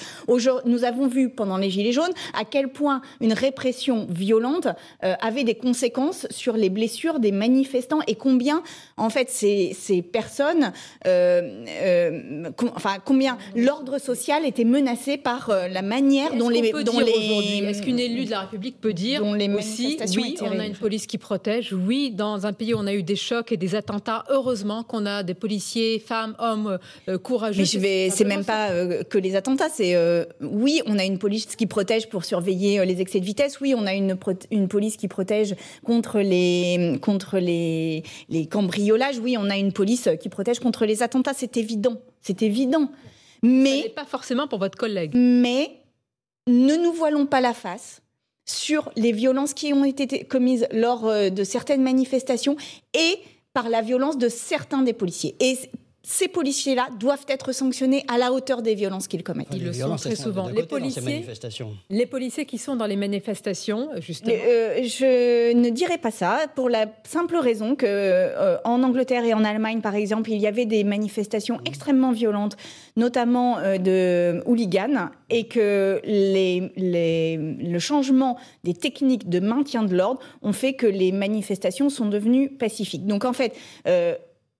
Nous 0.66 0.84
avons 0.84 1.08
vu 1.08 1.30
pendant 1.30 1.58
les 1.58 1.70
Gilets 1.70 1.92
jaunes 1.92 2.14
à 2.34 2.46
quel 2.46 2.70
point 2.70 3.02
une 3.22 3.34
répression 3.34 4.08
violente 4.10 4.68
euh, 5.04 5.14
avait 5.22 5.44
des 5.44 5.56
conséquences 5.56 6.28
sur 6.30 6.56
les 6.56 6.70
blessures 6.70 7.20
des 7.20 7.32
manifestants 7.32 8.00
et 8.08 8.16
combien, 8.16 8.64
en 8.98 9.10
fait, 9.10 9.30
ces, 9.30 10.02
personnes, 10.02 10.72
euh, 11.06 12.50
enfin, 12.76 12.98
combien 13.04 13.38
l'ordre 13.56 14.00
social 14.00 14.46
était 14.46 14.64
menacé 14.64 15.18
par 15.18 15.52
la 15.70 15.82
manière 15.82 16.36
dont 16.36 16.50
les. 16.50 16.72
Dont 16.72 17.00
les 17.00 17.64
Est-ce 17.64 17.82
qu'une 17.82 18.00
élue 18.00 18.26
de 18.26 18.32
la 18.32 18.42
République 18.42 18.80
peut 18.80 18.94
dire 18.94 19.22
dont 19.22 19.34
les 19.34 19.54
aussi, 19.54 19.98
oui, 20.16 20.36
on 20.42 20.60
a 20.60 20.66
une 20.66 20.74
police 20.74 21.06
qui 21.06 21.18
protège, 21.18 21.74
oui, 21.74 22.12
dans 22.12 22.46
un 22.46 22.54
pays 22.54 22.74
où 22.74 22.78
on 22.78 22.88
a 22.88 22.94
eu 22.94 23.04
des 23.04 23.16
chocs 23.16 23.52
et 23.52 23.58
des 23.58 23.76
attentats, 23.76 24.24
heureusement 24.30 24.84
qu'on 24.84 25.06
a 25.06 25.24
des 25.24 25.34
policiers, 25.34 26.00
femmes, 26.00 26.36
hommes 26.40 26.80
courageux 27.22 27.66
c'est 27.80 28.26
même 28.26 28.46
pas 28.46 28.70
euh, 28.70 29.04
que 29.04 29.18
les 29.18 29.36
attentats. 29.36 29.70
C'est 29.70 29.96
euh, 29.96 30.26
oui, 30.42 30.82
on 30.86 30.98
a 30.98 31.04
une 31.04 31.18
police 31.18 31.56
qui 31.56 31.68
protège 31.68 32.10
pour 32.10 32.26
surveiller 32.26 32.80
euh, 32.80 32.86
les 32.86 33.02
excès 33.02 33.20
de 33.20 33.26
vitesse. 33.26 33.60
Oui, 33.62 33.74
on 33.78 33.86
a 33.86 33.94
une, 33.94 34.18
une 34.52 34.68
police 34.68 34.98
qui 34.98 35.08
protège 35.08 35.56
contre 35.86 36.20
les 36.20 36.98
contre 37.02 37.40
les, 37.40 38.04
les 38.30 38.46
cambriolages. 38.46 39.20
Oui, 39.20 39.36
on 39.38 39.50
a 39.50 39.58
une 39.58 39.74
police 39.74 40.10
qui 40.22 40.30
protège 40.30 40.60
contre 40.60 40.86
les 40.86 41.04
attentats. 41.04 41.34
C'est 41.34 41.58
évident. 41.58 42.02
C'est 42.22 42.42
évident. 42.42 42.90
Mais 43.42 43.90
pas 43.90 44.06
forcément 44.06 44.48
pour 44.48 44.60
votre 44.60 44.78
collègue. 44.78 45.12
Mais 45.16 45.72
ne 46.48 46.76
nous 46.76 46.94
voilons 46.94 47.26
pas 47.26 47.42
la 47.42 47.54
face 47.54 48.02
sur 48.46 48.92
les 48.96 49.12
violences 49.12 49.54
qui 49.54 49.74
ont 49.74 49.86
été 49.86 50.26
commises 50.26 50.68
lors 50.72 51.04
de 51.32 51.44
certaines 51.44 51.82
manifestations 51.82 52.56
et 52.94 53.20
par 53.54 53.70
la 53.70 53.82
violence 53.82 54.18
de 54.18 54.30
certains 54.30 54.82
des 54.82 54.94
policiers. 54.94 55.36
Et 55.40 55.58
ces 56.06 56.28
policiers-là 56.28 56.90
doivent 57.00 57.26
être 57.30 57.54
sanctionnés 57.54 58.04
à 58.10 58.18
la 58.18 58.34
hauteur 58.34 58.62
des 58.62 58.76
violences 58.76 59.08
qu'ils 59.08 59.24
commettent. 59.24 59.48
Ils 59.54 59.64
le 59.64 59.72
sont 59.72 59.96
très 59.96 60.18
souvent. 60.18 60.50
Les 60.50 60.64
policiers, 60.64 61.26
les 61.90 62.06
policiers 62.06 62.46
qui 62.46 62.58
sont 62.58 62.76
dans 62.76 62.86
les 62.86 62.98
manifestations, 62.98 63.90
justement. 64.02 64.34
Euh, 64.36 64.84
je 64.84 65.54
ne 65.54 65.70
dirais 65.70 65.98
pas 65.98 66.12
ça 66.12 66.42
pour 66.56 66.68
la 66.68 66.88
simple 67.06 67.38
raison 67.38 67.76
que 67.76 67.86
euh, 67.88 68.58
en 68.66 68.84
Angleterre 68.84 69.24
et 69.24 69.34
en 69.34 69.46
Allemagne, 69.46 69.80
par 69.80 69.96
exemple, 69.96 70.30
il 70.30 70.42
y 70.42 70.48
avait 70.48 70.66
des 70.66 70.84
manifestations 70.84 71.62
extrêmement 71.66 72.12
violentes, 72.12 72.58
notamment 72.98 73.60
euh, 73.60 73.78
de 73.78 74.44
hooligans, 74.46 75.10
et 75.30 75.48
que 75.48 76.02
les, 76.04 76.70
les, 76.76 77.38
le 77.38 77.80
changement 77.80 78.38
des 78.66 78.74
techniques 78.74 79.30
de 79.30 79.40
maintien 79.40 79.84
de 79.84 79.96
l'ordre 79.96 80.20
ont 80.42 80.54
fait 80.54 80.74
que 80.74 80.86
les 80.86 81.14
manifestations 81.14 81.90
sont 81.90 82.08
devenues 82.08 82.50
pacifiques. 82.50 83.06
Donc 83.08 83.24
en 83.24 83.34
fait 83.34 83.54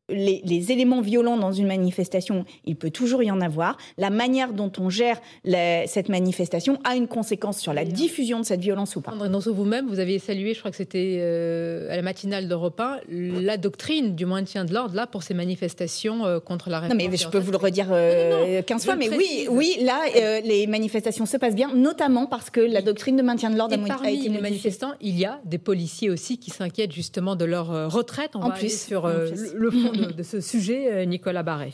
les, 0.10 0.72
éléments 0.72 1.02
violents 1.02 1.38
dans 1.38 1.52
une 1.52 1.68
manifestation, 1.68 2.46
il 2.66 2.76
peut 2.76 2.90
toujours 2.90 3.24
y 3.24 3.32
en 3.32 3.40
avoir. 3.40 3.78
La 3.98 4.10
manière 4.10 4.54
dont 4.54 4.72
on 4.78 4.90
gère 4.90 5.20
cette 5.46 6.10
manifestation 6.10 6.80
a 6.84 6.96
une 6.96 7.08
conséquence 7.08 7.60
sur 7.60 7.74
la 7.74 7.86
diffusion 7.86 8.40
de 8.40 8.46
cette 8.46 8.60
violence 8.60 8.96
ou 8.96 9.02
pas. 9.02 9.12
André 9.12 9.30
vous-même, 9.52 9.88
vous 9.88 10.00
aviez 10.00 10.20
salué, 10.20 10.54
je 10.54 10.60
crois 10.60 10.72
que 10.72 10.78
c'était 10.78 11.18
euh, 11.20 11.92
à 11.92 11.96
la 11.96 12.02
matinale 12.02 12.48
d'Europe 12.48 12.80
1, 12.80 13.02
la 13.10 13.58
doctrine 13.58 14.16
du 14.16 14.26
maintien 14.26 14.66
de 14.66 14.74
l'ordre 14.74 14.96
là 14.96 15.08
pour 15.08 15.24
ces 15.24 15.34
manifestations 15.34 16.26
euh, 16.26 16.40
contre 16.40 16.70
la 16.70 16.80
réforme. 16.80 17.00
Non, 17.00 17.10
mais 17.10 17.18
je 17.18 17.28
peux 17.30 17.40
vous 17.40 17.52
le 17.52 17.58
redire 17.58 17.88
15 17.88 17.92
euh, 17.92 18.62
fois, 18.80 18.96
mais 18.96 19.10
oui, 19.10 19.48
oui, 19.50 19.78
là, 19.82 20.02
les 20.44 20.68
manifestations 20.68 21.26
se 21.26 21.38
passent 21.38 21.56
bien, 21.56 21.74
notamment 21.74 22.26
parce 22.26 22.50
que 22.50 22.60
la 22.60 22.82
doctrine 22.82 23.16
de 23.16 23.22
maintien 23.22 23.50
de 23.50 23.58
l'ordre 23.58 23.76
a, 23.76 24.12
été 24.12 24.30
les 24.30 24.42
manifestants, 24.42 24.94
il 25.02 25.18
y 25.18 25.26
a 25.26 25.40
des 25.46 25.58
policiers 25.58 26.10
aussi 26.10 26.38
qui 26.38 26.52
s'inquiètent 26.52 26.92
justement 26.92 27.36
de 27.36 27.46
leur 27.46 27.92
retraite. 27.92 28.32
On 28.36 28.42
en 28.42 28.50
va 28.50 28.56
plus, 28.56 28.86
sur 28.86 29.08
le 29.08 29.72
fond 29.72 29.93
de, 29.94 30.24
ce 30.24 30.42
sujet, 30.42 30.92
euh, 30.92 31.06
Nicolas 31.06 31.44
Barré 31.44 31.74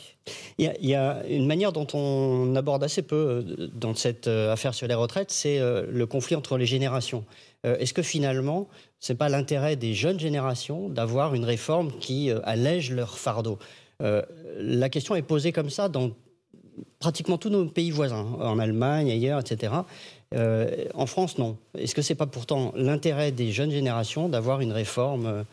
il 0.58 0.70
y, 0.80 0.94
a, 0.94 1.26
une 1.28 1.46
manière 1.46 1.72
dont 1.72 1.86
on 1.94 2.54
aborde 2.54 2.84
assez 2.84 3.02
peu 3.02 3.16
euh, 3.16 3.68
dans 3.74 3.94
cette 3.94 4.28
euh, 4.28 4.52
affaire 4.52 4.74
sur 4.74 4.86
les 4.86 4.94
retraites, 4.94 5.30
c'est 5.30 5.60
le 5.60 6.06
conflit 6.06 6.36
entre 6.36 6.58
les 6.58 6.66
générations. 6.66 7.24
Est-ce 7.64 7.92
que 7.92 8.02
finalement, 8.02 8.68
ce 9.00 9.12
n'est 9.12 9.16
pas 9.18 9.28
l'intérêt 9.28 9.76
des 9.76 9.92
jeunes 9.92 10.18
générations 10.18 10.88
d'avoir 10.88 11.34
une 11.34 11.44
réforme 11.44 11.92
qui 12.00 12.30
allège 12.44 12.90
leur 12.90 13.18
fardeau? 13.18 13.58
La 14.00 14.88
question 14.88 15.14
est 15.14 15.22
posée 15.22 15.52
comme 15.52 15.68
ça 15.68 15.90
dans 15.90 16.12
pratiquement 17.00 17.36
tous 17.36 17.50
nos 17.50 17.66
pays 17.66 17.90
voisins, 17.90 18.26
en 18.40 18.58
Allemagne, 18.58 19.10
ailleurs, 19.10 19.40
etc. 19.40 19.74
en 20.32 21.06
France, 21.06 21.36
non. 21.36 21.58
Est-ce 21.76 21.94
que 21.94 22.00
ce 22.00 22.12
n'est 22.12 22.16
pas 22.16 22.26
pourtant 22.26 22.72
l'intérêt 22.74 23.30
des 23.30 23.52
jeunes 23.52 23.72
générations 23.72 24.30
d'avoir 24.30 24.62
une 24.62 24.72
réforme 24.72 25.44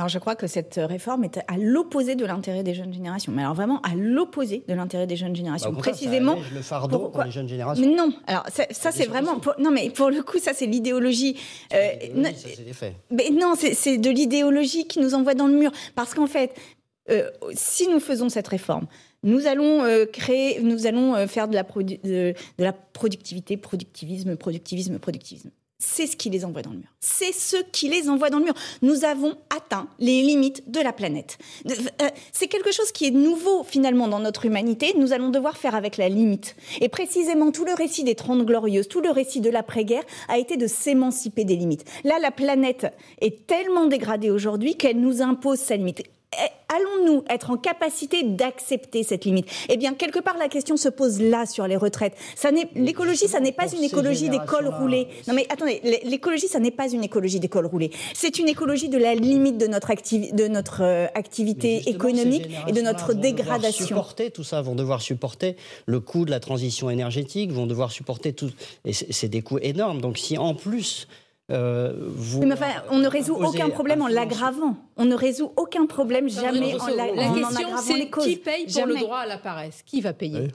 alors 0.00 0.08
je 0.08 0.18
crois 0.18 0.34
que 0.34 0.46
cette 0.46 0.80
réforme 0.82 1.24
est 1.24 1.40
à 1.46 1.58
l'opposé 1.58 2.14
de 2.14 2.24
l'intérêt 2.24 2.62
des 2.62 2.72
jeunes 2.72 2.90
générations. 2.90 3.32
Mais 3.32 3.42
alors 3.42 3.52
vraiment 3.52 3.82
à 3.82 3.94
l'opposé 3.94 4.64
de 4.66 4.72
l'intérêt 4.72 5.06
des 5.06 5.14
jeunes 5.14 5.36
générations. 5.36 5.74
Bah, 5.74 5.78
Précisément. 5.80 6.36
Ça 6.36 6.54
le 6.54 6.62
fardeau 6.62 7.10
pour 7.10 7.22
les 7.22 7.30
jeunes 7.30 7.50
générations. 7.50 7.86
Mais 7.86 7.94
non. 7.94 8.10
Alors 8.26 8.46
ça, 8.48 8.92
c'est 8.92 9.04
vraiment. 9.04 9.38
non 9.58 9.70
mais 9.70 9.90
pour 9.90 10.08
le 10.08 10.22
coup 10.22 10.38
ça 10.38 10.54
c'est 10.54 10.64
l'idéologie. 10.64 11.38
Euh, 11.74 11.90
ça 12.24 12.30
c'est 12.34 12.64
des 12.64 12.72
faits. 12.72 12.94
Mais 13.10 13.28
non 13.28 13.52
c'est 13.56 13.98
de 13.98 14.08
l'idéologie 14.08 14.86
qui 14.86 15.00
nous 15.00 15.12
envoie 15.12 15.34
dans 15.34 15.48
le 15.48 15.52
mur 15.52 15.70
parce 15.94 16.14
qu'en 16.14 16.26
fait 16.26 16.54
euh, 17.10 17.28
si 17.52 17.86
nous 17.86 18.00
faisons 18.00 18.30
cette 18.30 18.48
réforme, 18.48 18.86
nous 19.22 19.46
allons 19.46 19.84
euh, 19.84 20.06
créer, 20.06 20.62
nous 20.62 20.86
allons 20.86 21.26
faire 21.26 21.46
de 21.46 21.54
la, 21.54 21.62
de 21.62 22.34
la 22.56 22.72
productivité, 22.72 23.58
productivisme, 23.58 24.34
productivisme, 24.36 24.98
productivisme 24.98 25.50
c'est 25.80 26.06
ce 26.06 26.14
qui 26.14 26.30
les 26.30 26.44
envoie 26.44 26.62
dans 26.62 26.70
le 26.70 26.76
mur. 26.76 26.88
C'est 27.00 27.32
ce 27.32 27.56
qui 27.72 27.88
les 27.88 28.08
envoie 28.08 28.28
dans 28.28 28.38
le 28.38 28.44
mur. 28.44 28.54
Nous 28.82 29.04
avons 29.04 29.34
atteint 29.54 29.88
les 29.98 30.22
limites 30.22 30.70
de 30.70 30.78
la 30.78 30.92
planète. 30.92 31.38
Euh, 31.68 32.08
c'est 32.32 32.48
quelque 32.48 32.70
chose 32.70 32.92
qui 32.92 33.06
est 33.06 33.10
nouveau 33.10 33.64
finalement 33.64 34.06
dans 34.06 34.20
notre 34.20 34.44
humanité. 34.44 34.92
Nous 34.96 35.12
allons 35.12 35.30
devoir 35.30 35.56
faire 35.56 35.74
avec 35.74 35.96
la 35.96 36.10
limite. 36.10 36.54
Et 36.80 36.90
précisément, 36.90 37.50
tout 37.50 37.64
le 37.64 37.72
récit 37.72 38.04
des 38.04 38.14
Trente 38.14 38.44
Glorieuses, 38.44 38.88
tout 38.88 39.00
le 39.00 39.10
récit 39.10 39.40
de 39.40 39.50
l'après-guerre 39.50 40.04
a 40.28 40.38
été 40.38 40.58
de 40.58 40.66
s'émanciper 40.66 41.44
des 41.44 41.56
limites. 41.56 41.84
Là, 42.04 42.18
la 42.20 42.30
planète 42.30 42.86
est 43.22 43.46
tellement 43.46 43.86
dégradée 43.86 44.30
aujourd'hui 44.30 44.76
qu'elle 44.76 45.00
nous 45.00 45.22
impose 45.22 45.58
sa 45.58 45.76
limite. 45.76 46.02
Allons-nous 46.68 47.24
être 47.28 47.50
en 47.50 47.56
capacité 47.56 48.22
d'accepter 48.22 49.02
cette 49.02 49.24
limite? 49.24 49.46
Eh 49.68 49.76
bien, 49.76 49.94
quelque 49.94 50.20
part, 50.20 50.36
la 50.38 50.48
question 50.48 50.76
se 50.76 50.88
pose 50.88 51.20
là 51.20 51.44
sur 51.46 51.66
les 51.66 51.76
retraites. 51.76 52.14
Ça 52.36 52.52
n'est, 52.52 52.68
l'écologie, 52.74 53.26
ça 53.28 53.40
n'est 53.40 53.52
pas 53.52 53.70
une 53.72 53.82
écologie 53.82 54.28
des 54.28 54.38
cols 54.38 54.68
roulés. 54.68 55.08
Non, 55.26 55.34
mais 55.34 55.46
attendez, 55.50 55.80
l'é- 55.82 56.00
l'écologie, 56.04 56.46
ça 56.48 56.60
n'est 56.60 56.70
pas 56.70 56.88
une 56.90 57.02
écologie 57.02 57.40
des 57.40 57.48
cols 57.48 57.66
roulés. 57.66 57.90
C'est 58.14 58.38
une 58.38 58.48
écologie 58.48 58.88
de 58.88 58.98
la 58.98 59.14
limite 59.14 59.58
de 59.58 59.66
notre, 59.66 59.90
activi- 59.90 60.32
de 60.32 60.46
notre 60.46 60.82
euh, 60.82 61.06
activité 61.14 61.88
économique 61.88 62.48
et 62.68 62.72
de 62.72 62.80
notre 62.80 63.08
vont 63.08 63.18
devoir 63.18 63.22
dégradation. 63.22 63.86
supporter 63.86 64.30
tout 64.30 64.44
ça, 64.44 64.62
vont 64.62 64.74
devoir 64.76 65.02
supporter 65.02 65.56
le 65.86 66.00
coût 66.00 66.24
de 66.24 66.30
la 66.30 66.40
transition 66.40 66.88
énergétique, 66.90 67.50
vont 67.50 67.66
devoir 67.66 67.90
supporter 67.90 68.32
tout. 68.32 68.50
Et 68.84 68.92
c'est 68.92 69.28
des 69.28 69.42
coûts 69.42 69.58
énormes. 69.60 70.00
Donc 70.00 70.18
si 70.18 70.38
en 70.38 70.54
plus 70.54 71.08
vous. 71.50 72.40
Oui, 72.40 72.46
mais 72.46 72.54
enfin, 72.54 72.66
on 72.90 72.98
ne 72.98 73.08
résout 73.08 73.34
aucun 73.34 73.68
problème 73.70 74.02
en 74.02 74.08
l'aggravant. 74.08 74.76
On 74.96 75.04
ne 75.04 75.14
résout 75.14 75.52
aucun 75.56 75.86
problème 75.86 76.28
jamais 76.28 76.74
en, 76.80 76.86
la- 76.86 76.94
La 76.94 77.22
en 77.22 77.30
en 77.30 77.34
question, 77.34 77.58
aggravant 77.66 77.82
c'est 77.82 77.94
les 77.98 78.10
causes. 78.10 78.24
qui 78.24 78.36
paye 78.36 78.64
pour 78.64 78.72
Jamais. 78.74 78.94
le 78.94 79.00
droit 79.00 79.18
à 79.18 79.26
la 79.26 79.38
paresse? 79.38 79.82
Qui 79.84 80.00
va 80.00 80.12
payer? 80.12 80.40
Oui. 80.40 80.48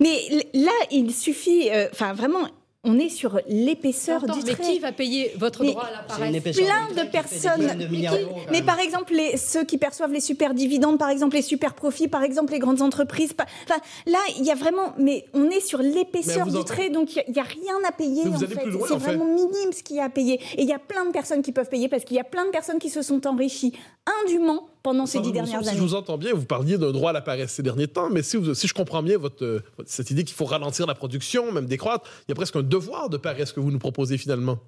Mais 0.00 0.44
là, 0.54 0.72
il 0.90 1.12
suffit, 1.14 1.70
euh, 1.70 1.88
enfin 1.92 2.12
vraiment, 2.12 2.40
on 2.82 2.98
est 2.98 3.10
sur 3.10 3.38
l'épaisseur 3.46 4.22
du 4.22 4.40
mais 4.46 4.54
trait. 4.54 4.62
qui 4.64 4.78
va 4.78 4.90
payer 4.90 5.32
votre 5.36 5.62
Mais 5.62 5.72
droit 5.72 5.84
à 5.84 5.90
la 5.90 5.98
paresse 5.98 6.16
Plein 6.18 6.30
de 7.04 7.10
personnes. 7.10 7.60
de 7.76 8.50
Mais 8.50 8.62
par 8.62 8.78
exemple, 8.80 9.12
les, 9.12 9.36
ceux 9.36 9.64
qui 9.64 9.76
perçoivent 9.76 10.12
les 10.12 10.20
super 10.20 10.54
dividendes, 10.54 10.98
par 10.98 11.10
exemple, 11.10 11.36
les 11.36 11.42
super 11.42 11.74
profits, 11.74 12.08
par 12.08 12.22
exemple, 12.22 12.52
les 12.52 12.58
grandes 12.58 12.80
entreprises. 12.80 13.34
pas- 13.34 13.44
Enfin, 13.68 13.80
là, 14.06 14.18
il 14.38 14.44
y 14.46 14.50
a 14.50 14.54
vraiment. 14.54 14.94
Mais 14.96 15.26
on 15.34 15.50
est 15.50 15.60
sur 15.60 15.80
l'épaisseur 15.82 16.46
Mais 16.46 16.52
du 16.52 16.58
en- 16.58 16.64
trait, 16.64 16.88
donc 16.88 17.14
il 17.16 17.32
n'y 17.32 17.38
a, 17.38 17.42
rien 17.42 17.74
à 17.86 17.92
payer. 17.92 18.22
Mais 18.24 18.30
vous 18.30 18.36
en 18.36 18.46
allez 18.46 18.54
fait. 18.54 18.62
plus 18.62 18.70
loin, 18.70 18.86
C'est 18.88 18.94
en 18.94 18.98
fait. 18.98 19.14
vraiment 19.14 19.26
minime 19.26 19.72
ce 19.72 19.82
qu'il 19.82 19.96
y 19.96 20.00
a 20.00 20.04
à 20.04 20.08
payer. 20.08 20.40
Et 20.56 20.62
il 20.62 20.68
y 20.68 20.72
a 20.72 20.78
plein 20.78 21.04
de 21.04 21.10
personnes 21.10 21.42
qui 21.42 21.52
peuvent 21.52 21.68
payer 21.68 21.88
parce 21.88 22.04
qu'il 22.04 22.16
y 22.16 22.20
a 22.20 22.24
plein 22.24 22.46
de 22.46 22.50
personnes 22.50 22.78
qui 22.78 22.88
se 22.88 23.02
sont 23.02 23.26
enrichies 23.26 23.74
indûment 24.24 24.69
pendant 24.82 25.06
ces 25.06 25.20
dix 25.20 25.32
dernières 25.32 25.60
Si 25.60 25.64
je 25.66 25.70
années. 25.70 25.80
vous 25.80 25.94
entends 25.94 26.18
bien, 26.18 26.32
vous 26.34 26.44
parliez 26.46 26.78
d'un 26.78 26.92
droit 26.92 27.10
à 27.10 27.12
la 27.12 27.20
paresse 27.20 27.52
ces 27.52 27.62
derniers 27.62 27.88
temps, 27.88 28.10
mais 28.10 28.22
si, 28.22 28.36
vous- 28.36 28.54
si 28.54 28.66
je 28.68 28.74
comprends 28.74 29.02
bien 29.02 29.18
votre, 29.18 29.62
cette 29.86 30.10
idée 30.10 30.24
qu'il 30.24 30.36
faut 30.36 30.44
ralentir 30.44 30.86
la 30.86 30.94
production, 30.94 31.52
même 31.52 31.66
décroître, 31.66 32.08
il 32.26 32.30
y 32.30 32.32
a 32.32 32.34
presque 32.34 32.56
un 32.56 32.62
devoir 32.62 33.08
de 33.10 33.16
paresse 33.16 33.52
que 33.52 33.60
vous 33.60 33.70
nous 33.70 33.78
proposez 33.78 34.18
finalement. 34.18 34.58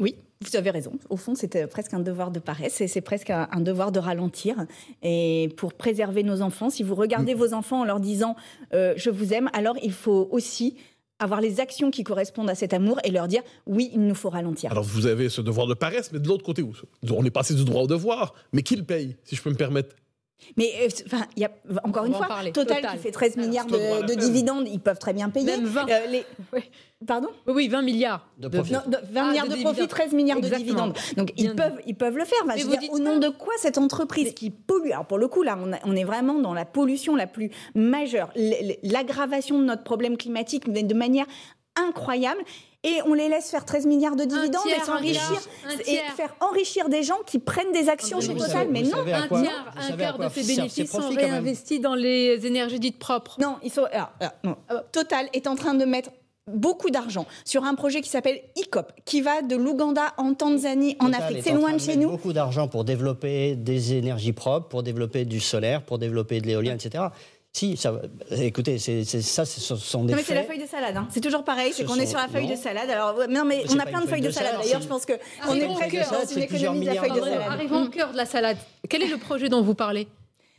Oui, 0.00 0.16
vous 0.40 0.56
avez 0.56 0.70
raison. 0.70 0.92
Au 1.08 1.16
fond, 1.16 1.36
c'est 1.36 1.54
euh, 1.54 1.66
presque 1.68 1.94
un 1.94 2.00
devoir 2.00 2.32
de 2.32 2.40
paresse 2.40 2.80
et 2.80 2.88
c'est 2.88 3.00
presque 3.00 3.30
un, 3.30 3.60
devoir 3.60 3.92
de 3.92 4.00
ralentir. 4.00 4.56
Et 5.02 5.50
pour 5.56 5.72
préserver 5.74 6.24
nos 6.24 6.42
enfants, 6.42 6.68
si 6.68 6.82
vous 6.82 6.96
regardez 6.96 7.32
vos 7.34 7.52
enfants 7.54 7.80
en 7.82 7.84
leur 7.84 8.00
disant 8.00 8.34
euh, 8.72 8.94
je 8.96 9.10
vous 9.10 9.32
aime, 9.32 9.48
alors 9.52 9.76
il 9.84 9.92
faut 9.92 10.28
aussi 10.32 10.76
avoir 11.24 11.40
les 11.40 11.60
actions 11.60 11.90
qui 11.90 12.04
correspondent 12.04 12.50
à 12.50 12.54
cet 12.54 12.72
amour 12.72 12.98
et 13.04 13.10
leur 13.10 13.26
dire 13.28 13.42
oui, 13.66 13.90
il 13.92 14.06
nous 14.06 14.14
faut 14.14 14.30
ralentir. 14.30 14.70
Alors 14.70 14.84
vous 14.84 15.06
avez 15.06 15.28
ce 15.28 15.40
devoir 15.40 15.66
de 15.66 15.74
paresse, 15.74 16.12
mais 16.12 16.20
de 16.20 16.28
l'autre 16.28 16.44
côté, 16.44 16.64
on 17.10 17.24
est 17.24 17.30
passé 17.30 17.54
du 17.54 17.64
droit 17.64 17.82
au 17.82 17.86
devoir, 17.86 18.34
mais 18.52 18.62
qui 18.62 18.76
le 18.76 18.84
paye, 18.84 19.16
si 19.24 19.34
je 19.34 19.42
peux 19.42 19.50
me 19.50 19.56
permettre 19.56 19.96
Mais 20.56 20.70
euh, 20.82 20.88
enfin, 21.06 21.24
il 21.36 21.42
y 21.42 21.44
a 21.46 21.50
encore 21.84 22.02
On 22.04 22.06
une 22.06 22.14
fois. 22.14 22.26
Total, 22.26 22.52
Total. 22.52 22.90
qui 22.92 22.98
fait 22.98 23.10
13 23.10 23.34
Alors, 23.36 23.46
milliards 23.48 23.66
de, 23.66 24.06
de 24.06 24.14
dividendes, 24.14 24.68
ils 24.68 24.80
peuvent 24.80 24.98
très 24.98 25.12
bien 25.12 25.30
payer. 25.30 25.46
Même 25.46 25.64
20. 25.64 25.88
Euh, 25.88 26.06
les- 26.10 26.26
Oui. 26.52 26.60
Pardon 27.06 27.28
Oui, 27.46 27.52
oui, 27.56 27.68
20 27.68 27.82
milliards. 27.82 28.26
De 28.38 28.48
profit. 28.48 28.72
Non, 28.72 28.80
de 28.86 28.96
20 28.96 29.02
Ah, 29.22 29.28
milliards 29.30 29.48
de 29.48 29.56
de, 29.56 29.60
profit, 29.62 29.86
13 29.88 30.12
milliards 30.12 30.40
de 30.40 30.48
dividendes. 30.48 30.94
Donc 31.16 31.32
Bien 31.34 31.50
ils 31.50 31.54
peuvent, 31.56 31.80
ils 31.86 31.94
peuvent 31.94 32.16
le 32.16 32.24
faire. 32.24 32.38
Enfin, 32.44 32.54
Mais 32.56 32.60
je 32.62 32.66
dire, 32.68 32.78
dites 32.78 32.90
au 32.92 32.98
nom 32.98 33.18
de 33.18 33.28
quoi 33.28 33.52
cette 33.58 33.78
entreprise 33.78 34.32
qui 34.34 34.50
pollue? 34.50 34.90
Alors 34.90 35.06
pour 35.06 35.18
le 35.18 35.28
coup, 35.28 35.42
là, 35.42 35.58
on, 35.62 35.72
a- 35.72 35.78
on 35.84 35.94
est 35.96 36.04
vraiment 36.04 36.34
dans 36.40 36.54
la 36.54 36.64
pollution 36.64 37.14
la 37.16 37.26
plus 37.26 37.50
majeure, 37.74 38.30
l'aggravation 38.82 39.58
de 39.58 39.64
notre 39.64 39.84
problème 39.84 40.16
climatique 40.16 40.66
mais 40.68 40.82
de 40.82 40.94
manière 40.94 41.26
incroyable. 41.76 42.40
Et 42.84 43.00
on 43.06 43.14
les 43.14 43.28
laisse 43.28 43.50
faire 43.50 43.64
13 43.64 43.86
milliards 43.86 44.14
de 44.14 44.24
dividendes 44.24 44.62
tiers, 44.64 44.78
et 44.78 44.84
s'enrichir 44.84 45.40
faire 46.16 46.34
enrichir 46.40 46.88
des 46.88 47.02
gens 47.02 47.18
qui 47.26 47.38
prennent 47.38 47.72
des 47.72 47.88
actions 47.88 48.18
Mais 48.18 48.26
chez 48.26 48.34
Total. 48.34 48.50
savez- 48.50 48.70
Mais 48.70 48.82
non, 48.82 48.98
Un 49.00 49.04
tiers, 49.04 49.74
un 49.76 49.96
quart 49.96 50.18
de 50.18 50.28
ces 50.28 50.44
bénéfices 50.56 50.90
sont 50.90 51.08
réinvestis 51.08 51.80
dans 51.80 51.94
les 51.94 52.46
énergies 52.46 52.78
dites 52.80 52.98
propres. 52.98 53.36
Non, 53.40 53.56
ils 53.62 53.72
sont. 53.72 53.84
alors, 53.90 54.10
alors, 54.20 54.32
non. 54.44 54.56
Total 54.92 55.28
est 55.32 55.46
en 55.46 55.56
train 55.56 55.74
de 55.74 55.84
mettre 55.84 56.10
beaucoup 56.52 56.90
d'argent 56.90 57.24
sur 57.46 57.64
un 57.64 57.74
projet 57.74 58.02
qui 58.02 58.10
s'appelle 58.10 58.38
ICOP, 58.56 58.92
qui 59.06 59.22
va 59.22 59.40
de 59.40 59.56
l'Ouganda 59.56 60.12
en 60.18 60.34
Tanzanie, 60.34 60.94
en 61.00 61.06
Total 61.06 61.22
Afrique. 61.22 61.38
est 61.38 61.42
C'est 61.42 61.52
loin 61.54 61.72
de 61.72 61.78
chez 61.80 61.96
nous. 61.96 62.10
Beaucoup 62.10 62.34
d'argent 62.34 62.68
pour 62.68 62.84
développer 62.84 63.56
des 63.56 63.94
énergies 63.94 64.34
propres, 64.34 64.68
pour 64.68 64.82
développer 64.82 65.24
du 65.24 65.40
solaire, 65.40 65.82
pour 65.82 65.98
développer 65.98 66.42
de 66.42 66.46
l'éolien, 66.46 66.74
etc. 66.74 67.04
Si, 67.56 67.76
ça, 67.76 67.92
écoutez, 68.32 68.80
c'est 68.80 69.04
c'est- 69.04 69.22
ça, 69.22 69.44
ce 69.44 69.76
sont 69.76 70.02
des 70.02 70.10
Non, 70.12 70.16
mais 70.16 70.24
c'est 70.24 70.34
la 70.34 70.42
feuille 70.42 70.58
de 70.60 70.66
salade. 70.66 70.96
hein. 70.96 71.06
C'est 71.12 71.20
toujours 71.20 71.44
pareil, 71.44 71.72
c'est 71.72 71.82
Ce 71.84 71.86
qu'on 71.86 71.94
est 71.94 72.06
sur 72.06 72.18
la 72.18 72.26
feuille 72.26 72.46
non. 72.48 72.50
de 72.50 72.56
salade. 72.56 72.90
Alors, 72.90 73.14
non, 73.30 73.44
mais 73.44 73.62
on 73.70 73.78
a 73.78 73.86
plein 73.86 74.00
de 74.00 74.08
feuilles 74.08 74.20
de 74.22 74.30
salade. 74.32 74.56
D'ailleurs, 74.60 74.82
je 74.82 74.88
pense 74.88 75.06
que 75.06 75.12
Ah, 75.40 75.54
est 75.54 75.60
salade, 75.60 76.10
dans 76.10 76.26
c'est 76.26 76.34
une 76.34 76.42
économie 76.42 76.80
de 76.80 76.86
la 76.86 76.94
feuille 77.00 77.12
de 77.12 77.20
salade. 77.20 77.42
Arrivons 77.48 77.84
au 77.84 77.88
cœur 77.90 78.10
de 78.10 78.16
la 78.16 78.26
salade. 78.26 78.56
Quel 78.88 79.02
est 79.04 79.08
le 79.08 79.18
projet 79.18 79.48
dont 79.48 79.62
vous 79.62 79.74
parlez? 79.74 80.08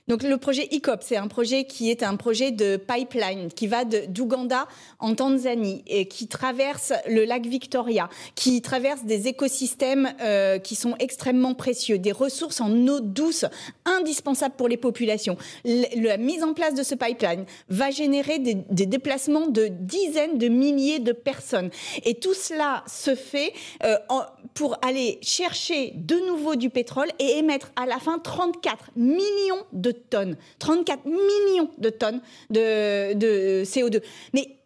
Donc 0.08 0.22
le 0.22 0.38
projet 0.38 0.68
ICOP, 0.70 1.02
c'est 1.02 1.18
un 1.18 1.28
projet 1.28 1.64
qui 1.64 1.90
est 1.90 2.04
un 2.04 2.16
projet 2.16 2.52
de 2.52 2.78
pipeline 2.78 3.52
qui 3.52 3.66
va 3.66 3.86
d'Ouganda 3.86 4.68
en 5.00 5.16
Tanzanie 5.16 5.84
et 5.88 6.08
qui 6.08 6.28
traverse 6.28 6.94
le 7.08 7.26
lac 7.26 7.48
Victoria, 7.48 8.08
qui 8.36 8.62
traverse 8.62 9.04
des 9.04 9.28
écosystèmes 9.28 10.14
euh, 10.22 10.60
qui 10.60 10.76
sont 10.76 10.94
extrêmement 11.00 11.56
précieux, 11.56 11.98
des 11.98 12.12
ressources 12.12 12.62
en 12.62 12.88
eau 12.88 13.00
douce 13.00 13.46
indispensables 13.86 14.54
pour 14.56 14.68
les 14.68 14.78
populations. 14.78 15.38
La 15.64 16.18
mise 16.18 16.44
en 16.44 16.54
place 16.54 16.76
de 16.76 16.84
ce 16.84 16.94
pipeline 16.94 17.46
va 17.70 17.90
générer 17.90 18.38
des, 18.38 18.86
déplacements 18.86 19.48
de 19.48 19.70
dizaines 19.72 20.38
de 20.38 20.50
milliers 20.50 21.00
de 21.00 21.14
personnes. 21.14 21.72
Et 22.04 22.14
tout 22.14 22.36
cela 22.36 22.84
se 22.86 23.16
fait 23.16 23.54
euh, 23.84 23.98
pour 24.54 24.78
aller 24.86 25.18
chercher 25.24 25.94
de 25.96 26.16
nouveau 26.28 26.56
du 26.56 26.70
pétrole 26.70 27.10
et 27.18 27.40
émettre 27.40 27.72
à 27.76 27.88
la 27.88 27.98
fin 27.98 28.20
34 28.20 28.92
millions 28.96 29.66
de 29.74 29.95
tonnes. 30.10 30.38
34 30.60 31.06
millions 31.06 31.70
de 31.78 31.90
tonnes 31.90 32.22
de, 32.50 33.14
de 33.14 33.64
CO2. 33.64 34.02
Mais 34.34 34.58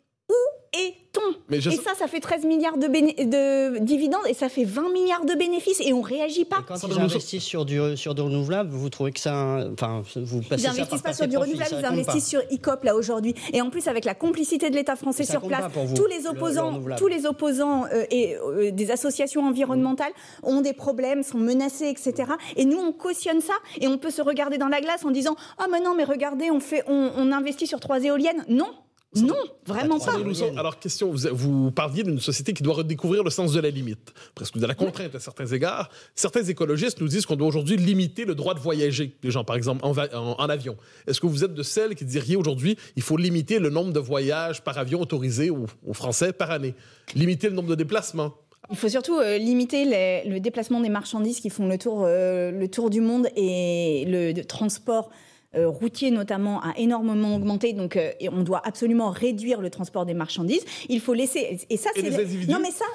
Mais 1.50 1.60
je 1.60 1.70
Et 1.72 1.76
ça, 1.76 1.92
ça 1.98 2.08
fait 2.08 2.20
13 2.20 2.46
milliards 2.46 2.78
de, 2.78 2.88
béné- 2.88 3.16
de 3.28 3.80
dividendes 3.80 4.22
et 4.30 4.34
ça 4.36 4.48
fait 4.50 4.64
20 4.64 4.92
milliards 4.94 5.26
de 5.26 5.34
bénéfices 5.34 5.82
et 5.82 5.92
on 5.94 6.02
réagit 6.02 6.46
pas. 6.46 6.58
Et 6.60 6.66
quand 6.68 6.76
ils 6.88 6.94
investissent 7.00 7.44
sur 7.44 7.66
du, 7.66 7.80
sur 7.98 8.14
du 8.16 8.22
renouvelable, 8.22 8.70
vous 8.70 8.90
trouvez 8.90 9.12
que 9.12 9.20
ça. 9.20 9.66
Enfin, 9.74 10.04
vous 10.16 10.42
passez 10.44 10.62
Ils 10.64 10.66
ça 10.66 10.70
investissent 10.72 10.90
par 10.90 11.02
pas 11.02 11.10
passer 11.10 11.18
sur 11.24 11.28
du 11.28 11.38
renouvelable, 11.38 11.72
ils 11.80 11.86
investissent 11.86 12.28
sur 12.30 12.42
ICOP 12.52 12.84
là 12.84 12.96
aujourd'hui. 12.96 13.34
Et 13.52 13.62
en 13.62 13.70
plus 13.72 13.88
avec 13.88 14.06
la 14.06 14.14
complicité 14.14 14.70
de 14.70 14.76
l'État 14.76 14.96
français 14.96 15.24
Ça 15.24 15.34
sur 15.34 15.42
place, 15.42 15.64
vous, 15.74 15.96
tous 15.96 16.06
les 16.06 16.18
le- 16.18 16.24
le 16.24 16.30
opposants, 16.30 16.80
tous 16.98 17.08
les 17.08 17.26
opposants 17.26 17.86
euh, 17.92 18.04
et 18.12 18.36
euh, 18.38 18.72
des 18.72 18.92
associations 18.92 19.42
environnementales 19.46 20.14
ont 20.44 20.62
des 20.62 20.74
problèmes, 20.74 21.24
sont 21.24 21.40
menacés, 21.40 21.88
etc. 21.90 22.32
Et 22.56 22.66
nous 22.66 22.78
on 22.78 22.92
cautionne 22.94 23.42
ça 23.42 23.54
et 23.82 23.88
on 23.88 23.98
peut 23.98 24.12
se 24.12 24.22
regarder 24.22 24.58
dans 24.60 24.68
la 24.68 24.82
glace 24.82 25.04
en 25.04 25.12
disant 25.12 25.36
ah 25.58 25.66
mais 25.72 25.80
non 25.82 25.96
mais 25.96 26.04
regardez 26.04 26.52
on 26.52 26.60
fait 26.60 26.84
on, 26.88 27.12
on 27.18 27.32
investit 27.32 27.66
sur 27.68 27.80
trois 27.80 28.04
éoliennes. 28.04 28.46
Non. 28.48 28.68
Non, 29.16 29.34
vraiment 29.66 29.98
pas. 29.98 30.14
Alors, 30.56 30.78
question, 30.78 31.12
vous, 31.12 31.28
vous 31.32 31.72
parliez 31.72 32.04
d'une 32.04 32.20
société 32.20 32.54
qui 32.54 32.62
doit 32.62 32.76
redécouvrir 32.76 33.24
le 33.24 33.32
sens 33.32 33.52
de 33.54 33.60
la 33.60 33.72
limite, 33.72 34.14
presque 34.36 34.60
de 34.60 34.66
la 34.68 34.76
contrainte 34.76 35.16
à 35.16 35.20
certains 35.20 35.48
égards. 35.48 35.90
Certains 36.14 36.44
écologistes 36.44 37.02
nous 37.02 37.08
disent 37.08 37.26
qu'on 37.26 37.36
doit 37.36 37.48
aujourd'hui 37.48 37.76
limiter 37.76 38.24
le 38.26 38.36
droit 38.36 38.54
de 38.54 38.60
voyager, 38.60 39.18
les 39.24 39.32
gens, 39.32 39.44
par 39.44 39.56
exemple, 39.56 39.84
en, 39.84 39.92
va- 39.94 40.10
en- 40.16 40.36
en 40.40 40.50
avion. 40.50 40.78
Est-ce 41.08 41.20
que 41.20 41.26
vous 41.26 41.44
êtes 41.44 41.56
de 41.56 41.64
celles 41.64 41.96
qui 41.96 42.06
diriez 42.06 42.36
aujourd'hui 42.36 42.78
il 42.96 43.02
faut 43.02 43.18
limiter 43.18 43.58
le 43.58 43.72
nombre 43.72 43.94
de 43.94 44.00
voyages 44.00 44.64
par 44.64 44.78
avion 44.78 45.02
autorisés 45.02 45.50
aux, 45.50 45.66
aux 45.88 45.94
Français 45.94 46.32
par 46.32 46.52
année? 46.52 46.76
Limiter 47.16 47.50
le 47.50 47.56
nombre 47.56 47.70
de 47.70 47.76
déplacements? 47.76 48.36
Il 48.70 48.78
faut 48.78 48.90
surtout 48.90 49.18
euh, 49.18 49.40
limiter 49.40 49.86
les- 49.86 50.30
le 50.30 50.40
déplacement 50.40 50.82
des 50.82 50.90
marchandises 50.90 51.40
qui 51.40 51.50
font 51.50 51.68
le 51.68 51.80
tour, 51.80 52.04
euh, 52.06 52.52
le 52.52 52.68
tour 52.68 52.92
du 52.92 53.02
monde 53.02 53.28
et 53.36 54.04
le 54.08 54.40
transport. 54.44 55.10
Euh, 55.56 55.68
routier 55.68 56.12
notamment 56.12 56.62
a 56.62 56.74
énormément 56.78 57.36
augmenté, 57.36 57.74
donc 57.74 57.96
euh, 57.96 58.12
et 58.20 58.30
on 58.30 58.44
doit 58.44 58.62
absolument 58.64 59.10
réduire 59.10 59.62
le 59.62 59.70
transport 59.70 60.06
des 60.06 60.14
marchandises. 60.14 60.64
Il 60.90 61.00
faut 61.00 61.14
laisser 61.14 61.58
et 61.70 61.78
ça 61.78 61.90
c'est 61.96 62.04
non 62.48 62.60
mais 62.62 62.72
ça 62.72 62.86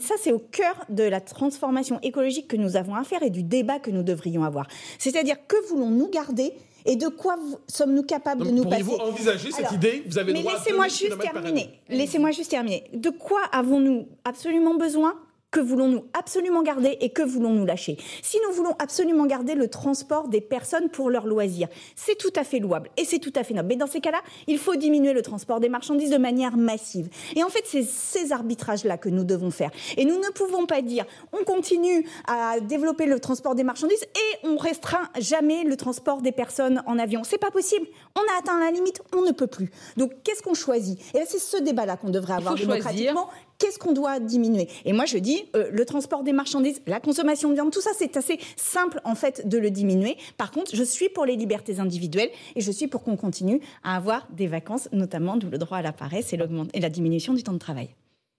ça 0.00 0.14
c'est 0.20 0.32
au 0.32 0.38
cœur 0.38 0.84
de 0.90 1.02
la 1.04 1.20
transformation 1.20 1.98
écologique 2.02 2.48
que 2.48 2.56
nous 2.56 2.76
avons 2.76 2.94
à 2.94 3.02
faire 3.04 3.22
et 3.22 3.30
du 3.30 3.42
débat 3.42 3.78
que 3.78 3.90
nous 3.90 4.02
devrions 4.02 4.44
avoir. 4.44 4.66
C'est-à-dire 4.98 5.36
que 5.48 5.56
voulons-nous 5.68 6.08
garder 6.10 6.52
et 6.84 6.96
de 6.96 7.08
quoi 7.08 7.36
vous- 7.36 7.56
sommes-nous 7.66 8.04
capables 8.04 8.44
de 8.46 8.50
nous 8.50 8.64
passer 8.64 8.84
Pourriez-vous 8.84 9.02
envisager 9.10 9.50
cette 9.50 9.60
Alors, 9.60 9.72
idée? 9.72 10.04
Vous 10.06 10.18
avez 10.18 10.32
mais 10.32 10.42
laissez-moi 10.42 10.86
2000 10.86 10.90
juste 10.90 11.18
terminer. 11.18 11.70
Laissez-moi 11.88 12.30
juste 12.30 12.50
terminer. 12.50 12.84
De 12.92 13.10
quoi 13.10 13.40
avons-nous 13.52 14.06
absolument 14.24 14.74
besoin 14.76 15.14
que 15.56 15.60
voulons-nous 15.62 16.04
absolument 16.12 16.62
garder 16.62 16.98
et 17.00 17.08
que 17.08 17.22
voulons-nous 17.22 17.64
lâcher? 17.64 17.96
Si 18.20 18.36
nous 18.46 18.54
voulons 18.54 18.74
absolument 18.78 19.24
garder 19.24 19.54
le 19.54 19.68
transport 19.68 20.28
des 20.28 20.42
personnes 20.42 20.90
pour 20.90 21.08
leurs 21.08 21.26
loisirs, 21.26 21.68
c'est 21.94 22.18
tout 22.18 22.32
à 22.36 22.44
fait 22.44 22.58
louable 22.58 22.90
et 22.98 23.06
c'est 23.06 23.20
tout 23.20 23.32
à 23.34 23.42
fait 23.42 23.54
noble. 23.54 23.68
Mais 23.68 23.76
dans 23.76 23.86
ces 23.86 24.02
cas-là, 24.02 24.20
il 24.48 24.58
faut 24.58 24.76
diminuer 24.76 25.14
le 25.14 25.22
transport 25.22 25.58
des 25.58 25.70
marchandises 25.70 26.10
de 26.10 26.18
manière 26.18 26.58
massive. 26.58 27.08
Et 27.36 27.42
en 27.42 27.48
fait, 27.48 27.62
c'est 27.64 27.84
ces 27.84 28.32
arbitrages-là 28.32 28.98
que 28.98 29.08
nous 29.08 29.24
devons 29.24 29.50
faire. 29.50 29.70
Et 29.96 30.04
nous 30.04 30.18
ne 30.18 30.28
pouvons 30.34 30.66
pas 30.66 30.82
dire 30.82 31.06
on 31.32 31.42
continue 31.42 32.06
à 32.28 32.60
développer 32.60 33.06
le 33.06 33.18
transport 33.18 33.54
des 33.54 33.64
marchandises 33.64 34.02
et 34.02 34.46
on 34.46 34.58
restreint 34.58 35.08
jamais 35.18 35.64
le 35.64 35.78
transport 35.78 36.20
des 36.20 36.32
personnes 36.32 36.82
en 36.84 36.98
avion. 36.98 37.22
C'est 37.24 37.38
pas 37.38 37.50
possible. 37.50 37.86
On 38.14 38.20
a 38.20 38.38
atteint 38.40 38.60
la 38.60 38.72
limite, 38.72 39.00
on 39.16 39.22
ne 39.22 39.32
peut 39.32 39.46
plus. 39.46 39.70
Donc 39.96 40.12
qu'est-ce 40.22 40.42
qu'on 40.42 40.52
choisit? 40.52 41.00
Et 41.14 41.22
c'est 41.26 41.38
ce 41.38 41.56
débat-là 41.62 41.96
qu'on 41.96 42.10
devrait 42.10 42.34
avoir 42.34 42.58
choisir. 42.58 43.14
Qu'est-ce 43.58 43.78
qu'on 43.78 43.92
doit 43.92 44.20
diminuer? 44.20 44.68
Et 44.84 44.92
moi, 44.92 45.04
je 45.06 45.18
dis, 45.18 45.44
euh, 45.54 45.70
le 45.72 45.84
transport 45.84 46.22
des 46.22 46.32
marchandises, 46.32 46.82
la 46.86 47.00
consommation 47.00 47.48
de 47.48 47.54
viande, 47.54 47.72
tout 47.72 47.80
ça, 47.80 47.90
c'est 47.96 48.16
assez 48.16 48.38
simple, 48.56 49.00
en 49.04 49.14
fait, 49.14 49.48
de 49.48 49.58
le 49.58 49.70
diminuer. 49.70 50.16
Par 50.36 50.50
contre, 50.50 50.74
je 50.74 50.82
suis 50.82 51.08
pour 51.08 51.24
les 51.24 51.36
libertés 51.36 51.80
individuelles 51.80 52.30
et 52.54 52.60
je 52.60 52.70
suis 52.70 52.86
pour 52.86 53.02
qu'on 53.02 53.16
continue 53.16 53.60
à 53.82 53.96
avoir 53.96 54.28
des 54.32 54.46
vacances, 54.46 54.88
notamment 54.92 55.36
d'où 55.36 55.48
le 55.48 55.58
droit 55.58 55.78
à 55.78 55.82
la 55.82 55.92
paresse 55.92 56.32
et, 56.32 56.38
et 56.74 56.80
la 56.80 56.90
diminution 56.90 57.34
du 57.34 57.42
temps 57.42 57.52
de 57.52 57.58
travail. 57.58 57.88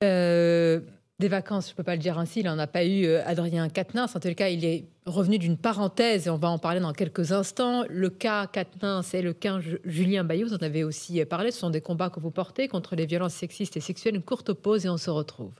Euh, 0.03 0.79
des 1.19 1.29
vacances, 1.29 1.67
je 1.67 1.71
ne 1.71 1.77
peux 1.77 1.83
pas 1.83 1.95
le 1.95 2.01
dire 2.01 2.19
ainsi, 2.19 2.41
il 2.41 2.45
n'en 2.45 2.59
a 2.59 2.67
pas 2.67 2.85
eu 2.85 3.05
euh, 3.05 3.25
Adrien 3.25 3.69
Quatennens. 3.69 4.15
En 4.15 4.19
tout 4.19 4.31
cas, 4.35 4.49
il 4.49 4.63
est 4.63 4.85
revenu 5.07 5.39
d'une 5.39 5.57
parenthèse 5.57 6.27
et 6.27 6.29
on 6.29 6.37
va 6.37 6.49
en 6.49 6.59
parler 6.59 6.79
dans 6.79 6.93
quelques 6.93 7.31
instants. 7.31 7.85
Le 7.89 8.11
cas 8.11 8.45
Quatennens 8.45 9.15
et 9.15 9.23
le 9.23 9.33
cas 9.33 9.59
Julien 9.83 10.23
Bayou, 10.23 10.49
vous 10.49 10.53
en 10.53 10.57
avez 10.57 10.83
aussi 10.83 11.25
parlé. 11.25 11.49
Ce 11.49 11.59
sont 11.59 11.71
des 11.71 11.81
combats 11.81 12.11
que 12.11 12.19
vous 12.19 12.29
portez 12.29 12.67
contre 12.67 12.95
les 12.95 13.07
violences 13.07 13.33
sexistes 13.33 13.75
et 13.77 13.79
sexuelles. 13.79 14.15
Une 14.15 14.21
courte 14.21 14.53
pause 14.53 14.85
et 14.85 14.89
on 14.89 14.97
se 14.97 15.09
retrouve. 15.09 15.53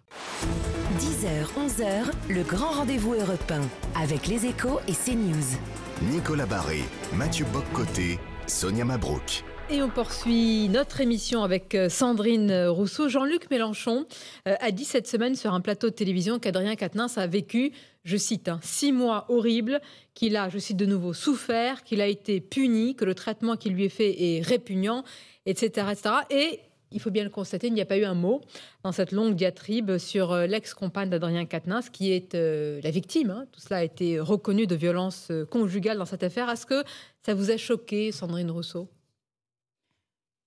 10h, 1.00 1.48
11h, 1.58 2.12
le 2.30 2.44
grand 2.44 2.74
rendez-vous 2.74 3.16
européen 3.16 3.62
avec 4.00 4.28
les 4.28 4.46
échos 4.46 4.80
et 4.88 4.94
CNews. 4.94 5.58
Nicolas 6.04 6.46
Barré, 6.46 6.84
Mathieu 7.14 7.48
Boccoté, 7.52 8.20
Sonia 8.46 8.86
Mabrouk. 8.86 9.44
Et 9.70 9.82
on 9.82 9.90
poursuit 9.90 10.70
notre 10.70 11.02
émission 11.02 11.44
avec 11.44 11.76
euh, 11.76 11.90
Sandrine 11.90 12.68
Rousseau. 12.68 13.10
Jean-Luc 13.10 13.52
Mélenchon 13.52 14.06
euh, 14.48 14.56
a 14.62 14.72
dit 14.72 14.86
cette 14.86 15.08
semaine 15.08 15.36
sur 15.36 15.54
un 15.54 15.60
plateau 15.60 15.90
de 15.90 15.94
télévision 15.94 16.40
qu'Adrien 16.40 16.78
Quatennens 16.78 17.18
a 17.18 17.28
vécu, 17.28 17.74
je 18.06 18.16
cite, 18.16 18.48
hein, 18.48 18.62
six 18.64 18.94
mois 18.94 19.26
horribles, 19.28 19.82
qu'il 20.14 20.38
a, 20.38 20.48
je 20.48 20.58
cite 20.58 20.78
de 20.78 20.86
nouveau, 20.86 21.12
souffert, 21.12 21.84
qu'il 21.84 22.00
a 22.00 22.08
été 22.08 22.40
puni, 22.40 22.96
que 22.96 23.04
le 23.04 23.14
traitement 23.14 23.58
qui 23.58 23.70
lui 23.70 23.84
est 23.84 23.90
fait 23.90 24.38
est 24.38 24.42
répugnant, 24.42 25.04
etc. 25.46 25.88
etc. 25.92 26.16
Et 26.30 26.62
il 26.92 27.02
faut 27.02 27.12
bien 27.12 27.26
le 27.26 27.30
constater, 27.30 27.68
il 27.68 27.74
n'y 27.74 27.82
a 27.82 27.86
pas 27.86 27.98
eu 27.98 28.06
un 28.06 28.14
mot 28.14 28.40
dans 28.84 28.94
cette 28.94 29.12
longue 29.12 29.36
diatribe 29.36 29.98
sur 29.98 30.32
euh, 30.32 30.48
l'ex-compagne 30.48 31.10
d'Adrien 31.10 31.46
Quatennens, 31.46 31.90
qui 31.92 32.14
est 32.14 32.36
la 32.36 32.90
victime. 32.90 33.32
Hein. 33.32 33.46
Tout 33.52 33.60
cela 33.60 33.82
a 33.82 33.84
été 33.84 34.18
reconnu 34.18 34.66
de 34.66 34.76
violence 34.76 35.30
conjugale 35.52 35.98
dans 35.98 36.06
cette 36.06 36.24
affaire. 36.24 36.50
Est-ce 36.50 36.66
que 36.66 36.86
ça 37.26 37.34
vous 37.34 37.52
a 37.52 37.58
choqué, 37.58 38.14
Sandrine 38.14 38.50
Rousseau? 38.50 38.88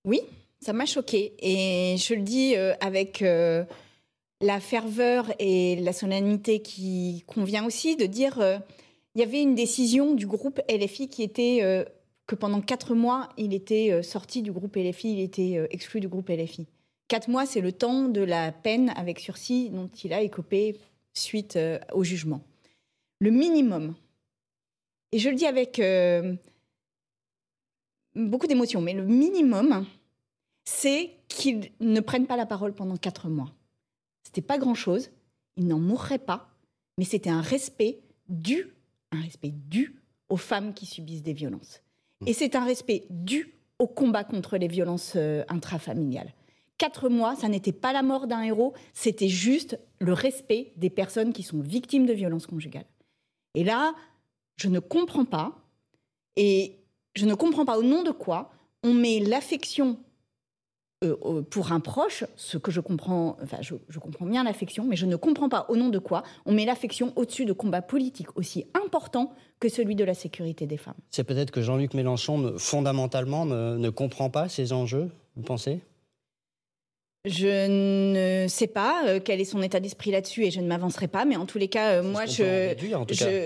Oui, 0.05 0.21
ça 0.59 0.73
m'a 0.73 0.85
choqué. 0.85 1.33
Et 1.39 1.97
je 1.97 2.13
le 2.13 2.21
dis 2.21 2.55
euh, 2.55 2.73
avec 2.79 3.21
euh, 3.21 3.63
la 4.39 4.59
ferveur 4.59 5.31
et 5.39 5.75
la 5.77 5.93
solennité 5.93 6.61
qui 6.61 7.23
convient 7.27 7.65
aussi 7.65 7.95
de 7.95 8.05
dire 8.05 8.39
euh, 8.39 8.57
il 9.15 9.21
y 9.21 9.23
avait 9.23 9.41
une 9.41 9.55
décision 9.55 10.13
du 10.13 10.25
groupe 10.25 10.61
LFI 10.69 11.09
qui 11.09 11.21
était 11.21 11.85
que 12.27 12.35
pendant 12.35 12.61
quatre 12.61 12.95
mois, 12.95 13.27
il 13.35 13.53
était 13.53 14.01
sorti 14.03 14.41
du 14.41 14.53
groupe 14.53 14.77
LFI, 14.77 15.15
il 15.15 15.19
était 15.19 15.67
exclu 15.69 15.99
du 15.99 16.07
groupe 16.07 16.29
LFI. 16.29 16.65
Quatre 17.09 17.27
mois, 17.27 17.45
c'est 17.45 17.59
le 17.59 17.73
temps 17.73 18.07
de 18.07 18.21
la 18.21 18.53
peine 18.53 18.93
avec 18.95 19.19
sursis 19.19 19.69
dont 19.69 19.89
il 20.01 20.13
a 20.13 20.21
écopé 20.21 20.77
suite 21.13 21.59
au 21.91 22.05
jugement. 22.05 22.39
Le 23.19 23.31
minimum, 23.31 23.95
et 25.11 25.19
je 25.19 25.27
le 25.27 25.35
dis 25.35 25.45
avec 25.45 25.81
beaucoup 28.15 28.47
d'émotions, 28.47 28.81
mais 28.81 28.93
le 28.93 29.05
minimum, 29.05 29.85
c'est 30.63 31.11
qu'ils 31.27 31.71
ne 31.79 31.99
prennent 31.99 32.27
pas 32.27 32.37
la 32.37 32.45
parole 32.45 32.73
pendant 32.73 32.97
quatre 32.97 33.29
mois. 33.29 33.51
C'était 34.23 34.41
pas 34.41 34.57
grand-chose, 34.57 35.11
ils 35.57 35.67
n'en 35.67 35.79
mourraient 35.79 36.19
pas, 36.19 36.49
mais 36.97 37.05
c'était 37.05 37.29
un 37.29 37.41
respect 37.41 38.01
dû, 38.29 38.73
un 39.11 39.21
respect 39.21 39.51
dû 39.51 40.01
aux 40.29 40.37
femmes 40.37 40.73
qui 40.73 40.85
subissent 40.85 41.23
des 41.23 41.33
violences. 41.33 41.81
Mmh. 42.21 42.27
Et 42.27 42.33
c'est 42.33 42.55
un 42.55 42.65
respect 42.65 43.05
dû 43.09 43.55
au 43.79 43.87
combat 43.87 44.23
contre 44.23 44.57
les 44.57 44.67
violences 44.67 45.13
euh, 45.15 45.43
intrafamiliales. 45.49 46.33
Quatre 46.77 47.09
mois, 47.09 47.35
ça 47.35 47.47
n'était 47.47 47.71
pas 47.71 47.93
la 47.93 48.03
mort 48.03 48.27
d'un 48.27 48.41
héros, 48.41 48.73
c'était 48.93 49.27
juste 49.27 49.79
le 49.99 50.13
respect 50.13 50.73
des 50.77 50.89
personnes 50.89 51.33
qui 51.33 51.43
sont 51.43 51.59
victimes 51.59 52.05
de 52.05 52.13
violences 52.13 52.47
conjugales. 52.47 52.85
Et 53.53 53.63
là, 53.63 53.93
je 54.55 54.67
ne 54.67 54.79
comprends 54.79 55.25
pas, 55.25 55.59
et 56.35 56.80
je 57.15 57.25
ne 57.25 57.33
comprends 57.33 57.65
pas 57.65 57.77
au 57.77 57.83
nom 57.83 58.03
de 58.03 58.11
quoi 58.11 58.51
on 58.83 58.93
met 58.93 59.19
l'affection 59.19 59.97
euh, 61.03 61.41
pour 61.49 61.71
un 61.71 61.79
proche, 61.79 62.23
ce 62.35 62.57
que 62.57 62.69
je 62.69 62.79
comprends, 62.79 63.35
enfin 63.41 63.57
je, 63.61 63.73
comprends 63.99 64.25
bien 64.25 64.43
l'affection, 64.43 64.85
mais 64.85 64.95
je 64.95 65.07
ne 65.07 65.15
comprends 65.15 65.49
pas 65.49 65.65
au 65.69 65.75
nom 65.75 65.89
de 65.89 65.97
quoi 65.97 66.21
on 66.45 66.51
met 66.51 66.65
l'affection 66.65 67.11
au-dessus 67.15 67.45
de 67.45 67.53
combats 67.53 67.81
politiques 67.81 68.37
aussi 68.37 68.65
importants 68.75 69.33
que 69.59 69.67
celui 69.67 69.95
de 69.95 70.03
la 70.03 70.13
sécurité 70.13 70.67
des 70.67 70.77
femmes. 70.77 70.93
C'est 71.09 71.23
peut-être 71.23 71.49
que 71.49 71.61
Jean-Luc 71.61 71.95
Mélenchon, 71.95 72.53
fondamentalement, 72.57 73.45
ne 73.45 73.89
comprend 73.89 74.29
pas 74.29 74.47
ces 74.47 74.73
enjeux, 74.73 75.09
vous 75.35 75.43
pensez? 75.43 75.81
Je 77.25 78.43
ne 78.43 78.47
sais 78.47 78.65
pas 78.65 79.03
euh, 79.05 79.19
quel 79.23 79.39
est 79.39 79.45
son 79.45 79.61
état 79.61 79.79
d'esprit 79.79 80.09
là-dessus 80.09 80.43
et 80.43 80.49
je 80.49 80.59
ne 80.59 80.65
m'avancerai 80.65 81.07
pas, 81.07 81.23
mais 81.23 81.35
en 81.35 81.45
tous 81.45 81.59
les 81.59 81.67
cas, 81.67 81.91
euh, 81.91 82.03
moi, 82.03 82.25
je, 82.25 82.73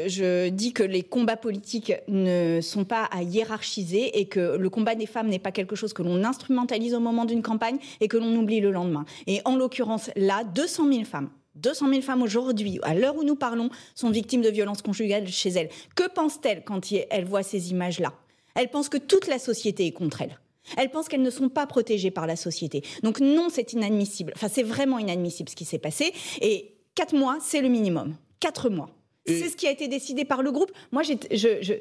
je, 0.07 0.47
dis 0.47 0.71
que 0.71 0.83
les 0.83 1.03
combats 1.03 1.35
politiques 1.35 1.91
ne 2.07 2.61
sont 2.61 2.85
pas 2.85 3.03
à 3.11 3.21
hiérarchiser 3.21 4.17
et 4.17 4.27
que 4.27 4.55
le 4.55 4.69
combat 4.69 4.95
des 4.95 5.05
femmes 5.05 5.27
n'est 5.27 5.39
pas 5.39 5.51
quelque 5.51 5.75
chose 5.75 5.91
que 5.91 6.03
l'on 6.03 6.23
instrumentalise 6.23 6.93
au 6.93 7.01
moment 7.01 7.25
d'une 7.25 7.41
campagne 7.41 7.77
et 7.99 8.07
que 8.07 8.15
l'on 8.15 8.33
oublie 8.37 8.61
le 8.61 8.71
lendemain. 8.71 9.03
Et 9.27 9.41
en 9.43 9.57
l'occurrence, 9.57 10.09
là, 10.15 10.45
200 10.45 10.93
000 10.93 11.03
femmes 11.03 11.29
200 11.55 11.89
000 11.89 12.01
femmes 12.01 12.21
aujourd'hui, 12.21 12.79
à 12.83 12.93
l'heure 12.93 13.15
où 13.15 13.23
nous 13.23 13.35
parlons, 13.35 13.69
sont 13.93 14.09
victimes 14.09 14.41
de 14.41 14.49
violences 14.49 14.81
conjugales 14.81 15.27
chez 15.27 15.49
elles. 15.49 15.69
Que 15.95 16.09
pense-t-elle 16.09 16.63
quand 16.63 16.81
elles 17.09 17.25
voient 17.25 17.43
ces 17.43 17.71
images-là? 17.71 18.13
Elle 18.55 18.69
pense 18.69 18.89
que 18.89 18.97
toute 18.97 19.27
la 19.27 19.39
société 19.39 19.85
est 19.85 19.91
contre 19.91 20.21
elles. 20.21 20.37
Elles 20.77 20.89
pensent 20.91 21.07
qu'elles 21.07 21.21
ne 21.21 21.29
sont 21.29 21.49
pas 21.49 21.67
protégées 21.67 22.11
par 22.11 22.27
la 22.27 22.35
société. 22.35 22.83
Donc 23.03 23.19
non, 23.19 23.47
c'est 23.49 23.73
inadmissible. 23.73 24.33
Enfin, 24.35 24.47
c'est 24.47 24.63
vraiment 24.63 24.99
inadmissible 24.99 25.49
ce 25.49 25.55
qui 25.55 25.65
s'est 25.65 25.79
passé. 25.79 26.13
Et 26.41 26.75
quatre 26.95 27.15
mois, 27.15 27.37
c'est 27.41 27.61
le 27.61 27.69
minimum. 27.69 28.15
Quatre 28.39 28.69
mois. 28.69 28.89
C'est 29.27 29.49
ce 29.49 29.55
qui 29.55 29.65
a 29.65 29.71
été 29.71 29.87
décidé 29.87 30.23
par 30.23 30.43
le 30.43 30.51
groupe. 30.51 30.71
Moi, 30.91 31.01
je, 31.01 31.73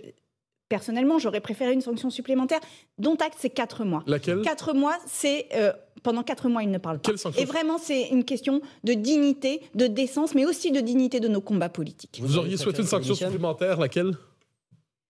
personnellement, 0.70 1.18
j'aurais 1.18 1.42
préféré 1.42 1.72
une 1.72 1.82
sanction 1.82 2.08
supplémentaire. 2.08 2.60
Dont 2.98 3.16
acte, 3.16 3.36
c'est 3.38 3.50
quatre 3.50 3.84
mois. 3.84 4.02
Laquelle? 4.06 4.40
Quatre 4.40 4.72
mois, 4.72 4.96
c'est 5.06 5.48
euh, 5.54 5.72
pendant 6.02 6.22
quatre 6.22 6.48
mois, 6.48 6.62
ils 6.62 6.70
ne 6.70 6.78
parlent 6.78 7.00
pas. 7.00 7.12
Et 7.36 7.44
vraiment, 7.44 7.76
c'est 7.76 8.08
une 8.08 8.24
question 8.24 8.62
de 8.82 8.94
dignité, 8.94 9.60
de 9.74 9.86
décence, 9.86 10.34
mais 10.34 10.46
aussi 10.46 10.72
de 10.72 10.80
dignité 10.80 11.20
de 11.20 11.28
nos 11.28 11.42
combats 11.42 11.68
politiques. 11.68 12.20
Vous 12.22 12.38
auriez 12.38 12.56
souhaité 12.56 12.80
une 12.80 12.88
sanction 12.88 13.14
supplémentaire, 13.14 13.78
laquelle? 13.78 14.16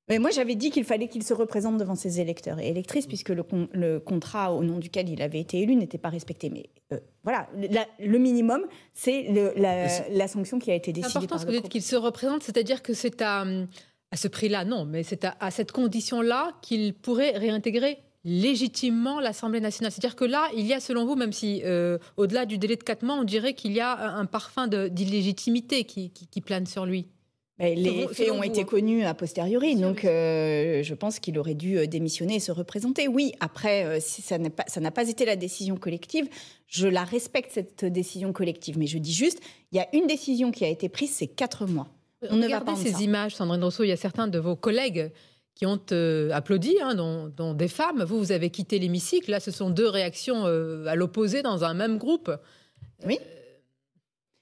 Mais 0.09 0.19
moi, 0.19 0.31
j'avais 0.31 0.55
dit 0.55 0.71
qu'il 0.71 0.85
fallait 0.85 1.09
qu'il 1.09 1.23
se 1.23 1.33
représente 1.33 1.79
devant 1.79 1.95
ses 1.95 2.21
électeurs 2.21 2.59
et 2.59 2.69
électrices, 2.69 3.07
puisque 3.07 3.31
le, 3.31 3.99
contrat 4.01 4.53
au 4.53 4.63
nom 4.63 4.79
duquel 4.79 5.09
il 5.09 5.23
avait 5.23 5.41
été 5.41 5.61
élu 5.61 5.77
n'était 5.77 5.99
pas 5.99 6.11
respecté. 6.11 6.51
Mais 6.51 6.69
euh, 6.93 7.01
voilà, 7.23 7.49
le 7.99 8.19
minimum, 8.19 8.67
c'est 8.93 9.29
la, 9.57 10.29
sanction 10.29 10.59
qui 10.59 10.71
a 10.71 10.75
été 10.75 10.93
décidée. 10.93 11.11
C'est 11.11 11.19
important 11.19 11.39
ce 11.39 11.47
que 11.47 11.53
vous 11.53 11.61
dites 11.61 11.71
qu'il 11.71 11.83
se 11.83 11.97
représente, 11.97 12.43
c'est-à-dire 12.43 12.83
que 12.83 12.93
c'est 12.93 13.23
à, 13.23 13.47
à, 14.11 14.17
ce 14.17 14.29
prix-là, 14.29 14.67
non, 14.67 14.85
mais 14.85 15.05
c'est 15.05 15.25
à, 15.25 15.51
cette 15.51 15.73
condition-là 15.73 16.53
qu'il 16.61 16.93
pourrait 16.93 17.39
réintégrer 17.39 17.99
légitimement 18.27 19.21
l'Assemblée 19.21 19.61
nationale. 19.61 19.91
C'est-à-dire 19.91 20.17
que 20.17 20.25
là, 20.25 20.49
il 20.55 20.67
y 20.67 20.75
a, 20.75 20.81
selon 20.81 21.07
vous, 21.07 21.15
même 21.15 21.33
si 21.33 21.63
euh, 21.65 21.99
au-delà 22.19 22.45
du 22.45 22.59
délai 22.59 22.77
de 22.77 22.83
quatre 22.83 23.03
mois, 23.05 23.17
on 23.17 23.25
dirait 23.25 23.55
qu'il 23.55 23.73
y 23.73 23.81
a 23.81 24.17
un 24.17 24.27
parfum 24.27 24.67
d'illégitimité 24.69 25.85
qui 25.85 26.41
plane 26.43 26.67
sur 26.67 26.85
lui 26.85 27.07
les 27.59 28.09
faits 28.09 28.31
ont 28.33 28.43
été 28.43 28.63
hein. 28.63 28.65
connus 28.65 29.05
a 29.05 29.15
posteriori, 29.15 29.77
donc 29.77 30.05
euh, 30.05 30.83
je 30.83 30.95
pense 30.95 31.21
qu'il 31.21 31.39
aurait 31.39 31.55
dû 31.55 31.79
euh, 31.79 31.87
démissionner 31.87 32.37
et 32.37 32.41
se 32.41 32.51
représenter. 32.51 33.07
Oui, 33.07 33.33
après, 33.41 33.85
euh, 33.85 33.99
si 34.01 34.23
ça 34.23 34.39
n'a 34.39 34.51
pas, 34.51 34.65
pas, 34.91 35.09
été 35.09 35.25
la 35.25 35.37
décision 35.37 35.77
collective, 35.77 36.29
je 36.67 36.89
la 36.89 37.05
respecte, 37.05 37.53
cette 37.53 37.85
décision 37.85 38.33
collective. 38.33 38.77
Mais 38.77 38.87
je 38.87 38.99
dis 38.99 39.13
juste, 39.13 39.41
il 39.71 39.77
y 39.77 39.81
a 39.81 39.87
une 39.93 40.07
décision 40.07 40.51
qui 40.51 40.65
a 40.65 40.69
été 40.69 40.89
prise, 40.89 41.13
c'est 41.13 41.29
quatre 41.29 41.67
mois. 41.67 41.89
On 42.31 42.37
ne 42.37 42.49
va 42.49 42.61
pas 42.61 42.75
ces 42.75 43.05
images, 43.05 43.37
Sandrine 43.37 43.63
Rousseau, 43.63 43.85
il 43.85 43.89
y 43.89 43.93
a 43.93 43.97
certains 43.97 44.29
de 44.29 44.39
vos 44.39 44.57
collègues 44.57 45.13
qui 45.55 45.67
ont 45.67 45.79
applaudi, 46.33 46.75
hein, 46.83 46.95
dont, 46.95 47.55
des 47.55 47.69
femmes. 47.69 48.03
Vous, 48.03 48.19
vous 48.19 48.33
avez 48.33 48.51
quitté 48.51 48.79
l'hémicycle. 48.79 49.31
Là, 49.31 49.39
ce 49.39 49.53
sont 49.53 49.71
deux 49.71 49.89
réactions 49.89 50.47
à 50.47 50.95
l'opposé 50.97 51.43
dans 51.43 51.63
un 51.65 51.75
même 51.75 51.99
groupe. 51.99 52.33
Oui. 53.07 53.19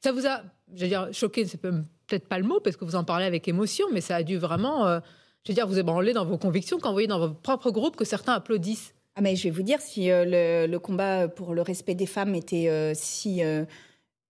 ça 0.02 0.12
vous 0.12 0.26
a, 0.26 0.42
je 0.74 0.82
veux 0.82 0.88
dire, 0.88 1.08
choqué, 1.12 1.44
c'est 1.44 1.60
peut-être 2.06 2.28
pas 2.28 2.38
le 2.38 2.44
mot 2.44 2.60
parce 2.60 2.76
que 2.76 2.84
vous 2.84 2.96
en 2.96 3.04
parlez 3.04 3.24
avec 3.24 3.48
émotion, 3.48 3.86
mais 3.92 4.00
ça 4.00 4.16
a 4.16 4.22
dû 4.22 4.36
vraiment, 4.36 4.86
euh, 4.86 5.00
je 5.44 5.52
veux 5.52 5.54
dire, 5.54 5.66
vous 5.66 5.78
ébranler 5.78 6.12
dans 6.12 6.24
vos 6.24 6.38
convictions 6.38 6.78
quand 6.78 6.88
vous 6.88 6.94
voyez 6.94 7.08
dans 7.08 7.18
votre 7.18 7.36
propre 7.36 7.70
groupe 7.70 7.96
que 7.96 8.04
certains 8.04 8.34
applaudissent. 8.34 8.94
Ah 9.14 9.20
mais 9.20 9.36
je 9.36 9.44
vais 9.44 9.50
vous 9.50 9.62
dire, 9.62 9.80
si 9.80 10.10
euh, 10.10 10.66
le, 10.66 10.78
combat 10.78 11.28
pour 11.28 11.54
le 11.54 11.62
respect 11.62 11.94
des 11.94 12.06
femmes 12.06 12.34
était 12.34 12.68
euh, 12.68 12.92
si 12.94 13.42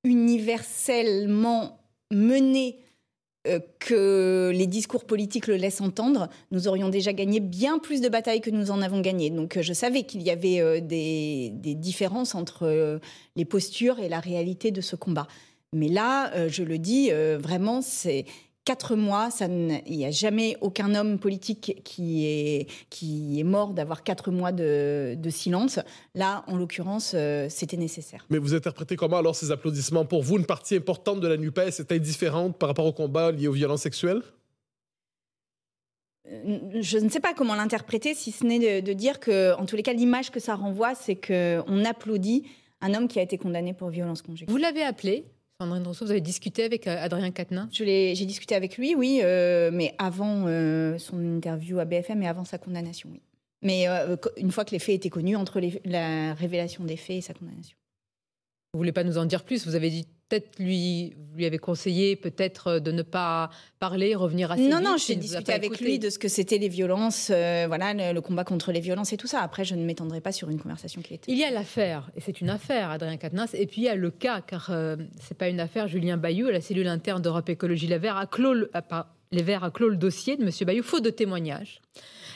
universellement 0.05 1.79
mené 2.12 2.79
que 3.81 4.53
les 4.55 4.68
discours 4.68 5.05
politiques 5.05 5.49
le 5.49 5.57
laissent 5.57 5.81
entendre, 5.81 6.29
nous 6.53 6.68
aurions 6.68 6.89
déjà 6.89 7.12
gagné 7.12 7.41
bien 7.41 7.81
plus 7.81 8.01
de 8.01 8.09
batailles 8.09 8.41
que 8.41 8.51
nous 8.51 8.70
en 8.70 8.83
avons 8.83 9.01
gagné. 9.01 9.31
Donc 9.31 9.61
je 9.61 9.73
savais 9.73 10.05
qu'il 10.05 10.23
y 10.23 10.31
avait 10.31 10.81
des, 10.81 11.51
des, 11.53 11.75
différences 11.75 12.37
entre 12.37 13.01
les 13.35 13.45
postures 13.45 13.99
et 13.99 14.09
la 14.09 14.20
réalité 14.20 14.70
de 14.70 14.81
ce 14.81 14.95
combat. 14.95 15.27
Mais 15.73 15.89
là, 15.89 16.33
euh, 16.35 16.49
je 16.49 16.62
le 16.62 16.79
dis, 16.79 17.09
euh, 17.11 17.39
vraiment, 17.39 17.81
c'est 17.81 18.27
quatre 18.64 18.95
mois, 18.95 19.31
ça 19.31 19.47
il 19.47 19.97
n'y 19.97 20.05
a 20.05 20.11
jamais 20.11 20.57
aucun 20.61 20.95
homme 20.95 21.18
politique 21.18 21.81
qui 21.83 22.27
est, 22.27 22.68
qui 22.91 23.41
est 23.41 23.45
mort 23.45 23.73
d'avoir 23.73 24.05
quatre 24.05 24.31
mois 24.31 24.53
de, 24.53 25.16
silence. 25.31 25.81
Là, 26.14 26.45
en 26.47 26.57
l'occurrence, 26.57 27.12
euh, 27.14 27.49
c'était 27.49 27.77
nécessaire. 27.77 28.25
Mais 28.31 28.39
vous 28.39 28.55
interprétez 28.55 28.97
comment 28.97 29.16
alors 29.16 29.35
ces 29.35 29.51
applaudissements? 29.51 30.05
Pour 30.05 30.23
vous, 30.23 30.39
une 30.39 30.47
partie 30.47 30.77
importante 30.77 31.20
de 31.20 31.27
la 31.27 31.37
NUPES 31.37 31.81
est 31.81 31.91
indifférente 31.91 32.57
par 32.57 32.68
rapport 32.68 32.87
au 32.87 32.93
combat 32.93 33.33
lié 33.33 33.49
aux 33.49 33.53
violences 33.53 33.83
sexuelles? 33.83 34.23
Je 36.25 36.99
ne 36.99 37.09
sais 37.09 37.20
pas 37.20 37.35
comment 37.35 37.57
l'interpréter, 37.57 38.14
si 38.14 38.31
ce 38.31 38.45
n'est 38.45 38.81
de, 38.81 38.93
dire 38.93 39.18
que, 39.18 39.55
en 39.55 39.66
tous 39.66 39.75
les 39.75 39.83
cas, 39.83 39.93
l'image 39.93 40.31
que 40.31 40.39
ça 40.39 40.55
renvoie, 40.55 40.95
c'est 40.95 41.16
qu'on 41.16 41.85
applaudit 41.85 42.45
un 42.81 42.95
homme 42.95 43.09
qui 43.09 43.18
a 43.18 43.23
été 43.23 43.39
condamné 43.39 43.75
pour 43.75 43.89
violence 43.89 44.23
conjugale. 44.23 44.53
Vous 44.53 44.59
l'avez 44.59 44.83
appelé 44.83 45.25
Sandrine 45.63 45.87
Rousseau, 45.87 46.05
vous 46.07 46.11
avez 46.11 46.21
discuté 46.21 46.65
avec 46.65 46.89
euh, 46.89 46.97
Adrien 47.01 47.31
Quatennens? 47.31 47.69
J'ai 47.71 48.27
discuté 48.27 48.57
avec 48.57 48.77
lui, 48.77 48.97
oui, 48.97 49.21
euh, 49.23 49.71
mais 49.73 49.95
avant 49.99 50.47
euh, 50.49 50.99
son 50.99 51.23
interview 51.25 51.79
à 51.79 51.85
BFM 51.85 52.21
et 52.23 52.27
avant 52.27 52.45
sa 52.45 52.59
condamnation, 52.59 53.09
oui. 53.13 53.21
Mais 53.65 53.87
une 54.39 54.51
fois 54.51 54.65
que 54.65 54.73
les 54.73 54.81
faits 54.81 54.97
étaient 54.97 55.09
connus, 55.09 55.37
entre 55.37 55.61
la 55.85 56.35
révélation 56.35 56.83
des 56.83 56.97
faits 56.97 57.19
et 57.19 57.21
sa 57.21 57.33
condamnation. 57.33 57.77
Vous 58.75 58.79
voulez 58.79 58.91
pas 58.91 59.05
nous 59.05 59.19
en 59.19 59.25
dire 59.25 59.45
plus? 59.45 59.65
Vous 59.69 59.77
avez 59.77 59.89
dit 59.89 60.05
peut-être 60.33 60.59
lui, 60.59 61.14
lui 61.37 61.45
avez 61.45 61.59
conseillé 61.59 62.16
peut-être 62.16 62.68
euh, 62.68 62.80
de 62.80 62.91
ne 62.91 63.03
pas 63.03 63.51
parler, 63.78 64.14
revenir 64.14 64.51
assez 64.51 64.62
non, 64.62 64.78
vite. 64.78 64.85
Non, 64.85 64.91
non, 64.93 64.97
j'ai 64.97 65.14
discuté 65.16 65.53
avec 65.53 65.78
lui 65.78 65.99
de 65.99 66.09
ce 66.09 66.18
que 66.18 66.28
c'était 66.28 66.57
les 66.57 66.68
violences, 66.68 67.30
euh, 67.30 67.66
voilà, 67.68 68.12
le, 68.12 68.20
combat 68.20 68.45
contre 68.45 68.72
les 68.72 68.80
violences 68.80 69.12
et 69.12 69.18
tout 69.18 69.26
ça. 69.26 69.41
Après, 69.41 69.64
je 69.64 69.74
ne 69.74 69.85
m'étendrai 69.85 70.22
pas 70.22 70.33
sur 70.33 70.49
une 70.49 70.59
conversation 70.59 71.03
qui 71.03 71.14
était. 71.14 71.30
Il 71.30 71.37
y 71.37 71.45
a 71.45 71.51
l'affaire, 71.51 72.11
et 72.16 72.20
c'est 72.22 72.41
une 72.41 72.49
affaire, 72.49 72.91
Adrien 72.91 73.18
Quatennens, 73.18 73.53
et 73.53 73.66
puis 73.66 73.83
il 73.83 73.85
y 73.85 73.89
a 73.89 73.95
le 73.95 74.11
cas, 74.11 74.41
car 74.41 74.68
euh, 74.70 74.97
c'est 75.20 75.37
pas 75.37 75.49
une 75.49 75.61
affaire. 75.61 75.87
Julien 75.87 76.16
Bayou, 76.16 76.49
la 76.49 76.62
cellule 76.62 76.89
interne 76.89 77.20
d'Europe 77.20 77.51
Écologie 77.51 77.87
Les 77.87 77.99
Verts, 77.99 78.16
a 78.16 78.26
clos 78.26 78.55
le, 78.55 78.70
les 79.33 79.43
Verts 79.43 79.64
a 79.64 79.70
clos 79.70 79.91
le 79.91 79.97
dossier 79.97 80.37
de 80.39 80.45
M. 80.45 80.51
Bayou, 80.62 80.83
faute 80.83 81.05
de 81.05 81.11
témoignages. 81.11 81.83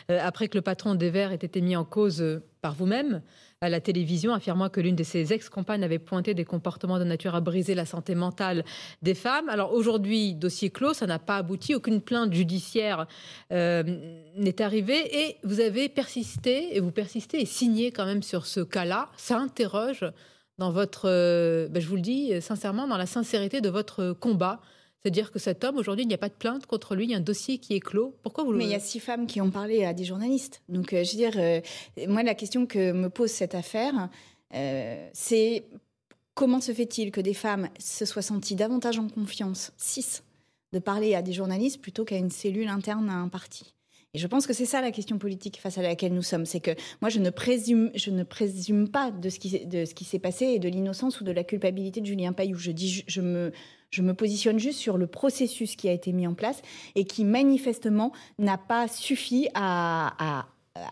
Après 0.08 0.48
que 0.48 0.56
le 0.56 0.62
patron 0.62 0.94
des 0.94 1.10
Verts 1.10 1.32
ait 1.32 1.36
été 1.36 1.60
mis 1.60 1.76
en 1.76 1.84
cause 1.84 2.24
par 2.60 2.74
vous-même 2.74 3.22
à 3.60 3.68
la 3.68 3.80
télévision, 3.80 4.34
affirmant 4.34 4.68
que 4.68 4.80
l'une 4.80 4.96
de 4.96 5.02
ses 5.02 5.32
ex-compagnes 5.32 5.82
avait 5.82 5.98
pointé 5.98 6.34
des 6.34 6.44
comportements 6.44 6.98
de 6.98 7.04
nature 7.04 7.34
à 7.34 7.40
briser 7.40 7.74
la 7.74 7.86
santé 7.86 8.14
mentale 8.14 8.64
des 9.02 9.14
femmes. 9.14 9.48
Alors 9.48 9.72
aujourd'hui, 9.72 10.34
dossier 10.34 10.70
clos, 10.70 10.92
ça 10.92 11.06
n'a 11.06 11.18
pas 11.18 11.38
abouti, 11.38 11.74
aucune 11.74 12.02
plainte 12.02 12.34
judiciaire 12.34 13.06
euh, 13.52 13.82
n'est 14.36 14.60
arrivée 14.60 15.26
et 15.26 15.36
vous 15.42 15.60
avez 15.60 15.88
persisté 15.88 16.76
et 16.76 16.80
vous 16.80 16.90
persistez 16.90 17.40
et 17.40 17.46
signé 17.46 17.92
quand 17.92 18.04
même 18.04 18.22
sur 18.22 18.46
ce 18.46 18.60
cas-là. 18.60 19.08
Ça 19.16 19.38
interroge 19.38 20.04
dans 20.58 20.70
votre, 20.70 21.08
euh, 21.08 21.68
ben, 21.68 21.80
je 21.80 21.88
vous 21.88 21.96
le 21.96 22.02
dis 22.02 22.42
sincèrement, 22.42 22.86
dans 22.86 22.98
la 22.98 23.06
sincérité 23.06 23.60
de 23.60 23.70
votre 23.70 24.12
combat 24.12 24.60
c'est-à-dire 25.06 25.30
que 25.30 25.38
cet 25.38 25.62
homme, 25.62 25.76
aujourd'hui, 25.76 26.04
il 26.04 26.08
n'y 26.08 26.14
a 26.14 26.18
pas 26.18 26.28
de 26.28 26.34
plainte 26.34 26.66
contre 26.66 26.96
lui, 26.96 27.04
il 27.04 27.10
y 27.12 27.14
a 27.14 27.18
un 27.18 27.20
dossier 27.20 27.58
qui 27.58 27.74
est 27.76 27.80
clos. 27.80 28.16
Pourquoi 28.24 28.42
vous 28.42 28.50
le... 28.50 28.58
Mais 28.58 28.64
il 28.64 28.70
y 28.70 28.74
a 28.74 28.80
six 28.80 28.98
femmes 28.98 29.28
qui 29.28 29.40
ont 29.40 29.52
parlé 29.52 29.84
à 29.84 29.94
des 29.94 30.02
journalistes. 30.02 30.62
Donc, 30.68 30.92
euh, 30.92 31.04
je 31.04 31.12
veux 31.12 31.16
dire, 31.16 31.34
euh, 31.36 31.60
moi, 32.08 32.24
la 32.24 32.34
question 32.34 32.66
que 32.66 32.90
me 32.90 33.08
pose 33.08 33.30
cette 33.30 33.54
affaire, 33.54 34.08
euh, 34.52 35.08
c'est 35.12 35.62
comment 36.34 36.60
se 36.60 36.72
fait-il 36.72 37.12
que 37.12 37.20
des 37.20 37.34
femmes 37.34 37.68
se 37.78 38.04
soient 38.04 38.20
senties 38.20 38.56
davantage 38.56 38.98
en 38.98 39.08
confiance, 39.08 39.72
six, 39.76 40.24
de 40.72 40.80
parler 40.80 41.14
à 41.14 41.22
des 41.22 41.32
journalistes 41.32 41.80
plutôt 41.80 42.04
qu'à 42.04 42.16
une 42.16 42.32
cellule 42.32 42.66
interne 42.66 43.08
à 43.08 43.14
un 43.14 43.28
parti? 43.28 43.76
Et 44.12 44.18
je 44.18 44.26
pense 44.26 44.46
que 44.46 44.54
c'est 44.54 44.66
ça 44.66 44.80
la 44.80 44.90
question 44.90 45.18
politique 45.18 45.60
face 45.60 45.78
à 45.78 45.82
laquelle 45.82 46.14
nous 46.14 46.22
sommes. 46.22 46.46
C'est 46.46 46.58
que 46.58 46.70
moi, 47.00 47.10
je 47.10 47.20
ne 47.20 47.30
présume, 47.30 47.90
je 47.94 48.10
ne 48.10 48.24
présume 48.24 48.88
pas 48.88 49.10
de 49.10 49.28
ce 49.28 49.38
qui, 49.38 50.04
s'est 50.04 50.18
passé 50.18 50.46
et 50.46 50.58
de 50.58 50.68
l'innocence 50.68 51.20
ou 51.20 51.24
de 51.24 51.32
la 51.32 51.44
culpabilité 51.44 52.00
de 52.00 52.06
Julien 52.06 52.32
Payou. 52.32 52.56
Je 52.56 52.70
dis, 52.72 53.04
je 53.06 53.20
me, 53.20 53.52
je 53.90 54.02
me 54.02 54.14
positionne 54.14 54.58
juste 54.58 54.78
sur 54.78 54.98
le 54.98 55.06
processus 55.06 55.76
qui 55.76 55.88
a 55.88 55.92
été 55.92 56.12
mis 56.12 56.26
en 56.26 56.34
place 56.34 56.62
et 56.94 57.04
qui 57.04 57.24
manifestement 57.24 58.12
n'a 58.38 58.58
pas 58.58 58.88
suffi 58.88 59.48
à, 59.54 60.46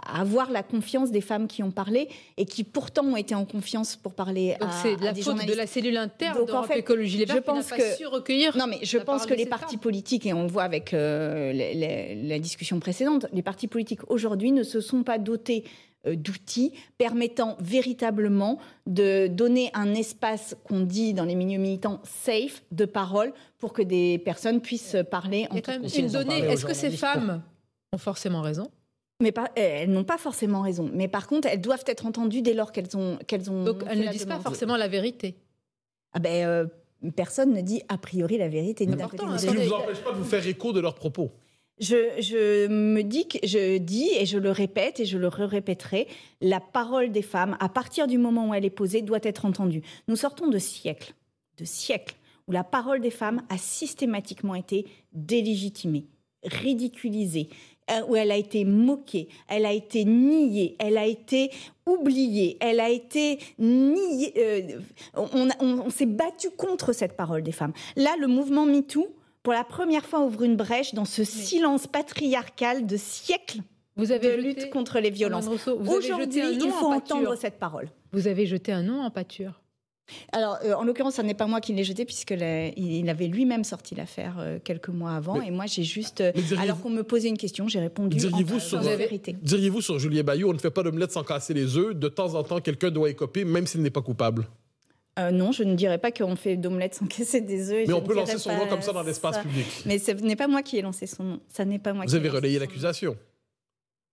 avoir 0.07 0.51
la 0.51 0.63
confiance 0.63 1.11
des 1.11 1.21
femmes 1.21 1.47
qui 1.47 1.63
ont 1.63 1.71
parlé 1.71 2.09
et 2.39 2.47
qui 2.47 2.65
pourtant 2.65 3.05
ont 3.05 3.17
été 3.17 3.35
en 3.35 3.45
confiance 3.45 3.97
pour 3.97 4.15
parler 4.15 4.57
Donc 4.59 4.71
c'est 4.83 4.97
la 4.99 5.15
faute 5.15 5.45
de 5.45 5.53
la 5.53 5.67
cellule 5.67 5.99
interne 5.99 6.39
Donc, 6.39 6.55
en 6.55 6.63
fait, 6.63 6.79
Écologie 6.79 7.19
Les 7.19 7.27
Verts 7.27 7.37
je 7.37 7.43
pense 7.43 7.71
qui 7.71 7.77
que, 7.77 7.97
su 7.97 8.07
recueillir 8.07 8.57
Non 8.57 8.67
mais 8.67 8.79
je 8.83 8.97
pense 8.97 9.27
que 9.27 9.35
les 9.35 9.45
partis 9.45 9.77
politiques, 9.77 10.25
et 10.25 10.33
on 10.33 10.45
le 10.45 10.49
voit 10.49 10.63
avec 10.63 10.95
euh, 10.95 11.53
la 11.53 12.39
discussion 12.39 12.81
précédente, 12.81 13.27
les 13.35 13.43
partis 13.43 13.69
politiques 13.69 14.01
aujourd'hui 14.09 14.53
ne 14.53 14.63
se 14.63 14.81
sont 14.81 15.03
pas 15.03 15.19
dotés 15.19 15.65
d'outils 16.07 16.73
permettant 16.99 17.57
véritablement 17.61 18.59
de 18.87 19.27
donner 19.27 19.71
un 19.75 19.95
espace 19.95 20.57
qu'on 20.65 20.81
dit 20.81 21.15
dans 21.15 21.25
les 21.25 21.35
milieux 21.35 21.59
militants 21.59 22.01
safe 22.05 22.63
de 22.73 22.85
parole 22.85 23.33
pour 23.59 23.73
que 23.73 23.83
des 23.83 24.19
personnes 24.19 24.61
puissent 24.61 24.97
parler 25.11 25.47
en 25.51 25.61
toute 25.61 25.97
une 25.97 26.09
donnée. 26.09 26.39
Est-ce 26.41 26.67
que 26.67 26.75
ces 26.75 26.91
femmes 26.91 27.43
ont 27.93 27.99
forcément 27.99 28.43
raison? 28.43 28.71
Mais 29.23 29.33
elles 29.55 29.91
n'ont 29.91 30.05
pas 30.05 30.19
forcément 30.19 30.61
raison. 30.61 30.91
Mais 30.93 31.09
par 31.09 31.27
contre, 31.27 31.49
elles 31.49 31.61
doivent 31.61 31.85
être 31.87 32.05
entendues 32.05 32.43
dès 32.43 32.53
lors 32.53 32.73
qu'elles 32.73 32.97
ont, 32.97 33.17
qu'elles 33.27 33.51
ont. 33.51 33.65
Donc 33.65 33.85
elles 33.89 34.01
ne 34.01 34.09
disent 34.09 34.27
pas 34.27 34.41
forcément 34.41 34.77
la 34.77 34.89
vérité. 34.89 35.37
Ah 36.13 36.19
ben, 36.19 36.47
euh, 36.47 36.67
personne 37.17 37.53
ne 37.53 37.61
dit 37.61 37.83
a 37.89 37.99
priori 37.99 38.39
la 38.39 38.49
vérité. 38.49 38.87
Ce 38.87 38.91
qui 39.47 39.55
ne 39.55 39.65
vous 39.65 39.73
empêche 39.73 40.01
pas 40.01 40.13
de 40.13 40.17
vous 40.17 40.25
faire 40.25 40.47
écho 40.47 40.73
de 40.73 40.81
leurs 40.81 40.95
propos. 40.95 41.31
Je, 41.81 42.69
me 42.69 43.03
dis 43.03 43.27
que 43.27 43.39
je 43.43 43.79
dis 43.79 44.09
et 44.17 44.27
je 44.27 44.39
le 44.39 44.51
répète 44.51 45.01
et 45.01 45.05
je 45.05 45.19
le 45.19 45.27
répéterai, 45.27 46.07
la 46.41 46.61
parole 46.61 47.11
des 47.11 47.23
femmes, 47.23 47.57
à 47.59 47.69
partir 47.69 48.07
du 48.07 48.17
moment 48.17 48.51
où 48.51 48.55
elle 48.55 48.65
est 48.65 48.71
posée, 48.71 49.03
doit 49.03 49.19
être 49.23 49.45
entendue. 49.45 49.83
Nous 50.07 50.17
sortons 50.17 50.49
de 50.49 50.59
siècles, 50.59 51.15
de 51.59 51.65
siècles, 51.65 52.15
où 52.47 52.53
la 52.53 52.63
parole 52.63 53.01
des 53.01 53.11
femmes 53.11 53.43
a 53.49 53.59
systématiquement 53.59 54.55
été 54.55 54.87
délégitimée, 55.13 56.07
ridiculisée, 56.45 57.49
euh, 57.91 58.03
où 58.09 58.15
elle 58.15 58.31
a 58.31 58.37
été 58.37 58.65
moquée, 58.65 59.29
elle 59.49 59.67
a 59.67 59.73
été 59.73 60.05
niée, 60.05 60.77
elle 60.79 60.97
a 60.97 61.07
été 61.07 61.51
oubliée, 61.87 62.57
elle 62.61 62.81
a 62.81 62.89
été 62.89 63.39
niée. 63.59 64.33
Euh, 64.39 64.81
on, 65.15 65.49
on 65.61 65.91
s'est 65.91 66.07
battu 66.07 66.51
contre 66.51 66.93
cette 66.93 67.17
parole 67.17 67.43
des 67.43 67.53
femmes. 67.53 67.73
Là, 67.97 68.15
le 68.19 68.29
mouvement 68.29 68.65
MeToo 68.65 69.09
pour 69.45 69.53
la 69.53 69.63
première 69.63 70.05
fois, 70.05 70.25
ouvre 70.25 70.43
une 70.43 70.57
brèche 70.57 70.95
dans 70.95 71.05
ce 71.05 71.23
silence 71.23 71.87
patriarcal 71.87 72.87
de 72.87 72.97
siècles 72.97 73.61
vous 73.97 74.11
avez 74.11 74.37
de 74.37 74.43
lutte 74.43 74.71
contre 74.71 74.99
les 74.99 75.11
violences. 75.11 75.47
Aujourd'hui, 75.47 76.43
il 76.53 76.71
faut 76.71 76.93
entendre 76.93 77.37
cette 77.37 77.59
parole. 77.59 77.89
Vous 78.13 78.27
avez 78.27 78.47
jeté 78.47 78.73
un 78.73 78.83
nom 78.83 79.03
en 79.03 79.11
pâture. 79.11 79.61
Alors, 80.33 80.59
euh, 80.65 80.75
en 80.75 80.85
l'occurrence, 80.85 81.15
ce 81.15 81.23
n'est 81.23 81.35
pas 81.35 81.47
moi 81.47 81.63
qui 81.63 81.73
l'ai 81.73 81.85
jeté, 81.85 82.05
puisqu'il 82.05 82.43
avait 83.09 83.27
lui-même 83.27 83.65
sorti 83.65 83.95
l'affaire 83.95 84.37
euh, 84.39 84.59
quelques 84.63 84.91
mois 84.91 85.13
avant. 85.13 85.41
et 85.41 85.51
moi, 85.51 85.65
j'ai 85.67 85.83
juste. 85.83 86.21
Euh, 86.21 86.33
alors 86.59 86.81
qu'on 86.83 86.91
me 86.91 87.03
posait 87.03 87.29
une 87.29 87.39
question, 87.39 87.69
j'ai 87.69 87.81
répondu 87.81 88.19
diriez-vous 88.19 88.61
sur, 88.61 88.83
la 88.83 88.97
vérité. 88.97 89.35
Diriez-vous 89.41 89.81
sur 89.81 89.99
Julien 89.99 90.23
Bayou, 90.23 90.51
on 90.51 90.53
ne 90.53 90.59
fait 90.59 90.71
pas 90.71 90.83
d'omelette 90.83 91.13
sans 91.13 91.23
casser 91.23 91.55
les 91.55 91.79
œufs. 91.79 91.95
De 91.95 92.09
temps 92.09 92.35
en 92.35 92.43
temps, 92.43 92.61
quelqu'un 92.61 92.91
doit 92.91 93.09
écoper, 93.09 93.47
même 93.47 93.67
s'il 93.67 93.81
n'est 93.81 93.91
pas 93.91 94.03
coupable. 94.03 94.47
Euh, 95.19 95.31
non, 95.31 95.53
je 95.53 95.63
ne 95.63 95.75
dirais 95.75 95.99
pas 95.99 96.11
qu'on 96.11 96.35
fait 96.35 96.57
d'omelette 96.57 96.95
sans 96.95 97.07
casser 97.09 97.41
des 97.41 97.71
œufs. 97.71 97.87
Mais 97.87 97.95
on 97.95 98.03
peut 98.03 98.15
lancer 98.15 98.39
son 98.39 98.57
nom 98.57 98.67
comme 98.67 98.83
ça 98.83 98.93
dans 98.93 99.03
l'espace 99.03 99.39
public. 99.39 99.67
Mais 99.87 99.99
ce 99.99 100.11
n'est 100.13 100.37
pas 100.37 100.49
moi 100.49 100.63
qui 100.63 100.79
ai 100.79 100.83
lancé 100.83 101.07
son 101.07 101.25
nom. 101.25 101.41
Ça 101.49 101.65
n'est 101.65 101.79
pas 101.79 101.93
moi. 101.93 102.05
Vous 102.07 102.15
avez 102.15 102.29
relayé 102.29 102.59
l'accusation. 102.59 103.17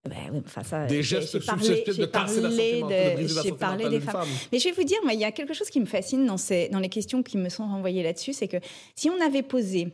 Ben, 0.09 0.41
enfin, 0.43 0.63
ça, 0.63 0.87
des 0.87 1.03
gestes 1.03 1.39
susceptibles 1.39 1.97
de 1.97 2.05
casser 2.05 2.41
la 2.41 2.49
santé 2.49 2.81
mentale, 2.81 3.11
de 3.11 3.15
briser 3.17 3.41
J'ai 3.43 3.51
parlé 3.51 3.87
des 3.87 3.99
femmes. 3.99 4.27
Mais 4.51 4.57
je 4.57 4.67
vais 4.67 4.71
vous 4.71 4.83
dire, 4.83 4.97
il 5.11 5.19
y 5.19 5.25
a 5.25 5.31
quelque 5.31 5.53
chose 5.53 5.69
qui 5.69 5.79
me 5.79 5.85
fascine 5.85 6.25
dans, 6.25 6.37
ces, 6.37 6.69
dans 6.69 6.79
les 6.79 6.89
questions 6.89 7.21
qui 7.21 7.37
me 7.37 7.49
sont 7.49 7.65
renvoyées 7.65 8.01
là-dessus, 8.01 8.33
c'est 8.33 8.47
que 8.47 8.57
si 8.95 9.11
on 9.11 9.21
avait 9.21 9.43
posé 9.43 9.89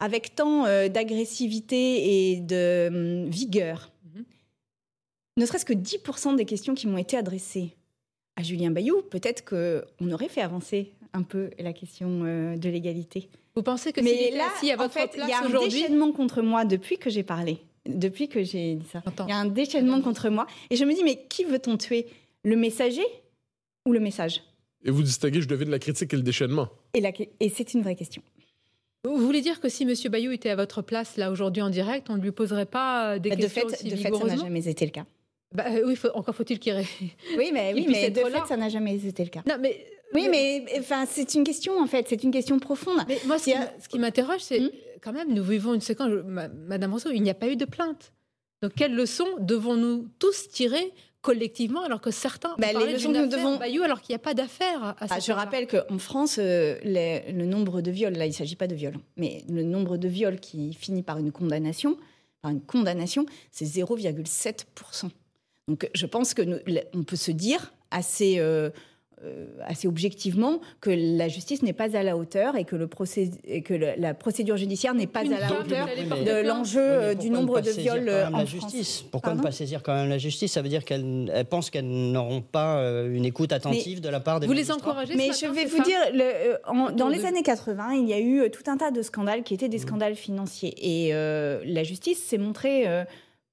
avec 0.00 0.34
tant 0.34 0.66
euh, 0.66 0.88
d'agressivité 0.88 2.32
et 2.32 2.40
de 2.40 2.88
hum, 2.88 3.30
vigueur, 3.30 3.92
mhm. 4.04 4.24
ne 5.36 5.46
serait-ce 5.46 5.64
que 5.64 5.74
10% 5.74 6.34
des 6.34 6.44
questions 6.44 6.74
qui 6.74 6.88
m'ont 6.88 6.98
été 6.98 7.16
adressées 7.16 7.76
à 8.36 8.42
Julien 8.42 8.70
Bayou, 8.70 9.02
peut-être 9.02 9.44
qu'on 9.44 10.10
aurait 10.10 10.28
fait 10.28 10.40
avancer 10.40 10.92
un 11.12 11.22
peu 11.22 11.50
la 11.58 11.72
question 11.72 12.22
euh, 12.24 12.56
de 12.56 12.68
l'égalité. 12.68 13.28
Vous 13.54 13.62
pensez 13.62 13.92
que 13.92 14.00
Mais 14.00 14.30
là, 14.30 14.46
à 14.46 14.76
votre 14.76 14.84
en 14.84 14.88
fait, 14.88 15.10
il 15.16 15.28
y 15.28 15.32
a 15.32 15.42
un 15.42 15.64
déchaînement 15.68 16.12
contre 16.12 16.40
moi 16.40 16.64
depuis 16.64 16.96
que 16.96 17.10
j'ai 17.10 17.22
parlé, 17.22 17.58
depuis 17.86 18.28
que 18.28 18.42
j'ai 18.42 18.76
dit 18.76 18.86
ça. 18.90 19.02
Il 19.26 19.28
y 19.28 19.32
a 19.32 19.36
un 19.36 19.46
déchaînement 19.46 20.00
contre 20.00 20.30
moi. 20.30 20.46
Et 20.70 20.76
je 20.76 20.84
me 20.84 20.94
dis, 20.94 21.04
mais 21.04 21.24
qui 21.28 21.44
veut-on 21.44 21.76
tuer? 21.76 22.06
Le 22.44 22.56
messager 22.56 23.04
ou 23.86 23.92
le 23.92 24.00
message? 24.00 24.42
Et 24.84 24.90
vous 24.90 25.02
distinguez, 25.02 25.42
je 25.42 25.48
devine, 25.48 25.70
la 25.70 25.78
critique 25.78 26.12
et 26.12 26.16
le 26.16 26.22
déchaînement. 26.22 26.68
Et, 26.94 27.02
et 27.38 27.48
c'est 27.50 27.74
une 27.74 27.82
vraie 27.82 27.94
question. 27.94 28.22
Vous 29.04 29.18
voulez 29.18 29.40
dire 29.40 29.60
que 29.60 29.68
si 29.68 29.82
M. 29.82 29.92
Bayou 30.10 30.30
était 30.30 30.50
à 30.50 30.56
votre 30.56 30.80
place, 30.80 31.16
là, 31.16 31.30
aujourd'hui, 31.30 31.62
en 31.62 31.70
direct, 31.70 32.08
on 32.08 32.16
ne 32.16 32.22
lui 32.22 32.32
poserait 32.32 32.66
pas 32.66 33.18
des 33.18 33.30
bah, 33.30 33.36
questions 33.36 33.66
de 33.66 33.70
fait, 33.74 33.84
De 33.84 33.96
fait, 33.96 34.14
ça 34.14 34.24
n'a 34.24 34.36
jamais 34.36 34.68
été 34.68 34.84
le 34.84 34.92
cas. 34.92 35.04
Bah, 35.54 35.64
euh, 35.68 35.82
oui, 35.86 35.98
encore 36.14 36.34
faut-il 36.34 36.58
qu'il 36.58 36.74
Oui, 37.38 37.50
mais, 37.52 37.72
oui, 37.74 37.86
mais 37.88 38.10
de 38.10 38.20
fait, 38.20 38.46
ça 38.48 38.56
n'a 38.56 38.68
jamais 38.68 38.96
été 38.96 39.24
le 39.24 39.30
cas. 39.30 39.42
Non, 39.46 39.56
mais 39.60 39.84
oui, 40.14 40.28
mais 40.30 40.64
enfin, 40.78 41.04
c'est 41.08 41.34
une 41.34 41.44
question 41.44 41.78
en 41.80 41.86
fait, 41.86 42.06
c'est 42.08 42.22
une 42.22 42.30
question 42.30 42.58
profonde. 42.58 43.00
Mais 43.08 43.18
moi, 43.26 43.38
ce 43.38 43.88
qui 43.88 43.98
m'interroge, 43.98 44.40
c'est 44.40 44.60
hmm 44.60 44.70
quand 45.02 45.12
même, 45.12 45.34
nous 45.34 45.42
vivons 45.42 45.74
une 45.74 45.80
séquence, 45.80 46.10
Madame 46.24 46.92
Rousseau, 46.92 47.10
il 47.12 47.22
n'y 47.24 47.30
a 47.30 47.34
pas 47.34 47.48
eu 47.48 47.56
de 47.56 47.64
plainte. 47.64 48.12
Donc, 48.62 48.72
quelle 48.76 48.94
leçon 48.94 49.26
devons-nous 49.40 50.06
tous 50.20 50.48
tirer 50.48 50.92
collectivement, 51.22 51.82
alors 51.82 52.00
que 52.00 52.12
certains 52.12 52.54
Bah, 52.58 52.68
ont 52.72 52.78
les 52.86 52.92
leçons 52.92 53.10
d'une 53.10 53.22
que 53.22 53.26
nous 53.26 53.34
affaire 53.34 53.44
devons- 53.46 53.58
Bayou, 53.58 53.82
alors 53.82 54.00
qu'il 54.00 54.12
n'y 54.12 54.16
a 54.16 54.20
pas 54.20 54.34
d'affaire 54.34 54.94
Ah, 55.00 55.18
je 55.18 55.32
rappelle 55.32 55.66
qu'en 55.66 55.98
France, 55.98 56.36
euh, 56.38 56.78
les- 56.84 57.32
le 57.32 57.46
nombre 57.46 57.80
de 57.80 57.90
viols, 57.90 58.12
là 58.14 58.26
il 58.26 58.28
ne 58.28 58.34
s'agit 58.34 58.54
pas 58.54 58.68
de 58.68 58.76
viols, 58.76 58.96
mais 59.16 59.42
le 59.48 59.64
nombre 59.64 59.96
de 59.96 60.06
viols 60.06 60.38
qui 60.38 60.72
finit 60.72 61.02
par 61.02 61.18
une 61.18 61.32
condamnation, 61.32 61.96
par 62.40 62.52
une 62.52 62.60
condamnation, 62.60 63.26
c'est 63.50 63.64
0,7%. 63.64 65.10
Donc 65.68 65.88
je 65.94 66.06
pense 66.06 66.34
que 66.34 66.42
nous- 66.42 66.58
on 66.94 67.04
peut 67.04 67.16
se 67.16 67.30
dire 67.30 67.72
assez, 67.90 68.38
euh, 68.38 68.70
euh, 69.24 69.46
assez 69.64 69.86
objectivement 69.86 70.60
que 70.80 70.90
la 70.90 71.28
justice 71.28 71.62
n'est 71.62 71.72
pas 71.72 71.96
à 71.96 72.02
la 72.02 72.16
hauteur 72.16 72.56
et 72.56 72.64
que, 72.64 72.74
le 72.74 72.88
procé- 72.88 73.30
et 73.44 73.62
que 73.62 73.72
le- 73.72 73.92
la 73.96 74.14
procédure 74.14 74.56
judiciaire 74.56 74.92
n'est 74.94 75.06
pas 75.06 75.22
Une 75.22 75.34
à 75.34 75.38
la 75.38 75.60
hauteur 75.60 75.86
de 75.86 76.44
l'enjeu 76.44 76.80
euh, 76.80 77.14
du 77.14 77.30
nombre 77.30 77.60
de 77.60 77.70
viols 77.70 78.08
en 78.10 78.38
la 78.38 78.46
France. 78.46 78.48
justice? 78.50 79.04
Pourquoi 79.12 79.34
ne 79.34 79.40
pas 79.40 79.52
saisir 79.52 79.84
quand 79.84 79.94
même 79.94 80.08
la 80.08 80.18
justice? 80.18 80.50
Ça 80.52 80.62
veut 80.62 80.68
dire 80.68 80.84
qu'elles 80.84 81.30
elles 81.32 81.44
pensent 81.44 81.70
qu'elles 81.70 81.86
n'auront 81.88 82.40
pas 82.40 82.82
une 83.04 83.24
écoute 83.24 83.52
attentive 83.52 84.00
de 84.00 84.08
la 84.08 84.18
part 84.18 84.40
des 84.40 84.48
Vous 84.48 84.52
les 84.52 84.72
encouragez 84.72 85.14
Mais 85.14 85.28
je 85.28 85.46
vais 85.46 85.66
vous 85.66 85.82
dire, 85.84 85.98
le, 86.12 86.56
en- 86.66 86.90
dans 86.90 87.08
les 87.08 87.20
de- 87.20 87.26
années 87.26 87.44
80, 87.44 87.92
il 87.92 88.08
y 88.08 88.12
a 88.14 88.18
eu 88.18 88.50
tout 88.50 88.68
un 88.68 88.76
tas 88.76 88.90
de 88.90 89.02
scandales 89.02 89.44
qui 89.44 89.54
étaient 89.54 89.66
Mmh. 89.66 89.70
des 89.70 89.78
scandales 89.78 90.16
financiers. 90.16 90.74
Et 90.78 91.14
euh, 91.14 91.60
la 91.64 91.84
justice 91.84 92.20
s'est 92.20 92.38
montrée 92.38 92.88
euh, 92.88 93.04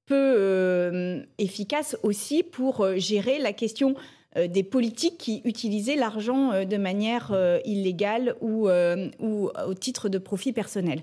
peu 0.10 0.16
euh, 0.16 1.22
efficace 1.38 1.95
aussi 2.01 2.41
pour 2.41 2.82
euh, 2.82 2.97
gérer 2.97 3.38
la 3.38 3.53
question 3.53 3.93
euh, 4.38 4.47
des 4.47 4.64
politiques 4.64 5.20
qui 5.20 5.41
utilisaient 5.45 5.95
l'argent 5.95 6.66
de 6.66 6.78
manière 6.78 7.32
illégale 7.64 8.36
ou, 8.41 8.70
ou 9.20 9.49
au 9.68 9.74
titre 9.76 10.10
de 10.10 10.18
profit 10.18 10.51
personnel. 10.51 11.01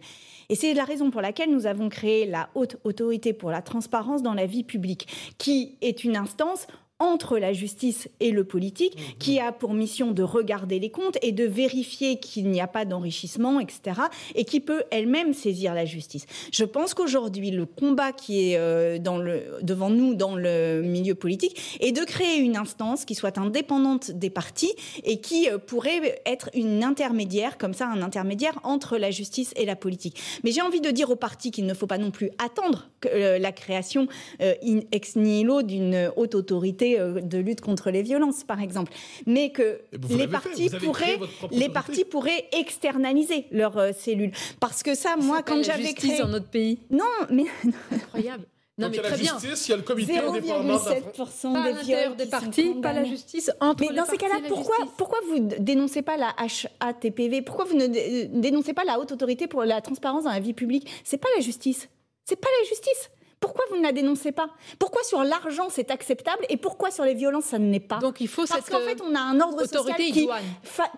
Et 0.49 0.57
c'est 0.57 0.75
la 0.75 0.85
raison 0.85 1.11
pour 1.11 1.21
laquelle 1.21 1.51
nous 1.51 1.67
avons 1.67 1.89
créé 1.89 2.27
la 2.27 2.51
Haute 2.55 2.77
Autorité 2.85 3.33
pour 3.33 3.51
la 3.51 3.63
transparence 3.63 4.23
dans 4.23 4.35
la 4.35 4.47
vie 4.47 4.65
publique, 4.65 5.35
qui 5.39 5.77
est 5.81 6.05
une 6.05 6.17
instance 6.17 6.67
entre 6.99 7.39
la 7.39 7.53
justice 7.53 8.09
et 8.21 8.31
le 8.31 8.45
politique, 8.45 9.17
qui 9.19 9.39
a 9.39 9.53
pour 9.53 9.75
mission 9.75 10.13
de 10.13 10.23
regarder 10.23 10.79
les 10.79 10.89
comptes 10.89 11.19
et 11.21 11.33
de 11.33 11.45
vérifier 11.45 12.19
qu'il 12.19 12.49
n'y 12.51 12.61
a 12.61 12.67
pas 12.67 12.87
d'enrichissement, 12.87 13.61
etc., 13.61 14.01
et 14.35 14.45
qui 14.45 14.61
peut 14.61 14.85
elle-même 14.91 15.35
saisir 15.35 15.75
la 15.75 15.85
justice. 15.85 16.25
Je 16.53 16.65
pense 16.65 16.95
qu'aujourd'hui, 16.95 17.51
le 17.51 17.67
combat 17.67 18.13
qui 18.13 18.53
est 18.53 18.57
euh, 18.57 18.99
dans 18.99 19.19
le, 19.19 19.59
devant 19.63 19.91
nous 19.91 20.15
dans 20.15 20.37
le 20.37 20.81
milieu 20.83 21.15
politique 21.15 21.79
est 21.81 21.93
de 21.93 22.03
créer 22.05 22.39
une 22.39 22.57
instance 22.57 23.05
qui 23.05 23.15
soit 23.15 23.37
indépendante 23.37 24.11
des 24.11 24.31
partis 24.31 24.73
et 25.05 25.21
qui 25.21 25.51
euh, 25.51 25.59
pourrait 25.59 26.21
être 26.25 26.49
une 26.55 26.83
intermédiaire, 26.83 27.59
comme 27.59 27.75
ça, 27.75 27.89
un 27.89 28.01
intermédiaire 28.01 28.59
entre 28.63 28.97
la 28.97 29.11
justice 29.11 29.53
et 29.57 29.67
la 29.67 29.77
politique. 29.77 30.19
Mais 30.45 30.51
j'ai 30.51 30.63
envie 30.63 30.81
de 30.81 30.91
dire 30.91 31.11
aux 31.11 31.17
partis 31.17 31.51
qu'il 31.51 31.67
ne 31.67 31.75
faut 31.75 31.87
pas 31.87 31.99
non 31.99 32.11
plus 32.11 32.31
attendre 32.39 32.89
que, 33.01 33.09
euh, 33.09 33.39
la 33.39 33.53
création 33.53 34.09
in 34.41 34.81
ex 34.93 35.17
nihilo 35.17 35.63
d'une 35.63 36.11
haute 36.17 36.35
autorité 36.35 36.86
euh, 36.99 37.21
de 37.21 37.39
lutte 37.39 37.61
contre 37.61 37.91
les 37.91 38.03
violences, 38.03 38.45
par 38.45 38.61
exemple, 38.61 38.93
mais 39.27 39.51
que 39.51 39.81
les 40.11 40.29
partis 40.29 40.71
pourraient, 40.71 41.19
les 41.51 41.69
partis 41.69 42.05
pourraient 42.05 42.47
externaliser 42.53 43.47
leurs 43.51 43.77
euh, 43.79 43.93
cellules, 43.93 44.33
parce 44.61 44.83
que 44.83 44.95
ça, 44.95 45.17
moi, 45.17 45.43
quand 45.43 45.63
j'avais 45.65 45.83
justice 45.87 46.11
créé, 46.11 46.19
dans 46.21 46.29
notre 46.29 46.49
pays. 46.49 46.79
non, 46.91 47.05
mais 47.31 47.45
Incroyable. 47.93 48.45
Non, 48.79 48.89
Donc, 48.89 48.97
mais 48.97 48.99
il 48.99 49.03
y 49.03 49.07
a 49.07 49.09
très 49.09 49.17
la 49.17 49.23
bien. 49.23 49.39
justice, 49.41 49.69
il 49.69 49.71
y 49.71 49.75
a 49.75 49.77
le 49.79 49.83
comité 49.83 50.19
indépendant 50.19 50.63
de 50.65 50.69
la 50.69 50.79
France. 51.09 51.45
0,7% 51.47 51.53
Pas 51.55 51.63
à 51.63 51.73
des 51.73 51.83
viols 51.83 52.17
des 52.17 52.27
partis, 52.27 52.75
pas 52.83 52.93
la 52.93 53.05
justice 53.05 53.51
entre 53.59 53.81
Mais 53.85 53.89
les 53.89 53.97
dans 53.97 54.05
ces 54.05 54.19
cas-là, 54.19 54.35
pourquoi, 54.49 54.77
pourquoi 54.99 55.19
vous 55.29 55.39
ne 55.39 55.55
dénoncez 55.59 56.03
pas 56.03 56.19
la 56.19 56.35
HATPV 56.81 57.41
Pourquoi 57.41 57.65
vous 57.65 57.75
ne 57.75 57.87
dé- 57.87 58.27
dénoncez 58.35 58.75
pas 58.75 58.85
la 58.85 58.99
haute 59.01 59.13
autorité 59.13 59.47
pour 59.47 59.65
la 59.65 59.81
transparence 59.81 60.25
dans 60.25 60.31
la 60.31 60.41
vie 60.41 60.53
publique? 60.53 60.91
C'est 61.05 61.17
pas 61.17 61.29
la 61.37 61.41
justice. 61.43 61.89
C'est 62.27 62.37
pas 62.37 62.49
la 62.63 62.69
justice. 62.69 63.11
Pourquoi 63.41 63.65
vous 63.71 63.77
ne 63.77 63.83
la 63.83 63.93
dénoncez 63.93 64.33
pas? 64.33 64.49
Pourquoi 64.79 65.03
sur 65.05 65.23
l'argent 65.23 65.69
c'est 65.71 65.91
acceptable 65.91 66.45
et 66.49 66.57
pourquoi 66.57 66.91
sur 66.91 67.05
les 67.05 67.15
violences 67.15 67.45
ça 67.45 67.59
ne 67.59 67.71
l'est 67.71 67.81
pas? 67.81 67.99
Donc 67.99 68.21
il 68.21 68.29
faut 68.29 68.47
Parce 68.47 68.69
qu'en 68.71 68.81
fait, 68.81 69.01
on 69.03 69.15
a 69.15 69.21
un 69.21 69.39
ordre 69.41 69.65
social 69.67 69.97
qui, 69.97 70.29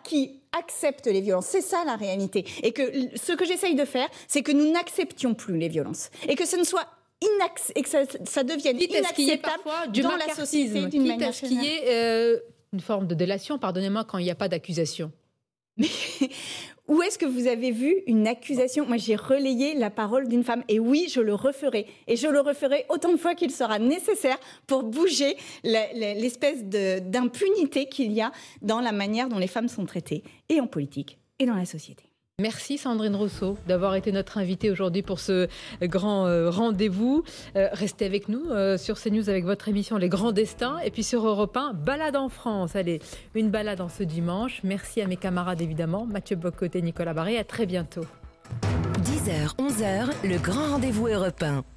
qui 0.04 0.40
accepte 0.58 1.06
les 1.06 1.20
violences. 1.20 1.46
C'est 1.46 1.60
ça 1.60 1.82
la 1.84 1.96
réalité. 1.96 2.44
Et 2.62 2.72
que 2.72 2.82
ce 3.16 3.32
que 3.32 3.44
j'essaye 3.44 3.74
de 3.74 3.84
faire, 3.84 4.08
c'est 4.28 4.42
que 4.42 4.52
nous 4.52 4.70
n'acceptions 4.70 5.34
plus 5.34 5.58
les 5.58 5.68
violences. 5.68 6.10
Et 6.28 6.36
que 6.36 6.46
ce 6.46 6.56
ne 6.56 6.64
soit 6.64 6.86
inac- 7.20 7.72
et 7.74 7.82
que 7.82 7.88
ça, 7.88 8.02
ça 8.24 8.44
devienne 8.44 8.80
inacceptable 8.80 9.42
parfois 9.42 9.86
du 9.88 10.00
dans 10.02 10.16
la 10.16 10.32
société 10.34 10.86
d'une 10.86 11.06
manière 11.06 11.34
ce 11.34 11.46
générale. 11.46 11.66
ait 11.66 11.84
euh, 11.88 12.38
une 12.72 12.80
forme 12.80 13.06
de 13.08 13.14
délation, 13.14 13.58
pardonnez-moi, 13.58 14.04
quand 14.04 14.18
il 14.18 14.24
n'y 14.24 14.30
a 14.30 14.34
pas 14.36 14.48
d'accusation. 14.48 15.10
Où 16.88 17.02
est-ce 17.02 17.18
que 17.18 17.26
vous 17.26 17.46
avez 17.46 17.70
vu 17.70 17.96
une 18.06 18.26
accusation? 18.26 18.86
Moi, 18.86 18.96
j'ai 18.96 19.14
relayé 19.14 19.74
la 19.74 19.90
parole 19.90 20.26
d'une 20.26 20.42
femme. 20.42 20.64
Et 20.68 20.80
oui, 20.80 21.06
je 21.12 21.20
le 21.20 21.34
referai. 21.34 21.86
Et 22.06 22.16
je 22.16 22.26
le 22.26 22.40
referai 22.40 22.86
autant 22.88 23.12
de 23.12 23.18
fois 23.18 23.34
qu'il 23.34 23.50
sera 23.50 23.78
nécessaire 23.78 24.38
pour 24.66 24.84
bouger 24.84 25.36
l'espèce 25.64 26.64
d'impunité 26.64 27.90
qu'il 27.90 28.12
y 28.12 28.22
a 28.22 28.32
dans 28.62 28.80
la 28.80 28.92
manière 28.92 29.28
dont 29.28 29.38
les 29.38 29.46
femmes 29.46 29.68
sont 29.68 29.84
traitées, 29.84 30.22
et 30.48 30.60
en 30.60 30.66
politique, 30.66 31.18
et 31.38 31.44
dans 31.44 31.56
la 31.56 31.66
société. 31.66 32.07
Merci 32.40 32.78
Sandrine 32.78 33.16
Rousseau 33.16 33.58
d'avoir 33.66 33.96
été 33.96 34.12
notre 34.12 34.38
invitée 34.38 34.70
aujourd'hui 34.70 35.02
pour 35.02 35.18
ce 35.18 35.48
grand 35.82 36.28
euh, 36.28 36.50
rendez-vous. 36.50 37.24
Euh, 37.56 37.68
restez 37.72 38.06
avec 38.06 38.28
nous 38.28 38.44
euh, 38.50 38.78
sur 38.78 38.96
CNews 38.96 39.28
avec 39.28 39.44
votre 39.44 39.66
émission 39.66 39.96
Les 39.96 40.08
Grands 40.08 40.30
Destins 40.30 40.78
et 40.84 40.92
puis 40.92 41.02
sur 41.02 41.26
Europe 41.26 41.56
1, 41.56 41.72
Balade 41.72 42.14
en 42.14 42.28
France. 42.28 42.76
Allez, 42.76 43.00
une 43.34 43.50
balade 43.50 43.80
en 43.80 43.88
ce 43.88 44.04
dimanche. 44.04 44.60
Merci 44.62 45.00
à 45.00 45.08
mes 45.08 45.16
camarades 45.16 45.60
évidemment, 45.60 46.06
Mathieu 46.06 46.36
Bocoté, 46.36 46.80
Nicolas 46.80 47.12
Barré. 47.12 47.38
À 47.38 47.42
très 47.42 47.66
bientôt. 47.66 48.04
10h, 49.02 49.56
11h, 49.56 50.06
le 50.22 50.38
grand 50.38 50.70
rendez-vous 50.74 51.08
européen. 51.08 51.64